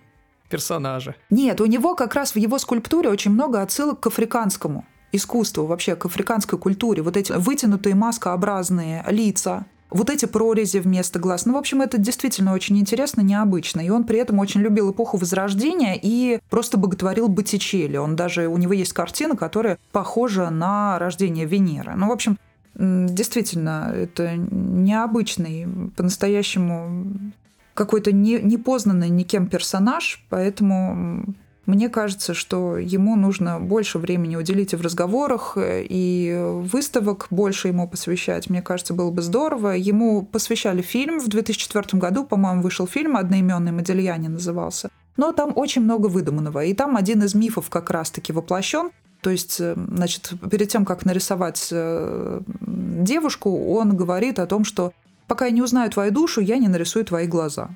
персонажи. 0.49 1.15
Нет, 1.29 1.61
у 1.61 1.65
него 1.65 1.95
как 1.95 2.13
раз 2.13 2.35
в 2.35 2.37
его 2.37 2.57
скульптуре 2.57 3.09
очень 3.09 3.31
много 3.31 3.61
отсылок 3.61 3.99
к 3.99 4.07
африканскому 4.07 4.85
искусству, 5.11 5.65
вообще 5.65 5.95
к 5.95 6.05
африканской 6.05 6.59
культуре. 6.59 7.01
Вот 7.01 7.15
эти 7.15 7.31
вытянутые 7.31 7.95
маскообразные 7.95 9.05
лица, 9.07 9.65
вот 9.93 10.09
эти 10.09 10.25
прорези 10.25 10.79
вместо 10.79 11.19
глаз. 11.19 11.45
Ну, 11.45 11.53
в 11.53 11.57
общем, 11.57 11.81
это 11.81 11.97
действительно 11.97 12.53
очень 12.53 12.77
интересно, 12.77 13.21
необычно. 13.21 13.81
И 13.81 13.89
он 13.89 14.03
при 14.03 14.19
этом 14.19 14.39
очень 14.39 14.61
любил 14.61 14.91
эпоху 14.91 15.17
Возрождения 15.17 15.97
и 16.01 16.39
просто 16.49 16.77
боготворил 16.77 17.27
Боттичелли. 17.27 17.97
Он 17.97 18.15
даже, 18.15 18.47
у 18.47 18.57
него 18.57 18.73
есть 18.73 18.93
картина, 18.93 19.35
которая 19.35 19.77
похожа 19.91 20.49
на 20.49 20.99
рождение 20.99 21.45
Венеры. 21.45 21.93
Ну, 21.95 22.09
в 22.09 22.11
общем, 22.11 22.37
действительно, 22.75 23.91
это 23.95 24.35
необычный, 24.35 25.67
по-настоящему 25.95 27.05
какой-то 27.73 28.11
не, 28.11 28.39
непознанный 28.39 29.09
никем 29.09 29.47
персонаж, 29.47 30.23
поэтому 30.29 31.25
мне 31.65 31.87
кажется, 31.87 32.33
что 32.33 32.77
ему 32.77 33.15
нужно 33.15 33.59
больше 33.59 33.97
времени 33.97 34.35
уделить 34.35 34.73
и 34.73 34.75
в 34.75 34.81
разговорах, 34.81 35.53
э, 35.55 35.85
и 35.87 36.37
выставок 36.37 37.27
больше 37.29 37.69
ему 37.69 37.87
посвящать. 37.87 38.49
Мне 38.49 38.61
кажется, 38.61 38.93
было 38.93 39.11
бы 39.11 39.21
здорово. 39.21 39.69
Ему 39.69 40.23
посвящали 40.23 40.81
фильм 40.81 41.19
в 41.19 41.29
2004 41.29 41.99
году, 41.99 42.25
по-моему, 42.25 42.61
вышел 42.61 42.85
фильм 42.85 43.15
«Одноименный 43.15 43.71
Модельяне» 43.71 44.27
назывался. 44.27 44.89
Но 45.15 45.31
там 45.31 45.53
очень 45.55 45.83
много 45.83 46.07
выдуманного. 46.07 46.65
И 46.65 46.73
там 46.73 46.97
один 46.97 47.23
из 47.23 47.33
мифов 47.33 47.69
как 47.69 47.89
раз-таки 47.89 48.33
воплощен. 48.33 48.91
То 49.21 49.29
есть, 49.29 49.61
э, 49.61 49.73
значит, 49.75 50.33
перед 50.51 50.67
тем, 50.67 50.83
как 50.83 51.05
нарисовать 51.05 51.69
э, 51.71 52.41
девушку, 52.59 53.73
он 53.73 53.95
говорит 53.95 54.39
о 54.39 54.47
том, 54.47 54.65
что 54.65 54.91
пока 55.27 55.45
я 55.45 55.51
не 55.51 55.61
узнаю 55.61 55.89
твою 55.89 56.11
душу, 56.11 56.41
я 56.41 56.57
не 56.57 56.67
нарисую 56.67 57.05
твои 57.05 57.25
глаза. 57.25 57.69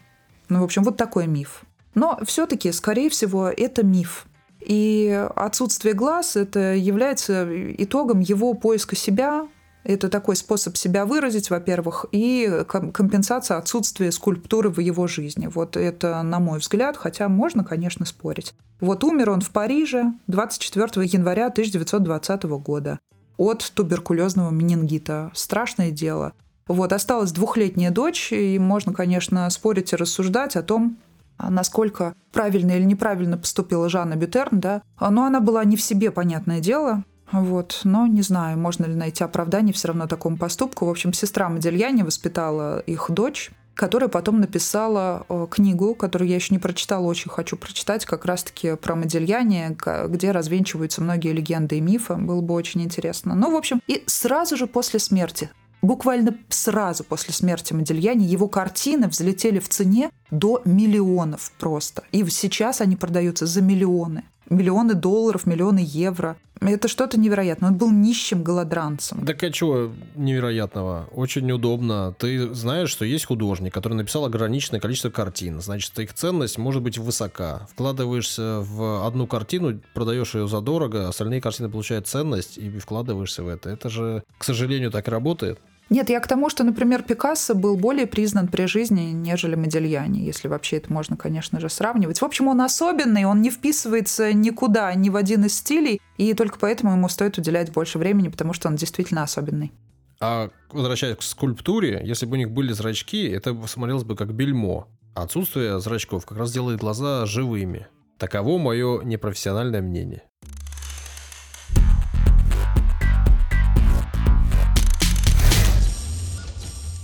Ну, 0.49 0.59
в 0.59 0.63
общем, 0.63 0.83
вот 0.83 0.97
такой 0.97 1.25
миф. 1.25 1.63
Но 1.97 2.19
все-таки, 2.25 2.71
скорее 2.71 3.09
всего, 3.09 3.47
это 3.47 3.83
миф. 3.83 4.27
И 4.61 5.27
отсутствие 5.35 5.95
глаз 5.95 6.35
это 6.35 6.75
является 6.75 7.47
итогом 7.75 8.19
его 8.19 8.53
поиска 8.53 8.95
себя. 8.95 9.47
Это 9.83 10.07
такой 10.07 10.35
способ 10.35 10.77
себя 10.77 11.07
выразить, 11.07 11.49
во-первых, 11.49 12.05
и 12.11 12.63
компенсация 12.67 13.57
отсутствия 13.57 14.11
скульптуры 14.11 14.69
в 14.69 14.79
его 14.79 15.07
жизни. 15.07 15.47
Вот 15.47 15.75
это, 15.75 16.21
на 16.21 16.39
мой 16.39 16.59
взгляд, 16.59 16.97
хотя 16.97 17.29
можно, 17.29 17.63
конечно, 17.63 18.05
спорить. 18.05 18.53
Вот 18.79 19.03
умер 19.03 19.31
он 19.31 19.41
в 19.41 19.49
Париже 19.49 20.13
24 20.27 21.03
января 21.03 21.47
1920 21.47 22.43
года 22.43 22.99
от 23.37 23.71
туберкулезного 23.73 24.51
менингита. 24.51 25.31
Страшное 25.33 25.89
дело. 25.89 26.33
Вот, 26.67 26.93
осталась 26.93 27.31
двухлетняя 27.31 27.89
дочь, 27.89 28.31
и 28.31 28.59
можно, 28.59 28.93
конечно, 28.93 29.49
спорить 29.49 29.93
и 29.93 29.95
рассуждать 29.95 30.55
о 30.57 30.61
том, 30.61 30.97
насколько 31.39 32.13
правильно 32.31 32.71
или 32.71 32.83
неправильно 32.83 33.37
поступила 33.37 33.89
Жанна 33.89 34.15
Бютерн, 34.15 34.59
да. 34.59 34.81
Но 34.99 35.25
она 35.25 35.39
была 35.39 35.63
не 35.65 35.75
в 35.77 35.81
себе, 35.81 36.11
понятное 36.11 36.59
дело. 36.59 37.03
Вот, 37.31 37.81
но 37.83 38.07
не 38.07 38.21
знаю, 38.21 38.57
можно 38.57 38.85
ли 38.85 38.95
найти 38.95 39.23
оправдание 39.23 39.73
все 39.73 39.89
равно 39.89 40.07
такому 40.07 40.37
поступку. 40.37 40.85
В 40.85 40.89
общем, 40.89 41.11
сестра 41.11 41.49
Модельяне 41.49 42.05
воспитала 42.05 42.79
их 42.79 43.07
дочь, 43.09 43.51
которая 43.77 44.09
потом 44.09 44.39
написала 44.39 45.25
э, 45.27 45.47
книгу, 45.49 45.93
которую 45.93 46.29
я 46.29 46.35
еще 46.35 46.53
не 46.53 46.59
прочитала, 46.59 47.05
очень 47.05 47.29
хочу 47.29 47.57
прочитать, 47.57 48.05
как 48.05 48.25
раз-таки 48.25 48.75
про 48.75 48.95
Модельяне, 48.95 49.77
где 50.07 50.31
развенчиваются 50.31 51.01
многие 51.01 51.33
легенды 51.33 51.77
и 51.77 51.81
мифы. 51.81 52.15
Было 52.15 52.41
бы 52.41 52.53
очень 52.53 52.81
интересно. 52.81 53.35
Ну, 53.35 53.51
в 53.51 53.55
общем, 53.55 53.81
и 53.87 54.03
сразу 54.07 54.55
же 54.55 54.65
после 54.65 54.99
смерти 54.99 55.49
Буквально 55.81 56.35
сразу 56.49 57.03
после 57.03 57.33
смерти 57.33 57.73
Модельяни 57.73 58.25
его 58.25 58.47
картины 58.47 59.07
взлетели 59.07 59.59
в 59.59 59.69
цене 59.69 60.09
до 60.31 60.61
миллионов 60.65 61.51
просто. 61.59 62.03
И 62.11 62.25
сейчас 62.29 62.81
они 62.81 62.95
продаются 62.95 63.45
за 63.45 63.61
миллионы. 63.61 64.23
Миллионы 64.49 64.93
долларов, 64.93 65.45
миллионы 65.45 65.83
евро. 65.85 66.37
Это 66.61 66.87
что-то 66.87 67.19
невероятное. 67.19 67.69
Он 67.69 67.77
был 67.77 67.91
нищим 67.91 68.43
голодранцем. 68.43 69.25
Так 69.25 69.43
а 69.43 69.51
чего 69.51 69.91
невероятного? 70.15 71.07
Очень 71.13 71.51
удобно. 71.51 72.15
Ты 72.17 72.53
знаешь, 72.53 72.89
что 72.89 73.05
есть 73.05 73.25
художник, 73.25 73.73
который 73.73 73.93
написал 73.93 74.25
ограниченное 74.25 74.79
количество 74.79 75.09
картин. 75.09 75.61
Значит, 75.61 75.99
их 75.99 76.13
ценность 76.13 76.57
может 76.57 76.81
быть 76.81 76.97
высока. 76.97 77.67
Вкладываешься 77.71 78.61
в 78.61 79.05
одну 79.05 79.27
картину, 79.27 79.81
продаешь 79.93 80.33
ее 80.33 80.47
задорого, 80.47 81.09
остальные 81.09 81.41
картины 81.41 81.69
получают 81.69 82.07
ценность 82.07 82.57
и 82.57 82.69
вкладываешься 82.79 83.43
в 83.43 83.49
это. 83.49 83.69
Это 83.69 83.89
же, 83.89 84.23
к 84.37 84.43
сожалению, 84.43 84.91
так 84.91 85.07
работает. 85.09 85.59
Нет, 85.89 86.09
я 86.09 86.19
к 86.19 86.27
тому, 86.27 86.49
что, 86.49 86.63
например, 86.63 87.01
Пикассо 87.03 87.55
был 87.55 87.77
более 87.77 88.07
признан 88.07 88.47
при 88.49 88.65
жизни, 88.65 89.11
нежели 89.11 89.55
Модельяне, 89.55 90.25
если 90.25 90.49
вообще 90.49 90.77
это 90.77 90.91
можно, 90.91 91.15
конечно 91.15 91.59
же, 91.59 91.69
сравнивать. 91.69 92.19
В 92.19 92.25
общем, 92.25 92.47
он 92.47 92.61
особенный, 92.61 93.23
он 93.25 93.41
не 93.41 93.49
вписывается 93.49 94.33
никуда, 94.33 94.93
ни 94.95 95.09
в 95.09 95.15
один 95.15 95.45
из 95.45 95.55
стилей, 95.55 96.01
и 96.17 96.33
только 96.33 96.59
поэтому 96.59 96.91
ему 96.93 97.07
стоит 97.07 97.37
уделять 97.37 97.71
больше 97.71 97.99
времени, 97.99 98.27
потому 98.27 98.53
что 98.53 98.67
он 98.67 98.75
действительно 98.75 99.23
особенный. 99.23 99.71
А 100.19 100.49
возвращаясь 100.71 101.17
к 101.17 101.21
скульптуре, 101.21 102.01
если 102.03 102.25
бы 102.25 102.33
у 102.33 102.37
них 102.37 102.51
были 102.51 102.73
зрачки, 102.73 103.27
это 103.27 103.55
смотрелось 103.67 104.03
бы 104.03 104.15
как 104.15 104.33
бельмо. 104.33 104.87
Отсутствие 105.13 105.79
зрачков 105.79 106.25
как 106.25 106.37
раз 106.37 106.51
делает 106.51 106.79
глаза 106.79 107.25
живыми. 107.25 107.87
Таково 108.17 108.57
мое 108.57 109.03
непрофессиональное 109.03 109.81
мнение. 109.81 110.23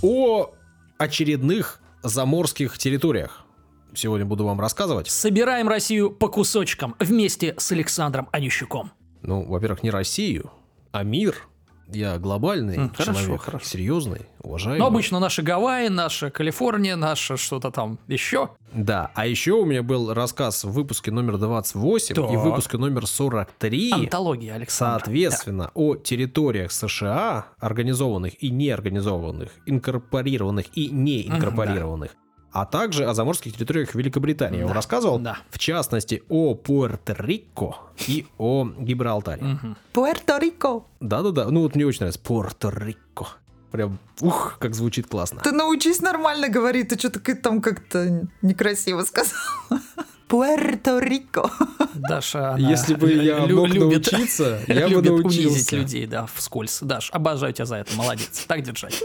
О 0.04 0.52
очередных 0.98 1.80
заморских 2.02 2.76
территориях. 2.76 3.46
Сегодня 3.94 4.26
буду 4.26 4.44
вам 4.44 4.60
рассказывать. 4.60 5.08
Собираем 5.08 5.66
Россию 5.66 6.10
по 6.10 6.28
кусочкам 6.28 6.94
вместе 6.98 7.54
с 7.56 7.72
Александром 7.72 8.28
Онищуком. 8.30 8.92
Ну, 9.22 9.46
во-первых, 9.46 9.82
не 9.82 9.90
Россию, 9.90 10.52
а 10.92 11.04
мир 11.04 11.48
я 11.92 12.18
глобальный 12.18 12.76
mm, 12.76 12.96
человек, 12.96 13.26
хорошо, 13.26 13.36
хорошо. 13.38 13.64
серьезный, 13.64 14.22
уважаемый. 14.42 14.78
Но 14.78 14.86
обычно 14.86 15.20
наши 15.20 15.42
Гавайи, 15.42 15.88
наша 15.88 16.30
Калифорния, 16.30 16.96
наша 16.96 17.36
что-то 17.36 17.70
там 17.70 17.98
еще. 18.08 18.50
Да, 18.72 19.10
а 19.14 19.26
еще 19.26 19.52
у 19.52 19.64
меня 19.64 19.82
был 19.82 20.12
рассказ 20.12 20.64
в 20.64 20.70
выпуске 20.70 21.10
номер 21.10 21.38
28 21.38 22.14
так. 22.14 22.32
и 22.32 22.36
в 22.36 22.40
выпуске 22.40 22.78
номер 22.78 23.06
43. 23.06 23.92
Антология, 23.92 24.54
Александр. 24.54 25.04
Соответственно, 25.04 25.64
да. 25.64 25.70
о 25.74 25.96
территориях 25.96 26.72
США, 26.72 27.46
организованных 27.58 28.42
и 28.42 28.50
неорганизованных, 28.50 29.50
инкорпорированных 29.66 30.66
и 30.74 30.88
неинкорпорированных. 30.88 32.10
Mm, 32.10 32.14
да 32.14 32.23
а 32.54 32.66
также 32.66 33.04
о 33.04 33.14
заморских 33.14 33.54
территориях 33.56 33.96
Великобритании. 33.96 34.58
Да. 34.58 34.60
Я 34.60 34.66
вам 34.66 34.76
рассказывал, 34.76 35.18
да. 35.18 35.38
в 35.50 35.58
частности, 35.58 36.22
о 36.28 36.54
Пуэрто-Рико 36.54 37.74
и 38.06 38.28
о 38.38 38.64
Гибралтаре. 38.78 39.58
Пуэрто-Рико. 39.92 40.84
Да-да-да, 41.00 41.50
ну 41.50 41.62
вот 41.62 41.74
мне 41.74 41.84
очень 41.84 41.98
нравится 42.00 42.20
Пуэрто-Рико. 42.24 43.26
Прям, 43.72 43.98
ух, 44.20 44.56
как 44.60 44.76
звучит 44.76 45.08
классно. 45.08 45.40
Ты 45.40 45.50
научись 45.50 46.00
нормально 46.00 46.48
говорить, 46.48 46.90
ты 46.90 46.96
что-то 46.98 47.18
там 47.34 47.60
как-то 47.60 48.28
некрасиво 48.40 49.02
сказал. 49.02 49.34
Пуэрто-Рико. 50.28 51.50
Даша, 51.94 52.54
Если 52.56 52.94
бы 52.94 53.12
я 53.12 53.44
лю- 53.46 53.56
мог 53.56 53.68
любит, 53.68 54.12
научиться, 54.12 54.60
я 54.68 54.88
бы 54.88 55.02
научился. 55.02 55.48
унизить 55.48 55.72
людей, 55.72 56.06
да, 56.06 56.26
вскользь. 56.32 56.78
Даш, 56.82 57.10
обожаю 57.12 57.52
тебя 57.52 57.66
за 57.66 57.76
это, 57.78 57.92
молодец. 57.96 58.44
Так 58.46 58.62
держать. 58.62 59.02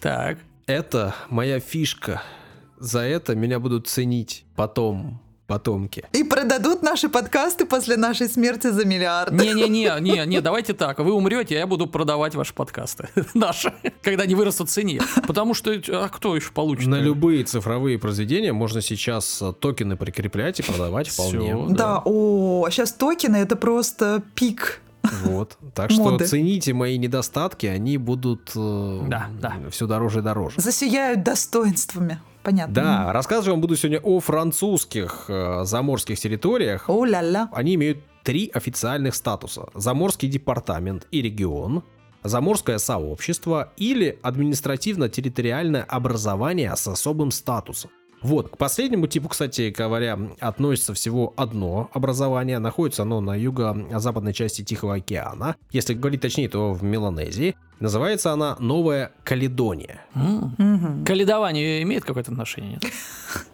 Так. 0.00 0.38
Это 0.66 1.14
моя 1.30 1.60
фишка 1.60 2.22
за 2.80 3.00
это 3.00 3.34
меня 3.34 3.58
будут 3.58 3.88
ценить 3.88 4.44
потом 4.56 5.20
потомки. 5.48 6.04
И 6.12 6.22
продадут 6.22 6.82
наши 6.82 7.08
подкасты 7.08 7.64
после 7.64 7.96
нашей 7.96 8.28
смерти 8.28 8.70
за 8.70 8.84
миллиард. 8.84 9.32
Не-не-не, 9.32 9.96
не, 10.00 10.26
не, 10.26 10.40
давайте 10.40 10.74
так. 10.74 10.98
Вы 10.98 11.10
умрете, 11.12 11.56
а 11.56 11.60
я 11.60 11.66
буду 11.66 11.86
продавать 11.86 12.34
ваши 12.34 12.52
подкасты. 12.52 13.08
Наши. 13.34 13.72
Когда 14.02 14.24
они 14.24 14.34
вырастут 14.34 14.68
в 14.68 14.72
цене. 14.72 15.00
Потому 15.26 15.54
что, 15.54 15.72
а 15.72 16.08
кто 16.10 16.36
еще 16.36 16.52
получит? 16.52 16.86
На 16.86 17.00
любые 17.00 17.44
цифровые 17.44 17.98
произведения 17.98 18.52
можно 18.52 18.82
сейчас 18.82 19.42
токены 19.58 19.96
прикреплять 19.96 20.60
и 20.60 20.62
продавать 20.62 21.08
вполне. 21.08 21.56
Да. 21.70 21.74
да, 21.74 22.02
о, 22.04 22.68
сейчас 22.70 22.92
токены 22.92 23.38
это 23.38 23.56
просто 23.56 24.22
пик 24.34 24.82
вот. 25.22 25.56
Так 25.74 25.90
что 25.90 26.02
Моды. 26.02 26.26
цените 26.26 26.74
мои 26.74 26.98
недостатки, 26.98 27.66
они 27.66 27.96
будут 27.98 28.52
э, 28.54 29.00
да, 29.08 29.28
да. 29.40 29.56
все 29.70 29.86
дороже 29.86 30.18
и 30.18 30.22
дороже. 30.22 30.60
Засияют 30.60 31.22
достоинствами. 31.22 32.20
Понятно. 32.42 32.74
Да, 32.74 33.12
рассказывать 33.12 33.50
вам 33.50 33.60
буду 33.60 33.76
сегодня 33.76 34.00
о 34.00 34.20
французских 34.20 35.26
э, 35.28 35.64
заморских 35.64 36.18
территориях. 36.18 36.88
О-ля-ля. 36.88 37.48
Они 37.52 37.74
имеют 37.74 37.98
три 38.22 38.50
официальных 38.52 39.14
статуса. 39.14 39.68
Заморский 39.74 40.28
департамент 40.28 41.06
и 41.10 41.22
регион, 41.22 41.82
заморское 42.22 42.78
сообщество 42.78 43.72
или 43.76 44.18
административно-территориальное 44.22 45.82
образование 45.82 46.74
с 46.76 46.86
особым 46.88 47.30
статусом. 47.30 47.90
Вот, 48.22 48.50
к 48.50 48.56
последнему 48.56 49.06
типу, 49.06 49.28
кстати 49.28 49.72
говоря, 49.76 50.18
относится 50.40 50.94
всего 50.94 51.34
одно 51.36 51.90
образование. 51.92 52.58
Находится 52.58 53.02
оно 53.02 53.20
на 53.20 53.34
юго-западной 53.36 54.32
части 54.32 54.62
Тихого 54.62 54.96
океана. 54.96 55.56
Если 55.70 55.94
говорить 55.94 56.20
точнее, 56.20 56.48
то 56.48 56.72
в 56.72 56.82
Меланезии. 56.82 57.54
Называется 57.80 58.32
она 58.32 58.56
Новая 58.58 59.12
Каледония. 59.22 60.00
Мгм. 60.14 61.04
Каледование 61.04 61.82
имеет 61.82 62.04
какое-то 62.04 62.32
отношение? 62.32 62.72
Нет? 62.72 62.92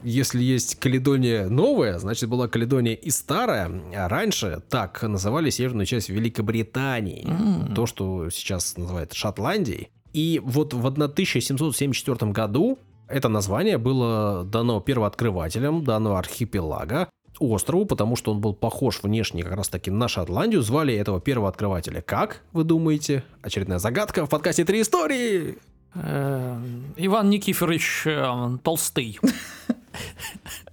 Если 0.02 0.42
есть 0.42 0.76
Каледония 0.76 1.46
новая, 1.48 1.98
значит 1.98 2.30
была 2.30 2.48
Каледония 2.48 2.94
и 2.94 3.10
старая. 3.10 3.70
А 3.94 4.08
раньше 4.08 4.62
так 4.70 5.02
называли 5.02 5.50
северную 5.50 5.84
часть 5.84 6.08
Великобритании. 6.08 7.26
М. 7.26 7.74
То, 7.74 7.84
что 7.86 8.30
сейчас 8.30 8.76
называют 8.78 9.12
Шотландией. 9.12 9.90
И 10.14 10.40
вот 10.42 10.72
в 10.72 10.86
1774 10.86 12.32
году 12.32 12.78
это 13.08 13.28
название 13.28 13.78
было 13.78 14.44
дано 14.44 14.80
первооткрывателям 14.80 15.84
данного 15.84 16.18
архипелага, 16.18 17.08
острову, 17.38 17.84
потому 17.84 18.16
что 18.16 18.32
он 18.32 18.40
был 18.40 18.54
похож 18.54 19.02
внешне 19.02 19.42
как 19.42 19.54
раз 19.54 19.68
таки 19.68 19.90
на 19.90 20.08
Шотландию. 20.08 20.62
Звали 20.62 20.94
этого 20.94 21.20
первооткрывателя 21.20 22.00
как, 22.00 22.42
вы 22.52 22.64
думаете? 22.64 23.24
Очередная 23.42 23.78
загадка 23.78 24.26
в 24.26 24.30
подкасте 24.30 24.64
«Три 24.64 24.82
истории». 24.82 25.58
Э, 25.94 26.58
Иван 26.96 27.30
Никифорович 27.30 28.02
э, 28.06 28.58
Толстый. 28.62 29.18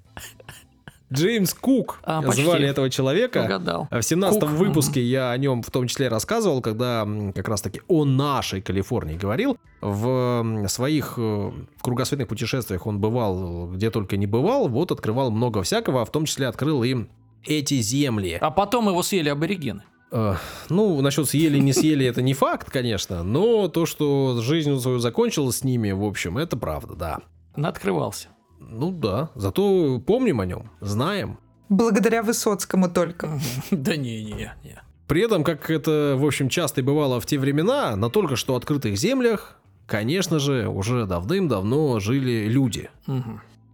Джеймс 1.13 1.53
Кук 1.53 1.99
А, 2.03 2.21
почти. 2.21 2.43
звали 2.43 2.67
этого 2.67 2.89
человека. 2.89 3.43
Угадал. 3.45 3.87
В 3.91 4.01
17 4.01 4.39
Кук, 4.39 4.49
выпуске 4.49 5.01
я 5.01 5.31
о 5.31 5.37
нем 5.37 5.61
в 5.61 5.69
том 5.71 5.87
числе 5.87 6.07
рассказывал, 6.07 6.61
когда 6.61 7.07
как 7.35 7.47
раз 7.47 7.61
таки 7.61 7.81
о 7.87 8.05
нашей 8.05 8.61
Калифорнии 8.61 9.17
говорил. 9.17 9.57
В 9.81 10.67
своих 10.67 11.15
э, 11.17 11.51
кругосветных 11.81 12.27
путешествиях 12.27 12.85
он 12.85 12.99
бывал 12.99 13.67
где 13.67 13.89
только 13.89 14.17
не 14.17 14.27
бывал, 14.27 14.67
вот 14.67 14.91
открывал 14.91 15.31
много 15.31 15.63
всякого, 15.63 16.01
а 16.01 16.05
в 16.05 16.11
том 16.11 16.25
числе 16.25 16.47
открыл 16.47 16.83
и 16.83 17.05
эти 17.43 17.81
земли. 17.81 18.37
А 18.39 18.51
потом 18.51 18.87
его 18.87 19.01
съели 19.01 19.29
аборигены. 19.29 19.83
Э, 20.11 20.35
ну, 20.69 21.01
насчет 21.01 21.27
съели, 21.27 21.57
не 21.57 21.73
съели, 21.73 22.05
это 22.05 22.21
не 22.21 22.33
факт, 22.33 22.69
конечно, 22.69 23.23
но 23.23 23.67
то, 23.67 23.85
что 23.85 24.39
жизнь 24.41 24.79
свою 24.79 24.99
закончилась 24.99 25.57
с 25.57 25.63
ними, 25.63 25.91
в 25.91 26.03
общем, 26.03 26.37
это 26.37 26.57
правда, 26.57 26.95
да. 26.95 27.67
Открывался. 27.67 28.27
Ну 28.69 28.91
да, 28.91 29.29
зато 29.35 29.99
помним 30.05 30.39
о 30.39 30.45
нем, 30.45 30.69
знаем. 30.81 31.37
Благодаря 31.69 32.21
Высоцкому 32.21 32.89
только. 32.89 33.39
Да 33.71 33.95
не, 33.95 34.23
не, 34.23 34.51
не. 34.63 34.81
При 35.07 35.23
этом, 35.23 35.43
как 35.43 35.69
это, 35.69 36.15
в 36.17 36.25
общем, 36.25 36.47
часто 36.47 36.81
и 36.81 36.83
бывало 36.83 37.19
в 37.19 37.25
те 37.25 37.37
времена, 37.37 37.95
на 37.95 38.09
только 38.09 38.35
что 38.35 38.55
открытых 38.55 38.97
землях, 38.97 39.59
конечно 39.85 40.39
же, 40.39 40.69
уже 40.69 41.05
давным-давно 41.05 41.99
жили 41.99 42.47
люди. 42.47 42.89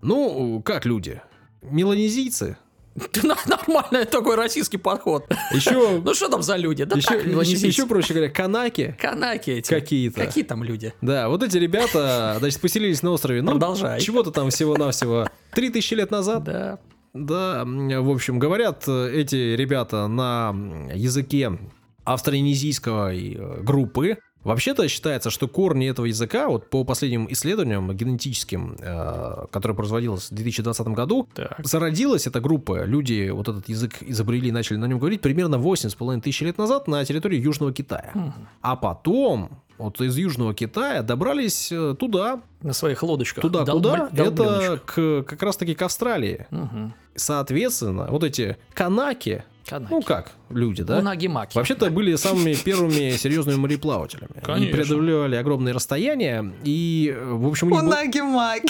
Ну, 0.01 0.61
как 0.63 0.85
люди? 0.85 1.21
Меланезийцы. 1.61 2.57
Нормальный 3.45 4.05
такой 4.05 4.35
российский 4.35 4.77
подход. 4.77 5.25
Еще, 5.53 5.99
Ну 6.03 6.13
что 6.13 6.29
там 6.29 6.41
за 6.41 6.55
люди? 6.55 6.83
Да 6.83 6.97
еще, 6.97 7.07
так, 7.07 7.19
еще, 7.19 7.29
меланезийцы. 7.29 7.67
еще 7.67 7.85
проще 7.85 8.13
говоря, 8.13 8.31
канаки 8.31 8.95
Канаки 8.99 9.51
эти. 9.51 9.69
какие-то. 9.69 10.25
Какие 10.25 10.43
там 10.43 10.63
люди? 10.63 10.93
Да, 11.01 11.29
вот 11.29 11.43
эти 11.43 11.57
ребята, 11.57 12.35
значит, 12.39 12.59
поселились 12.59 13.03
на 13.03 13.11
острове, 13.11 13.41
ну, 13.41 13.51
Продолжай. 13.51 13.99
чего-то 13.99 14.31
там 14.31 14.49
всего-навсего 14.49 15.27
3000 15.53 15.93
лет 15.93 16.11
назад. 16.11 16.43
Да. 16.43 16.79
Да, 17.13 17.63
в 17.65 18.11
общем, 18.11 18.37
говорят 18.37 18.87
эти 18.87 19.55
ребята 19.55 20.07
на 20.07 20.55
языке 20.93 21.57
австронезийской 22.03 23.33
э, 23.33 23.61
группы. 23.63 24.17
Вообще-то 24.47 24.87
считается, 24.87 25.29
что 25.29 25.47
корни 25.47 25.89
этого 25.89 26.05
языка, 26.05 26.47
вот 26.47 26.69
по 26.69 26.83
последним 26.85 27.27
исследованиям 27.31 27.91
генетическим, 27.95 28.77
э, 28.79 29.45
которые 29.51 29.75
производилось 29.75 30.31
в 30.31 30.33
2020 30.35 30.87
году, 30.95 31.27
Так. 31.35 31.59
зародилась 31.65 32.27
эта 32.27 32.39
группа, 32.39 32.85
люди 32.85 33.29
вот 33.29 33.47
этот 33.49 33.67
язык 33.69 33.97
изобрели 34.01 34.47
и 34.47 34.51
начали 34.51 34.77
на 34.77 34.85
нем 34.85 34.99
говорить 34.99 35.21
примерно 35.21 35.57
8,5 35.57 36.21
тысяч 36.21 36.41
лет 36.41 36.57
назад 36.57 36.87
на 36.87 37.03
территории 37.03 37.37
Южного 37.39 37.73
Китая. 37.73 38.11
Мгм. 38.13 38.33
А 38.61 38.75
потом 38.77 39.49
вот 39.77 39.99
из 40.01 40.17
Южного 40.17 40.53
Китая 40.53 41.03
добрались 41.03 41.71
э, 41.71 41.95
туда, 41.99 42.39
На 42.61 42.73
своих 42.73 43.03
лодочках. 43.03 43.41
туда, 43.41 43.63
Долб- 43.63 43.73
куда? 43.73 44.09
Это 44.13 44.81
к, 44.85 45.23
как 45.23 45.43
раз-таки 45.43 45.75
к 45.75 45.81
Австралии. 45.81 46.47
Мгм. 46.51 46.93
Соответственно, 47.15 48.07
вот 48.09 48.23
эти 48.23 48.57
канаки, 48.73 49.43
Канаки. 49.69 49.93
ну 49.93 50.01
как, 50.01 50.31
люди, 50.49 50.83
да? 50.83 50.99
Унаги-маки. 50.99 51.55
Вообще-то 51.55 51.89
были 51.89 52.15
самыми 52.15 52.53
первыми 52.53 53.15
серьезными 53.17 53.57
мореплавателями. 53.57 54.29
Они 54.45 54.67
Конечно. 54.71 54.71
преодолевали 54.95 55.35
огромные 55.35 55.73
расстояния, 55.73 56.53
и, 56.63 57.15
в 57.19 57.47
общем, 57.47 57.67
у 57.67 57.71
них 57.71 57.79
был- 57.81 57.87
Унаги-маги. 57.87 58.69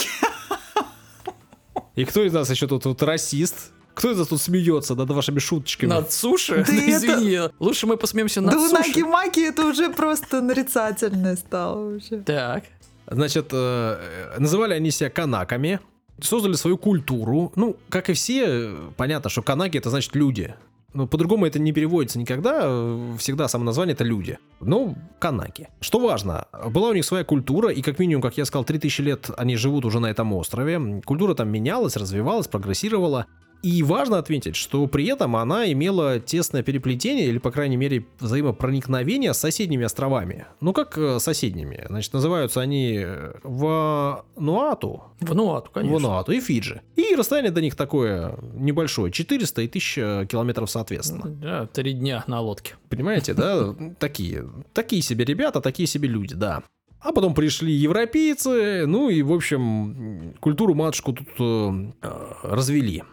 И 1.96 2.06
кто 2.06 2.24
из 2.24 2.34
нас 2.34 2.50
еще 2.50 2.68
тут, 2.68 2.84
тут 2.84 3.02
расист? 3.04 3.72
Кто 3.96 4.12
из 4.12 4.18
нас 4.20 4.28
тут 4.28 4.40
смеется 4.40 4.94
над 4.94 5.10
вашими 5.10 5.40
шуточками? 5.40 5.90
Над 5.90 6.14
суши? 6.14 6.58
Да 6.58 6.64
Да 6.72 6.74
это- 6.78 6.92
извини, 6.92 7.40
лучше 7.60 7.88
мы 7.88 7.98
посмеемся 7.98 8.42
над 8.42 8.54
Да 8.54 8.60
суши. 8.60 8.76
унаги-маги 9.02 9.48
это 9.48 9.66
уже 9.66 9.90
просто 9.90 10.42
нарицательное 10.42 11.36
стало 11.36 11.94
вообще. 11.94 12.18
Так. 12.18 12.64
Значит, 13.10 13.48
э, 13.52 14.36
называли 14.38 14.74
они 14.74 14.92
себя 14.92 15.10
канаками, 15.10 15.80
создали 16.22 16.54
свою 16.54 16.78
культуру. 16.78 17.52
Ну, 17.56 17.76
как 17.90 18.10
и 18.12 18.14
все, 18.14 18.72
понятно, 18.98 19.30
что 19.32 19.42
канаки 19.42 19.78
это 19.78 19.90
значит 19.90 20.14
люди. 20.14 20.54
Но 20.98 21.06
по-другому 21.06 21.46
это 21.46 21.60
не 21.60 21.74
переводится 21.74 22.18
никогда. 22.18 22.98
Всегда 23.20 23.48
само 23.48 23.64
название 23.64 23.94
это 23.94 24.04
люди. 24.04 24.40
Ну, 24.62 24.96
канаки. 25.20 25.68
Что 25.80 26.00
важно, 26.00 26.48
была 26.72 26.90
у 26.90 26.94
них 26.94 27.06
своя 27.06 27.24
культура, 27.24 27.70
и 27.70 27.84
как 27.84 28.00
минимум, 28.00 28.24
как 28.24 28.36
я 28.36 28.46
сказал, 28.46 28.64
3000 28.64 29.02
лет 29.02 29.30
они 29.38 29.58
живут 29.58 29.86
уже 29.86 30.00
на 30.00 30.08
этом 30.08 30.34
острове. 30.34 31.04
Культура 31.06 31.36
там 31.36 31.50
менялась, 31.50 31.96
развивалась, 31.98 32.48
прогрессировала. 32.48 33.28
И 33.64 33.84
важно 33.84 34.18
отметить, 34.18 34.56
что 34.56 34.86
при 34.88 35.06
этом 35.08 35.36
она 35.36 35.72
имела 35.72 36.20
тесное 36.20 36.64
переплетение, 36.64 37.28
или, 37.28 37.38
по 37.38 37.52
крайней 37.52 37.78
мере, 37.78 38.06
взаимопроникновение 38.20 39.34
с 39.34 39.38
соседними 39.38 39.86
островами. 39.86 40.46
Ну, 40.62 40.74
как 40.74 40.98
э, 40.98 41.20
соседними? 41.20 41.86
Значит, 41.88 42.14
называются 42.14 42.62
они 42.62 43.00
э, 43.04 43.34
Вануату, 43.44 45.04
Вануату, 45.20 45.72
конечно. 45.72 45.96
Вануату 45.96 46.32
и 46.32 46.40
Фиджи. 46.40 46.82
И 46.96 47.16
расстояние 47.16 47.52
до 47.52 47.62
них 47.62 47.76
такое 47.76 48.38
небольшое, 48.54 49.12
400 49.12 49.62
и 49.64 49.68
1000 49.68 50.28
километров 50.30 50.70
соответственно. 50.70 51.26
Да, 51.28 51.66
три 51.68 51.94
дня 51.94 52.24
на 52.28 52.40
лодке. 52.42 52.76
Понимаете, 52.90 53.34
да? 53.34 53.76
Такие, 54.00 54.48
такие 54.74 55.02
себе 55.02 55.26
ребята, 55.26 55.62
такие 55.62 55.88
себе 55.88 56.08
люди, 56.08 56.36
да. 56.36 56.64
А 57.00 57.12
потом 57.12 57.34
пришли 57.34 57.72
европейцы, 57.72 58.86
ну 58.86 59.10
и, 59.10 59.22
в 59.22 59.32
общем, 59.32 60.36
культуру 60.40 60.74
матушку 60.74 61.14
тут 61.14 61.28
э, 61.40 61.92
э, 62.02 62.34
развели. 62.44 63.04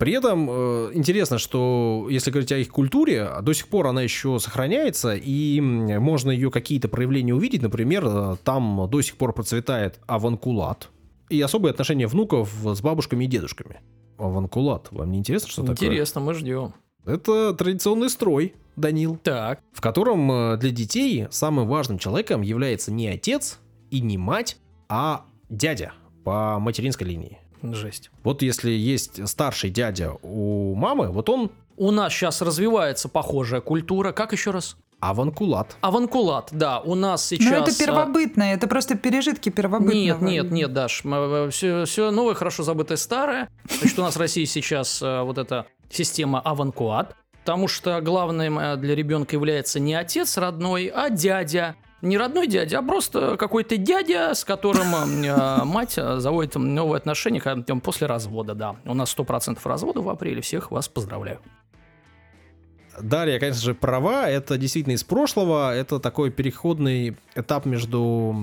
При 0.00 0.14
этом 0.14 0.48
э, 0.50 0.90
интересно, 0.94 1.36
что 1.36 2.08
если 2.08 2.30
говорить 2.30 2.50
о 2.52 2.56
их 2.56 2.70
культуре, 2.70 3.28
до 3.42 3.52
сих 3.52 3.68
пор 3.68 3.86
она 3.86 4.00
еще 4.00 4.38
сохраняется, 4.38 5.14
и 5.14 5.60
можно 5.60 6.30
ее 6.30 6.50
какие-то 6.50 6.88
проявления 6.88 7.34
увидеть. 7.34 7.60
Например, 7.60 8.06
э, 8.06 8.36
там 8.42 8.88
до 8.90 9.02
сих 9.02 9.16
пор 9.16 9.34
процветает 9.34 10.00
аванкулат 10.06 10.88
и 11.28 11.38
особые 11.42 11.72
отношения 11.72 12.06
внуков 12.06 12.50
с 12.64 12.80
бабушками 12.80 13.24
и 13.24 13.26
дедушками. 13.26 13.82
Аванкулат, 14.16 14.88
вам 14.90 15.12
не 15.12 15.18
интересно, 15.18 15.50
что 15.50 15.62
такое? 15.64 15.90
Интересно, 15.90 16.22
мы 16.22 16.32
ждем. 16.32 16.72
Это 17.04 17.52
традиционный 17.52 18.08
строй, 18.08 18.54
Данил 18.76 19.18
Так. 19.22 19.60
в 19.74 19.82
котором 19.82 20.32
э, 20.32 20.56
для 20.56 20.70
детей 20.70 21.26
самым 21.30 21.68
важным 21.68 21.98
человеком 21.98 22.40
является 22.40 22.90
не 22.90 23.06
отец 23.06 23.58
и 23.90 24.00
не 24.00 24.16
мать, 24.16 24.56
а 24.88 25.26
дядя 25.50 25.92
по 26.24 26.58
материнской 26.58 27.06
линии. 27.06 27.38
Жесть. 27.62 28.10
Вот 28.22 28.42
если 28.42 28.70
есть 28.70 29.26
старший 29.28 29.70
дядя 29.70 30.12
у 30.22 30.74
мамы, 30.74 31.10
вот 31.10 31.28
он 31.28 31.50
У 31.76 31.90
нас 31.90 32.12
сейчас 32.12 32.42
развивается 32.42 33.08
похожая 33.08 33.60
культура. 33.60 34.12
Как 34.12 34.32
еще 34.32 34.50
раз? 34.50 34.76
аванкулат. 35.00 35.76
Аванкулат, 35.80 36.50
да. 36.52 36.80
У 36.80 36.94
нас 36.94 37.26
сейчас... 37.26 37.50
Но 37.50 37.56
Ну, 37.56 37.62
это 37.62 37.72
а, 37.72 37.78
первобытное, 37.78 38.54
это 38.54 38.68
просто 38.68 38.96
пережитки 38.96 39.48
первобытного. 39.48 39.94
Нет, 39.94 40.20
нет, 40.20 40.50
нет, 40.50 40.72
Даш, 40.72 41.02
все, 41.50 41.84
все 41.84 42.10
новое, 42.10 42.34
хорошо 42.34 42.62
забытое 42.62 42.98
старое. 42.98 43.48
Значит, 43.78 43.98
у 43.98 44.02
нас 44.02 44.16
в 44.16 44.20
России 44.20 44.44
сейчас 44.44 45.00
э, 45.02 45.22
вот 45.22 45.38
эта 45.38 45.66
система 45.90 46.40
аванкуат, 46.40 47.16
потому 47.40 47.66
что 47.66 48.00
главным 48.00 48.58
э, 48.58 48.76
для 48.76 48.94
ребенка 48.94 49.36
является 49.36 49.80
не 49.80 49.94
отец 49.94 50.36
родной, 50.36 50.86
а 50.86 51.10
дядя. 51.10 51.76
Не 52.02 52.16
родной 52.16 52.46
дядя, 52.46 52.78
а 52.78 52.82
просто 52.82 53.36
какой-то 53.36 53.76
дядя, 53.76 54.34
с 54.34 54.44
которым 54.44 54.94
э, 54.94 55.64
мать 55.64 55.98
э, 55.98 56.18
заводит 56.18 56.54
новые 56.54 56.98
отношения 56.98 57.40
после 57.82 58.06
развода, 58.06 58.54
да. 58.54 58.76
У 58.86 58.94
нас 58.94 59.14
100% 59.16 59.58
развода 59.64 60.00
в 60.00 60.08
апреле, 60.08 60.40
всех 60.40 60.70
вас 60.70 60.88
поздравляю. 60.88 61.40
Дарья, 63.02 63.38
конечно 63.38 63.62
же, 63.62 63.74
права. 63.74 64.28
Это 64.28 64.58
действительно 64.58 64.94
из 64.94 65.04
прошлого. 65.04 65.74
Это 65.74 65.98
такой 65.98 66.30
переходный 66.30 67.16
этап 67.34 67.66
между 67.66 68.34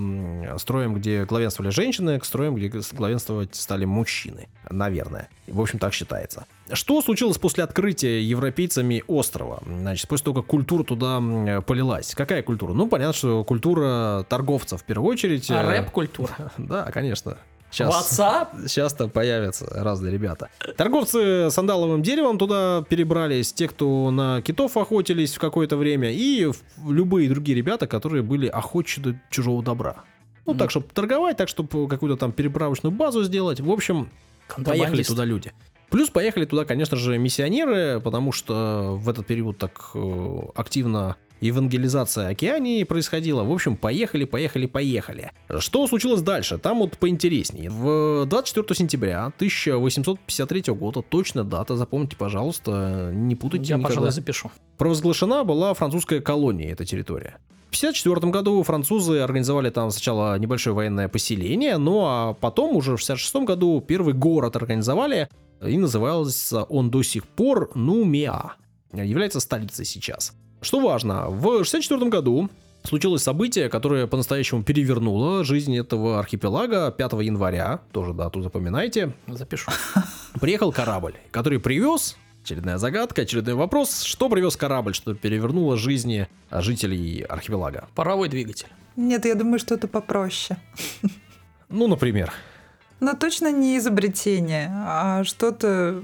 строем, 0.58 0.93
где 0.95 1.26
главенствовали 1.26 1.72
женщины, 1.72 2.20
к 2.20 2.26
строем, 2.26 2.55
где 2.55 2.72
главенствовать 2.93 3.55
стали 3.55 3.86
мужчины. 3.86 4.47
Наверное. 4.70 5.30
В 5.47 5.62
общем, 5.62 5.80
так 5.80 5.93
считается. 5.93 6.45
Что 6.72 7.01
случилось 7.01 7.38
после 7.38 7.64
открытия 7.64 8.22
европейцами 8.22 9.03
острова? 9.08 9.62
Значит, 9.66 10.08
после 10.08 10.26
того, 10.26 10.41
как 10.41 10.47
культура 10.47 10.84
туда 10.84 11.22
полилась. 11.62 12.14
Какая 12.16 12.43
культура? 12.43 12.74
Ну, 12.74 12.88
понятно, 12.88 13.14
что 13.14 13.43
культура 13.43 14.26
торговцев 14.28 14.82
в 14.82 14.84
первую 14.84 15.10
очередь. 15.10 15.49
А 15.49 15.64
рэп-культура? 15.64 16.32
Да, 16.58 16.84
конечно. 16.91 17.38
Сейчас, 17.72 17.93
WhatsApp? 17.93 18.68
Сейчас 18.68 18.93
там 18.93 19.09
появятся 19.09 19.68
разные 19.70 20.11
ребята. 20.11 20.49
Торговцы 20.78 21.49
сандаловым 21.51 22.01
деревом 22.01 22.38
туда 22.38 22.84
перебрались, 22.89 23.53
те, 23.53 23.68
кто 23.68 24.09
на 24.11 24.41
китов 24.41 24.78
охотились 24.78 25.36
в 25.36 25.39
какое-то 25.39 25.78
время, 25.78 26.11
и 26.11 26.49
любые 26.88 27.30
другие 27.30 27.57
ребята, 27.57 27.88
которые 27.88 28.24
были 28.24 28.47
охотчики 28.47 29.20
чужого 29.30 29.61
добра. 29.63 30.03
Ну, 30.45 30.53
mm. 30.53 30.57
так, 30.57 30.72
чтобы 30.72 30.88
торговать, 30.93 31.38
так, 31.38 31.49
чтобы 31.49 31.88
какую-то 31.88 32.18
там 32.18 32.32
переправочную 32.32 32.93
базу 32.93 33.24
сделать. 33.24 33.59
В 33.59 33.70
общем, 33.70 34.09
поехали 34.63 35.03
туда 35.03 35.26
люди. 35.26 35.51
Плюс 35.89 36.09
поехали 36.09 36.45
туда, 36.45 36.65
конечно 36.65 36.97
же, 36.97 37.18
миссионеры, 37.18 38.01
потому 38.01 38.32
что 38.32 38.97
в 38.97 39.07
этот 39.07 39.26
период 39.26 39.57
так 39.57 39.91
э, 39.93 40.39
активно 40.55 41.15
евангелизация 41.39 42.29
Океании 42.29 42.83
происходила. 42.83 43.43
В 43.43 43.51
общем, 43.51 43.77
поехали, 43.77 44.25
поехали, 44.25 44.65
поехали. 44.65 45.31
Что 45.59 45.88
случилось 45.88 46.21
дальше? 46.21 46.57
Там 46.57 46.79
вот 46.79 46.97
поинтереснее. 46.97 47.69
В 47.69 48.25
24 48.25 48.75
сентября 48.77 49.25
1853 49.25 50.73
года, 50.73 51.01
точно 51.01 51.43
дата, 51.43 51.75
запомните, 51.75 52.15
пожалуйста, 52.15 53.11
не 53.13 53.35
путайте 53.35 53.69
Я, 53.69 53.77
никогда. 53.77 53.95
пожалуй, 53.95 54.11
запишу. 54.11 54.51
Провозглашена 54.77 55.43
была 55.43 55.73
французская 55.73 56.21
колония, 56.21 56.71
эта 56.71 56.85
территория. 56.85 57.38
В 57.69 57.77
1954 57.77 58.31
году 58.31 58.63
французы 58.63 59.19
организовали 59.19 59.69
там 59.69 59.91
сначала 59.91 60.39
небольшое 60.39 60.73
военное 60.75 61.09
поселение, 61.09 61.77
ну 61.77 62.05
а 62.05 62.33
потом 62.33 62.75
уже 62.75 62.95
в 62.95 63.03
1966 63.03 63.45
году 63.45 63.83
первый 63.85 64.13
город 64.13 64.55
организовали, 64.55 65.27
и 65.61 65.77
назывался 65.77 66.63
он 66.63 66.89
до 66.89 67.03
сих 67.03 67.27
пор 67.27 67.69
Нумиа. 67.75 68.53
Является 68.93 69.39
столицей 69.41 69.85
сейчас. 69.85 70.33
Что 70.62 70.80
важно, 70.80 71.30
в 71.30 71.45
1964 71.45 72.10
году 72.10 72.49
случилось 72.84 73.22
событие, 73.22 73.70
которое 73.70 74.08
по-настоящему 74.08 74.64
перевернуло 74.64 75.43
жизнь 75.43 75.78
этого 75.78 76.20
архипелага 76.20 76.91
5 76.91 77.14
января, 77.24 77.82
тоже 77.91 78.14
дату 78.14 78.41
запоминайте. 78.41 79.14
Запишу. 79.28 79.72
Приехал 80.41 80.72
корабль, 80.72 81.16
который 81.32 81.60
привез, 81.60 82.18
очередная 82.43 82.78
загадка, 82.78 83.24
очередной 83.24 83.55
вопрос, 83.55 84.01
что 84.01 84.30
привез 84.30 84.55
корабль, 84.55 84.95
что 84.95 85.14
перевернуло 85.14 85.78
жизни 85.78 86.28
жителей 86.49 87.22
архипелага? 87.22 87.88
Паровой 87.93 88.30
двигатель. 88.30 88.68
Нет, 88.95 89.26
я 89.26 89.36
думаю, 89.36 89.60
что 89.60 89.76
это 89.76 89.88
попроще. 89.88 90.58
Ну, 91.70 91.88
например. 91.88 92.32
Но 92.99 93.14
точно 93.14 93.51
не 93.51 93.78
изобретение, 93.78 94.72
а 94.74 95.24
что-то 95.24 96.01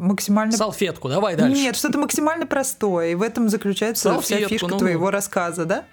максимально... 0.00 0.56
Салфетку, 0.56 1.08
давай 1.08 1.36
дальше. 1.36 1.56
Нет, 1.56 1.76
что-то 1.76 1.98
максимально 1.98 2.46
простое, 2.46 3.10
и 3.10 3.14
в 3.14 3.22
этом 3.22 3.48
заключается 3.48 4.04
Салфетку, 4.04 4.24
вся 4.24 4.48
фишка 4.48 4.68
ну, 4.68 4.78
твоего 4.78 5.10
рассказа, 5.10 5.64
да? 5.64 5.84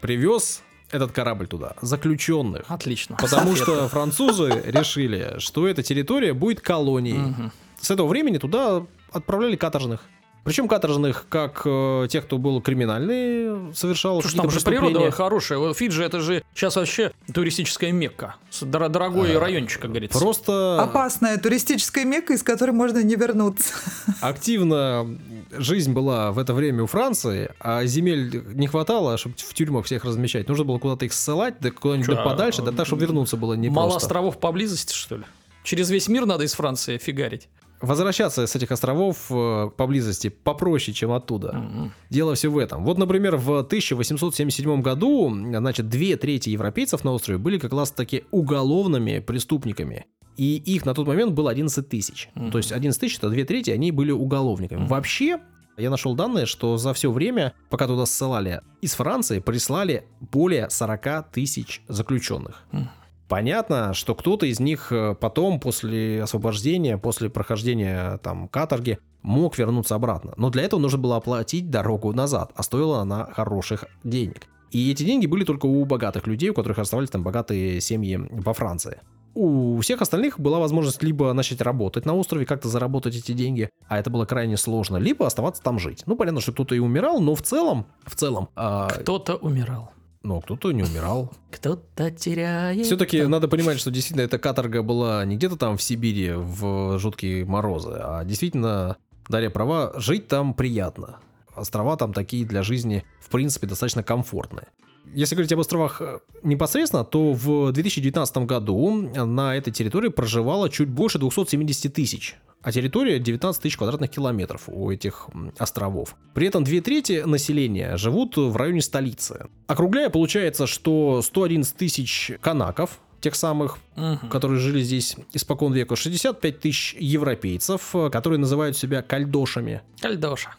Привез 0.00 0.62
этот 0.90 1.12
корабль 1.12 1.46
туда 1.46 1.74
заключенных. 1.80 2.64
Отлично. 2.68 3.16
Потому 3.16 3.56
Салфетку. 3.56 3.72
что 3.72 3.88
французы 3.88 4.62
решили, 4.66 5.36
что 5.38 5.68
эта 5.68 5.82
территория 5.82 6.32
будет 6.32 6.60
колонией. 6.60 7.30
Угу. 7.30 7.50
С 7.80 7.90
этого 7.90 8.08
времени 8.08 8.38
туда 8.38 8.84
отправляли 9.12 9.56
каторжных. 9.56 10.02
Причем 10.48 10.66
каторжных, 10.66 11.26
как 11.28 11.62
э, 11.66 12.08
тех, 12.10 12.24
кто 12.24 12.38
был 12.38 12.62
криминальный, 12.62 13.74
совершал 13.74 14.22
Слушай, 14.22 14.36
там 14.36 14.50
же 14.50 14.60
природа 14.60 15.10
хорошая. 15.10 15.74
Фиджи 15.74 16.02
это 16.02 16.20
же 16.20 16.42
сейчас 16.54 16.76
вообще 16.76 17.12
туристическая 17.32 17.92
мекка. 17.92 18.36
Дорогой 18.62 19.36
а, 19.36 19.40
райончик, 19.40 19.82
как 19.82 19.90
говорится. 19.90 20.18
Просто... 20.18 20.82
Опасная 20.82 21.36
туристическая 21.36 22.06
мекка, 22.06 22.32
из 22.32 22.42
которой 22.42 22.70
можно 22.70 23.02
не 23.02 23.14
вернуться. 23.14 23.74
Активно 24.22 25.18
жизнь 25.52 25.92
была 25.92 26.32
в 26.32 26.38
это 26.38 26.54
время 26.54 26.84
у 26.84 26.86
Франции, 26.86 27.50
а 27.60 27.84
земель 27.84 28.42
не 28.54 28.68
хватало, 28.68 29.18
чтобы 29.18 29.34
в 29.36 29.52
тюрьмах 29.52 29.84
всех 29.84 30.04
размещать. 30.04 30.48
Нужно 30.48 30.64
было 30.64 30.78
куда-то 30.78 31.04
их 31.04 31.12
ссылать, 31.12 31.56
да 31.60 31.70
куда-нибудь 31.70 32.24
подальше, 32.24 32.62
да 32.62 32.72
так, 32.72 32.86
чтобы 32.86 33.02
вернуться 33.02 33.36
было 33.36 33.52
не 33.52 33.68
Мало 33.68 33.96
островов 33.96 34.40
поблизости, 34.40 34.94
что 34.94 35.16
ли? 35.16 35.24
Через 35.62 35.90
весь 35.90 36.08
мир 36.08 36.24
надо 36.24 36.44
из 36.44 36.54
Франции 36.54 36.96
фигарить 36.96 37.48
возвращаться 37.80 38.46
с 38.46 38.56
этих 38.56 38.70
островов 38.72 39.26
э, 39.30 39.70
поблизости 39.76 40.28
попроще, 40.28 40.94
чем 40.94 41.12
оттуда. 41.12 41.48
Mm-hmm. 41.48 41.90
Дело 42.10 42.34
все 42.34 42.50
в 42.50 42.58
этом. 42.58 42.84
Вот, 42.84 42.98
например, 42.98 43.36
в 43.36 43.58
1877 43.58 44.82
году, 44.82 45.30
значит, 45.30 45.88
две 45.88 46.16
трети 46.16 46.50
европейцев 46.50 47.04
на 47.04 47.12
острове 47.12 47.38
были 47.38 47.58
как 47.58 47.72
раз 47.72 47.90
таки 47.90 48.24
уголовными 48.30 49.20
преступниками. 49.20 50.06
И 50.36 50.56
их 50.56 50.86
на 50.86 50.94
тот 50.94 51.06
момент 51.06 51.32
было 51.32 51.50
11 51.50 51.88
тысяч. 51.88 52.28
Mm-hmm. 52.34 52.50
То 52.50 52.58
есть 52.58 52.72
11 52.72 53.00
тысяч, 53.00 53.18
это 53.18 53.28
две 53.28 53.44
трети, 53.44 53.70
они 53.70 53.92
были 53.92 54.12
уголовниками. 54.12 54.82
Mm-hmm. 54.82 54.88
Вообще, 54.88 55.40
я 55.76 55.90
нашел 55.90 56.14
данные, 56.14 56.46
что 56.46 56.76
за 56.76 56.92
все 56.94 57.10
время, 57.10 57.54
пока 57.70 57.86
туда 57.86 58.06
ссылали, 58.06 58.60
из 58.80 58.94
Франции 58.94 59.40
прислали 59.40 60.06
более 60.20 60.70
40 60.70 61.30
тысяч 61.32 61.82
заключенных. 61.88 62.64
Mm. 62.72 62.86
Понятно, 63.28 63.92
что 63.92 64.14
кто-то 64.14 64.46
из 64.46 64.58
них 64.58 64.90
э, 64.90 65.14
потом, 65.14 65.60
после 65.60 66.22
освобождения, 66.22 66.96
после 66.96 67.28
прохождения 67.28 68.16
там 68.18 68.48
каторги, 68.48 68.98
мог 69.20 69.58
вернуться 69.58 69.94
обратно. 69.94 70.32
Но 70.36 70.48
для 70.48 70.62
этого 70.62 70.80
нужно 70.80 70.98
было 70.98 71.16
оплатить 71.16 71.70
дорогу 71.70 72.12
назад, 72.14 72.52
а 72.54 72.62
стоила 72.62 73.00
она 73.00 73.26
хороших 73.26 73.84
денег. 74.02 74.46
И 74.70 74.90
эти 74.90 75.02
деньги 75.02 75.26
были 75.26 75.44
только 75.44 75.66
у 75.66 75.84
богатых 75.84 76.26
людей, 76.26 76.50
у 76.50 76.54
которых 76.54 76.78
оставались 76.78 77.10
там 77.10 77.22
богатые 77.22 77.80
семьи 77.80 78.18
во 78.30 78.54
Франции. 78.54 79.00
У 79.34 79.78
всех 79.80 80.02
остальных 80.02 80.40
была 80.40 80.58
возможность 80.58 81.02
либо 81.02 81.32
начать 81.32 81.60
работать 81.60 82.06
на 82.06 82.14
острове, 82.14 82.46
как-то 82.46 82.68
заработать 82.68 83.14
эти 83.14 83.32
деньги, 83.32 83.70
а 83.86 83.98
это 83.98 84.10
было 84.10 84.24
крайне 84.24 84.56
сложно, 84.56 84.96
либо 84.96 85.26
оставаться 85.26 85.62
там 85.62 85.78
жить. 85.78 86.02
Ну, 86.06 86.16
понятно, 86.16 86.40
что 86.40 86.52
кто-то 86.52 86.74
и 86.74 86.78
умирал, 86.78 87.20
но 87.20 87.34
в 87.34 87.42
целом, 87.42 87.86
в 88.04 88.16
целом... 88.16 88.48
А... 88.56 88.88
Кто-то 88.88 89.36
умирал. 89.36 89.92
Ну, 90.22 90.40
кто-то 90.40 90.72
не 90.72 90.82
умирал. 90.82 91.32
Кто-то 91.50 92.10
теряет. 92.10 92.86
Все-таки 92.86 93.22
надо 93.24 93.48
понимать, 93.48 93.78
что 93.78 93.90
действительно 93.90 94.24
эта 94.24 94.38
каторга 94.38 94.82
была 94.82 95.24
не 95.24 95.36
где-то 95.36 95.56
там 95.56 95.76
в 95.76 95.82
Сибири 95.82 96.32
в 96.32 96.98
жуткие 96.98 97.44
морозы, 97.44 97.96
а 98.00 98.24
действительно, 98.24 98.96
Дарья 99.28 99.50
права, 99.50 99.92
жить 99.96 100.28
там 100.28 100.54
приятно. 100.54 101.20
Острова 101.54 101.96
там 101.96 102.12
такие 102.12 102.44
для 102.44 102.62
жизни, 102.62 103.04
в 103.20 103.30
принципе, 103.30 103.66
достаточно 103.66 104.02
комфортные. 104.02 104.68
Если 105.14 105.34
говорить 105.34 105.52
об 105.52 105.60
островах 105.60 106.00
э, 106.00 106.18
непосредственно, 106.42 107.04
то 107.04 107.32
в 107.32 107.72
2019 107.72 108.38
году 108.38 108.90
на 109.14 109.56
этой 109.56 109.72
территории 109.72 110.08
проживало 110.08 110.70
чуть 110.70 110.88
больше 110.88 111.18
270 111.18 111.92
тысяч 111.92 112.36
а 112.60 112.72
территория 112.72 113.18
19 113.18 113.62
тысяч 113.62 113.76
квадратных 113.76 114.10
километров 114.10 114.64
у 114.66 114.90
этих 114.90 115.28
островов. 115.58 116.16
При 116.34 116.48
этом 116.48 116.64
две 116.64 116.80
трети 116.80 117.22
населения 117.24 117.96
живут 117.96 118.36
в 118.36 118.56
районе 118.56 118.82
столицы. 118.82 119.46
Округляя, 119.66 120.10
получается, 120.10 120.66
что 120.66 121.22
111 121.22 121.76
тысяч 121.76 122.32
канаков, 122.40 122.98
тех 123.20 123.34
самых, 123.34 123.78
угу. 123.96 124.28
которые 124.28 124.60
жили 124.60 124.80
здесь 124.80 125.16
испокон 125.32 125.72
века, 125.72 125.96
65 125.96 126.60
тысяч 126.60 126.96
европейцев, 126.98 127.94
которые 128.12 128.38
называют 128.38 128.76
себя 128.76 129.02
кальдошами. 129.02 129.82
Кальдоша. 130.00 130.50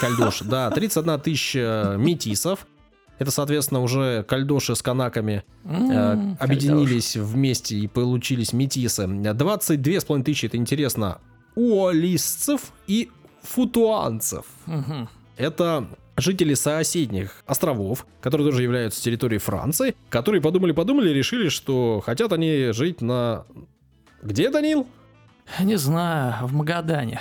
Кальдош, 0.00 0.40
да, 0.40 0.70
31 0.70 1.20
тысяча 1.20 1.94
метисов, 1.98 2.66
это, 3.18 3.30
соответственно, 3.30 3.80
уже 3.80 4.24
кальдоши 4.24 4.74
с 4.74 4.82
канаками 4.82 5.44
mm, 5.64 5.92
э, 5.92 6.36
объединились 6.38 7.12
кальдош. 7.12 7.30
вместе 7.30 7.76
и 7.76 7.86
получились 7.86 8.52
метисы. 8.52 9.02
22,5 9.02 10.22
тысячи, 10.24 10.46
это 10.46 10.56
интересно, 10.56 11.18
уолисцев 11.54 12.72
и 12.86 13.10
футуанцев. 13.42 14.46
Угу. 14.66 15.08
Это 15.36 15.88
жители 16.16 16.54
соседних 16.54 17.42
островов, 17.46 18.06
которые 18.20 18.50
тоже 18.50 18.62
являются 18.62 19.02
территорией 19.02 19.40
Франции, 19.40 19.94
которые 20.08 20.40
подумали-подумали 20.40 21.10
и 21.10 21.14
решили, 21.14 21.48
что 21.48 22.02
хотят 22.04 22.32
они 22.32 22.70
жить 22.72 23.00
на... 23.00 23.44
Где, 24.22 24.50
Данил? 24.50 24.86
Не 25.60 25.76
знаю, 25.76 26.46
в 26.46 26.54
Магадане. 26.54 27.20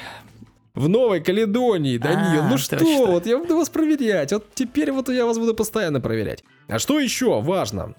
В 0.75 0.89
Новой 0.89 1.21
Каледонии, 1.21 1.99
Данил. 1.99 2.41
А, 2.41 2.49
ну 2.49 2.57
что, 2.57 2.77
точно. 2.79 3.05
вот 3.05 3.27
я 3.27 3.37
буду 3.37 3.55
вас 3.57 3.69
проверять. 3.69 4.31
Вот 4.31 4.47
теперь 4.55 4.91
вот 4.91 5.07
я 5.09 5.27
вас 5.27 5.37
буду 5.37 5.53
постоянно 5.53 6.01
проверять. 6.01 6.43
А 6.67 6.79
что 6.79 6.99
еще 6.99 7.41
важно? 7.41 7.93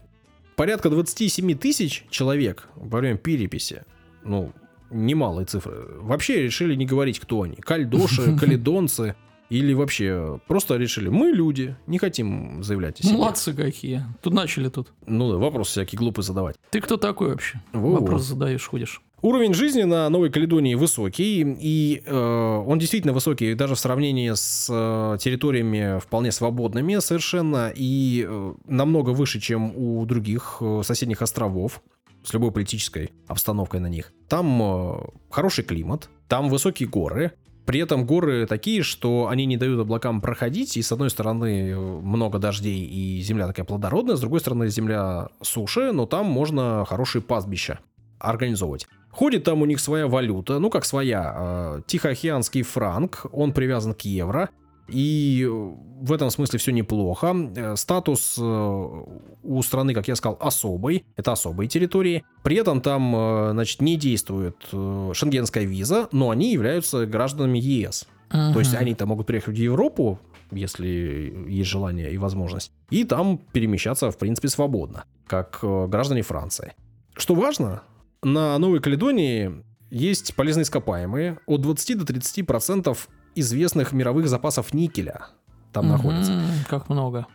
Порядка 0.57 0.91
27 0.91 1.55
тысяч 1.57 2.05
человек 2.11 2.69
во 2.75 2.99
время 2.99 3.17
переписи, 3.17 3.85
ну, 4.25 4.53
немалые 4.91 5.47
цифры. 5.47 5.87
Вообще 6.01 6.43
решили 6.43 6.75
не 6.75 6.85
говорить, 6.85 7.21
кто 7.21 7.43
они. 7.43 7.55
Кальдоши, 7.57 8.37
каледонцы. 8.41 9.15
Или 9.51 9.73
вообще 9.73 10.41
просто 10.49 10.77
решили, 10.77 11.09
мы 11.11 11.29
люди, 11.29 11.77
не 11.87 11.99
хотим 11.99 12.65
заявлять 12.65 12.99
о 13.01 13.03
себе. 13.05 13.19
Молодцы 13.19 13.53
какие. 13.53 14.03
Тут 14.23 14.33
начали 14.33 14.69
тут. 14.69 14.89
Ну 15.07 15.31
да, 15.31 15.37
вопрос 15.37 15.69
всякие 15.69 15.99
глупые 15.99 16.25
задавать. 16.25 16.57
Ты 16.71 16.81
кто 16.81 16.97
такой 16.97 17.29
вообще? 17.29 17.61
Во-во. 17.73 18.01
Вопрос 18.01 18.23
задаешь, 18.23 18.67
ходишь. 18.67 19.01
Уровень 19.25 19.55
жизни 19.55 19.85
на 19.85 20.11
Новой 20.11 20.29
Каледонии 20.29 20.75
высокий, 20.75 21.57
и 21.59 22.03
э, 22.05 22.15
он 22.15 22.79
действительно 22.79 23.15
высокий 23.15 23.55
даже 23.55 23.75
в 23.75 23.79
сравнении 23.79 24.31
с 24.35 24.69
э, 24.71 25.17
территориями 25.19 25.99
вполне 25.99 26.31
свободными 26.31 26.99
совершенно, 26.99 27.73
и 27.75 28.27
э, 28.29 28.55
намного 28.67 29.11
выше, 29.11 29.41
чем 29.41 29.75
у 29.75 30.05
других 30.05 30.59
э, 30.61 30.83
соседних 30.85 31.23
островов 31.23 31.81
с 32.23 32.35
любой 32.35 32.53
политической 32.53 33.13
обстановкой 33.27 33.81
на 33.81 33.87
них. 33.87 34.13
Там 34.29 34.63
э, 34.63 34.97
хороший 35.31 35.65
климат, 35.65 36.11
там 36.29 36.51
высокие 36.51 36.87
горы, 36.87 37.33
при 37.65 37.81
этом 37.81 38.05
горы 38.05 38.47
такие, 38.47 38.83
что 38.83 39.29
они 39.29 39.47
не 39.47 39.57
дают 39.57 39.81
облакам 39.81 40.21
проходить, 40.21 40.77
и 40.77 40.83
с 40.83 40.93
одной 40.93 41.09
стороны 41.09 41.71
э, 41.71 41.79
много 41.79 42.39
дождей, 42.39 42.85
и 42.85 43.23
земля 43.23 43.47
такая 43.47 43.65
плодородная, 43.65 44.17
с 44.17 44.21
другой 44.21 44.41
стороны 44.41 44.69
земля 44.69 45.31
суше, 45.41 45.93
но 45.93 46.05
там 46.05 46.27
можно 46.27 46.85
хорошие 46.87 47.23
пастбища 47.23 47.81
организовывать. 48.19 48.87
Ходит 49.11 49.45
там 49.45 49.63
у 49.63 49.65
них 49.65 49.81
своя 49.81 50.09
валюта, 50.09 50.59
ну 50.59 50.71
как 50.71 50.85
своя, 50.85 51.35
э, 51.37 51.83
Тихоокеанский 51.87 52.63
франк, 52.63 53.27
он 53.33 53.53
привязан 53.53 53.95
к 53.95 54.03
евро, 54.03 54.51
и 54.89 55.49
в 55.49 56.13
этом 56.13 56.31
смысле 56.31 56.59
все 56.59 56.73
неплохо. 56.73 57.35
Э, 57.57 57.77
статус 57.77 58.37
э, 58.39 59.03
у 59.43 59.63
страны, 59.63 59.95
как 59.95 60.09
я 60.09 60.17
сказал, 60.17 60.37
особый. 60.41 61.07
Это 61.17 61.33
особые 61.33 61.69
территории. 61.69 62.25
При 62.43 62.57
этом 62.57 62.81
там, 62.81 63.15
э, 63.17 63.51
значит, 63.53 63.81
не 63.81 63.97
действует 63.97 64.57
шенгенская 64.71 65.65
виза, 65.65 66.09
но 66.13 66.31
они 66.31 66.53
являются 66.53 67.07
гражданами 67.07 67.59
ЕС. 67.59 68.07
Uh-huh. 68.31 68.53
То 68.53 68.59
есть 68.59 68.75
они-то 68.75 69.07
могут 69.07 69.27
приехать 69.27 69.55
в 69.55 69.59
Европу, 69.59 70.19
если 70.51 71.47
есть 71.49 71.71
желание 71.71 72.13
и 72.13 72.19
возможность, 72.19 72.73
и 72.91 73.05
там 73.05 73.39
перемещаться, 73.39 74.11
в 74.11 74.19
принципе, 74.19 74.49
свободно, 74.49 75.05
как 75.27 75.61
граждане 75.63 76.23
Франции. 76.23 76.75
Что 77.17 77.35
важно, 77.35 77.83
на 78.25 78.59
Новой 78.59 78.81
Каледонии 78.81 79.65
есть 79.91 80.35
полезные 80.35 80.65
ископаемые. 80.65 81.39
От 81.47 81.61
20 81.61 81.99
до 81.99 82.05
30 82.05 82.47
процентов 82.47 83.09
известных 83.35 83.93
мировых 83.93 84.29
запасов 84.29 84.75
никеля 84.75 85.27
там 85.73 85.87
угу, 85.87 85.93
находится. 85.97 86.43
Как 86.69 86.89
много. 86.89 87.27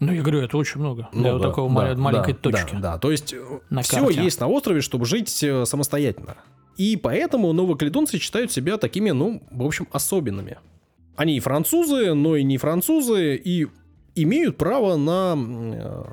Ну, 0.00 0.12
я 0.12 0.20
говорю, 0.20 0.40
это 0.40 0.56
очень 0.56 0.80
много 0.80 1.08
ну, 1.12 1.20
для 1.20 1.30
да, 1.30 1.38
вот 1.38 1.42
такого 1.42 1.68
да, 1.68 1.94
маленькой 1.94 2.34
да, 2.34 2.38
точки. 2.40 2.74
Да, 2.74 2.80
да, 2.80 2.98
то 2.98 3.12
есть 3.12 3.34
на 3.70 3.82
все 3.82 4.00
карте. 4.00 4.22
есть 4.22 4.40
на 4.40 4.48
острове, 4.48 4.80
чтобы 4.80 5.06
жить 5.06 5.42
э, 5.44 5.64
самостоятельно. 5.64 6.36
И 6.76 6.96
поэтому 6.96 7.52
новокаледонцы 7.52 8.18
считают 8.18 8.50
себя 8.50 8.78
такими, 8.78 9.10
ну, 9.10 9.42
в 9.50 9.64
общем, 9.64 9.86
особенными. 9.92 10.58
Они 11.14 11.36
и 11.36 11.40
французы, 11.40 12.14
но 12.14 12.34
и 12.34 12.42
не 12.42 12.58
французы, 12.58 13.36
и 13.36 13.68
имеют 14.16 14.56
право 14.56 14.96
на 14.96 15.36
э, 15.36 16.04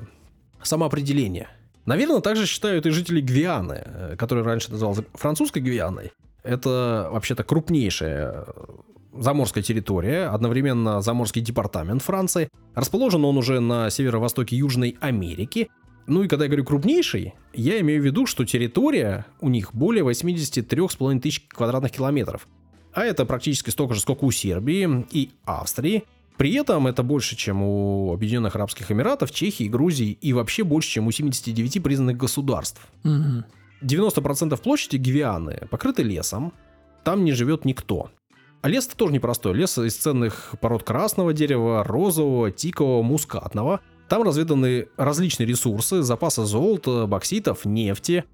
самоопределение. 0.62 1.48
Наверное, 1.86 2.20
также 2.20 2.46
считают 2.46 2.86
и 2.86 2.90
жители 2.90 3.20
Гвианы, 3.20 3.82
э, 3.84 4.16
которая 4.16 4.44
раньше 4.44 4.70
называлась 4.70 5.04
французской 5.14 5.60
Гвианой. 5.60 6.12
Это 6.42 7.08
вообще-то 7.12 7.44
крупнейшая 7.44 8.46
заморская 9.12 9.62
территория, 9.62 10.26
одновременно 10.26 11.00
заморский 11.02 11.42
департамент 11.42 12.02
Франции. 12.02 12.48
Расположен 12.74 13.24
он 13.24 13.36
уже 13.36 13.60
на 13.60 13.90
северо-востоке 13.90 14.56
Южной 14.56 14.96
Америки. 15.00 15.68
Ну 16.06 16.22
и 16.22 16.28
когда 16.28 16.44
я 16.44 16.48
говорю 16.48 16.64
крупнейший, 16.64 17.34
я 17.52 17.80
имею 17.80 18.02
в 18.02 18.04
виду, 18.04 18.26
что 18.26 18.44
территория 18.44 19.26
у 19.40 19.48
них 19.48 19.74
более 19.74 20.04
83,5 20.04 21.20
тысяч 21.20 21.46
квадратных 21.48 21.92
километров. 21.92 22.46
А 22.92 23.04
это 23.04 23.24
практически 23.24 23.70
столько 23.70 23.94
же, 23.94 24.00
сколько 24.00 24.24
у 24.24 24.30
Сербии 24.30 25.06
и 25.12 25.30
Австрии. 25.44 26.04
При 26.40 26.54
этом 26.54 26.86
это 26.86 27.02
больше, 27.02 27.36
чем 27.36 27.62
у 27.62 28.14
Объединенных 28.14 28.56
Арабских 28.56 28.90
Эмиратов, 28.90 29.30
Чехии, 29.30 29.64
Грузии 29.68 30.16
и 30.22 30.32
вообще 30.32 30.64
больше, 30.64 30.88
чем 30.88 31.06
у 31.06 31.10
79 31.10 31.82
признанных 31.82 32.16
государств. 32.16 32.80
Угу. 33.04 33.44
90% 33.82 34.56
площади 34.62 34.96
Гвианы 34.96 35.68
покрыты 35.70 36.02
лесом, 36.02 36.54
там 37.04 37.26
не 37.26 37.32
живет 37.32 37.66
никто. 37.66 38.10
А 38.62 38.70
лес 38.70 38.88
-то 38.88 38.96
тоже 38.96 39.12
непростой. 39.12 39.52
Лес 39.52 39.76
из 39.76 39.94
ценных 39.96 40.54
пород 40.62 40.82
красного 40.82 41.34
дерева, 41.34 41.84
розового, 41.84 42.50
тикового, 42.50 43.02
мускатного. 43.02 43.80
Там 44.08 44.22
разведаны 44.22 44.88
различные 44.96 45.46
ресурсы, 45.46 46.00
запасы 46.00 46.46
золота, 46.46 47.06
бокситов, 47.06 47.66
нефти, 47.66 48.24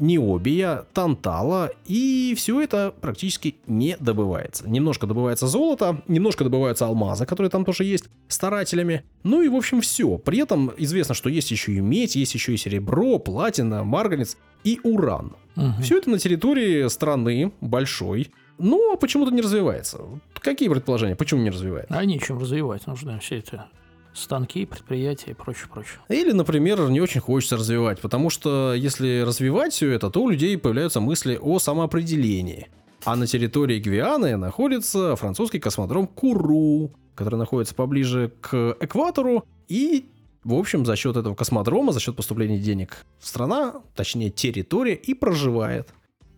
необия, 0.00 0.86
тантала, 0.92 1.70
и 1.86 2.34
все 2.36 2.60
это 2.60 2.94
практически 3.00 3.56
не 3.66 3.96
добывается. 4.00 4.68
Немножко 4.68 5.06
добывается 5.06 5.46
золото, 5.46 6.02
немножко 6.08 6.44
добываются 6.44 6.86
алмазы, 6.86 7.26
которые 7.26 7.50
там 7.50 7.64
тоже 7.64 7.84
есть, 7.84 8.06
старателями. 8.28 9.04
Ну 9.22 9.42
и 9.42 9.48
в 9.48 9.54
общем 9.54 9.80
все. 9.80 10.18
При 10.18 10.38
этом 10.38 10.72
известно, 10.76 11.14
что 11.14 11.28
есть 11.28 11.50
еще 11.50 11.72
и 11.72 11.80
медь, 11.80 12.16
есть 12.16 12.34
еще 12.34 12.54
и 12.54 12.56
серебро, 12.56 13.18
платина, 13.18 13.84
марганец 13.84 14.36
и 14.64 14.80
уран. 14.82 15.36
Угу. 15.56 15.82
Все 15.82 15.98
это 15.98 16.10
на 16.10 16.18
территории 16.18 16.88
страны 16.88 17.52
большой, 17.60 18.30
ну, 18.58 18.92
а 18.92 18.96
почему-то 18.96 19.32
не 19.32 19.40
развивается. 19.40 20.00
Какие 20.34 20.68
предположения? 20.68 21.16
Почему 21.16 21.40
не 21.42 21.50
развивается? 21.50 21.96
А 21.96 22.04
нечем 22.04 22.38
развивать. 22.38 22.86
Нужно 22.86 23.18
все 23.18 23.38
это 23.38 23.68
станки, 24.14 24.66
предприятия 24.66 25.32
и 25.32 25.34
прочее, 25.34 25.68
прочее. 25.72 25.98
Или, 26.08 26.32
например, 26.32 26.88
не 26.90 27.00
очень 27.00 27.20
хочется 27.20 27.56
развивать, 27.56 28.00
потому 28.00 28.30
что 28.30 28.74
если 28.74 29.20
развивать 29.20 29.72
все 29.72 29.90
это, 29.90 30.10
то 30.10 30.22
у 30.22 30.28
людей 30.28 30.56
появляются 30.58 31.00
мысли 31.00 31.38
о 31.40 31.58
самоопределении. 31.58 32.68
А 33.04 33.16
на 33.16 33.26
территории 33.26 33.78
Гвианы 33.78 34.36
находится 34.36 35.16
французский 35.16 35.58
космодром 35.58 36.06
Куру, 36.06 36.92
который 37.14 37.36
находится 37.36 37.74
поближе 37.74 38.32
к 38.40 38.76
экватору, 38.80 39.44
и, 39.68 40.10
в 40.44 40.54
общем, 40.54 40.84
за 40.84 40.96
счет 40.96 41.16
этого 41.16 41.34
космодрома, 41.34 41.92
за 41.92 42.00
счет 42.00 42.16
поступления 42.16 42.58
денег 42.58 43.06
страна, 43.20 43.82
точнее 43.94 44.30
территория, 44.30 44.94
и 44.94 45.14
проживает. 45.14 45.88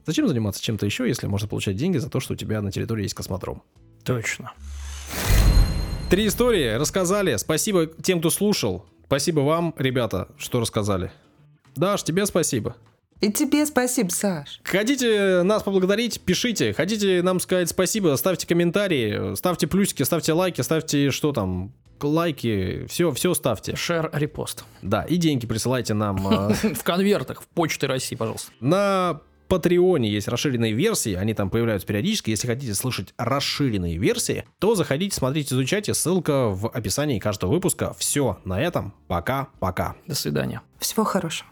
Зачем 0.07 0.29
заниматься 0.29 0.63
чем-то 0.63 0.87
еще, 0.87 1.07
если 1.07 1.27
можно 1.27 1.49
получать 1.49 1.77
деньги 1.77 1.99
за 1.99 2.11
то, 2.11 2.21
что 2.21 2.35
у 2.35 2.37
тебя 2.37 2.61
на 2.61 2.73
территории 2.73 3.05
есть 3.05 3.15
космодром? 3.15 3.63
Точно. 4.05 4.53
Три 6.13 6.27
истории 6.27 6.75
рассказали. 6.75 7.37
Спасибо 7.37 7.87
тем, 7.87 8.19
кто 8.19 8.29
слушал. 8.29 8.85
Спасибо 9.07 9.41
вам, 9.41 9.75
ребята, 9.79 10.29
что 10.37 10.61
рассказали. 10.61 11.11
Даш, 11.75 12.03
тебе 12.03 12.27
спасибо. 12.27 12.77
И 13.23 13.33
тебе 13.33 13.65
спасибо, 13.65 14.11
Саш. 14.11 14.61
Хотите 14.63 15.43
нас 15.43 15.63
поблагодарить, 15.63 16.21
пишите. 16.21 16.75
Хотите 16.75 17.23
нам 17.23 17.41
сказать 17.41 17.71
спасибо, 17.71 18.15
ставьте 18.17 18.47
комментарии, 18.47 19.35
ставьте 19.37 19.67
плюсики, 19.67 20.03
ставьте 20.03 20.35
лайки, 20.35 20.61
ставьте 20.61 21.11
что 21.11 21.33
там, 21.33 21.73
лайки, 22.03 22.85
все, 22.91 23.11
все 23.13 23.33
ставьте. 23.33 23.75
Шер, 23.75 24.11
репост. 24.13 24.65
Да, 24.83 25.05
и 25.05 25.17
деньги 25.17 25.47
присылайте 25.47 25.95
нам. 25.95 26.29
Э, 26.29 26.53
в 26.75 26.83
конвертах, 26.85 27.41
в 27.41 27.47
почты 27.47 27.87
России, 27.87 28.17
пожалуйста. 28.17 28.53
На 28.61 29.23
Патреоне 29.53 30.09
есть 30.09 30.29
расширенные 30.29 30.73
версии, 30.73 31.13
они 31.13 31.35
там 31.35 31.51
появляются 31.51 31.87
периодически. 31.87 32.31
Если 32.31 32.47
хотите 32.47 32.73
слышать 32.73 33.13
расширенные 33.19 33.99
версии, 33.99 34.47
то 34.59 34.75
заходите, 34.75 35.15
смотрите, 35.15 35.55
изучайте. 35.55 35.93
Ссылка 35.93 36.49
в 36.49 36.71
описании 36.71 37.19
каждого 37.19 37.53
выпуска. 37.53 37.93
Все, 37.99 38.39
на 38.47 38.59
этом. 38.59 38.95
Пока-пока. 39.09 39.95
До 40.07 40.15
свидания. 40.15 40.63
Всего 40.79 41.05
хорошего. 41.05 41.51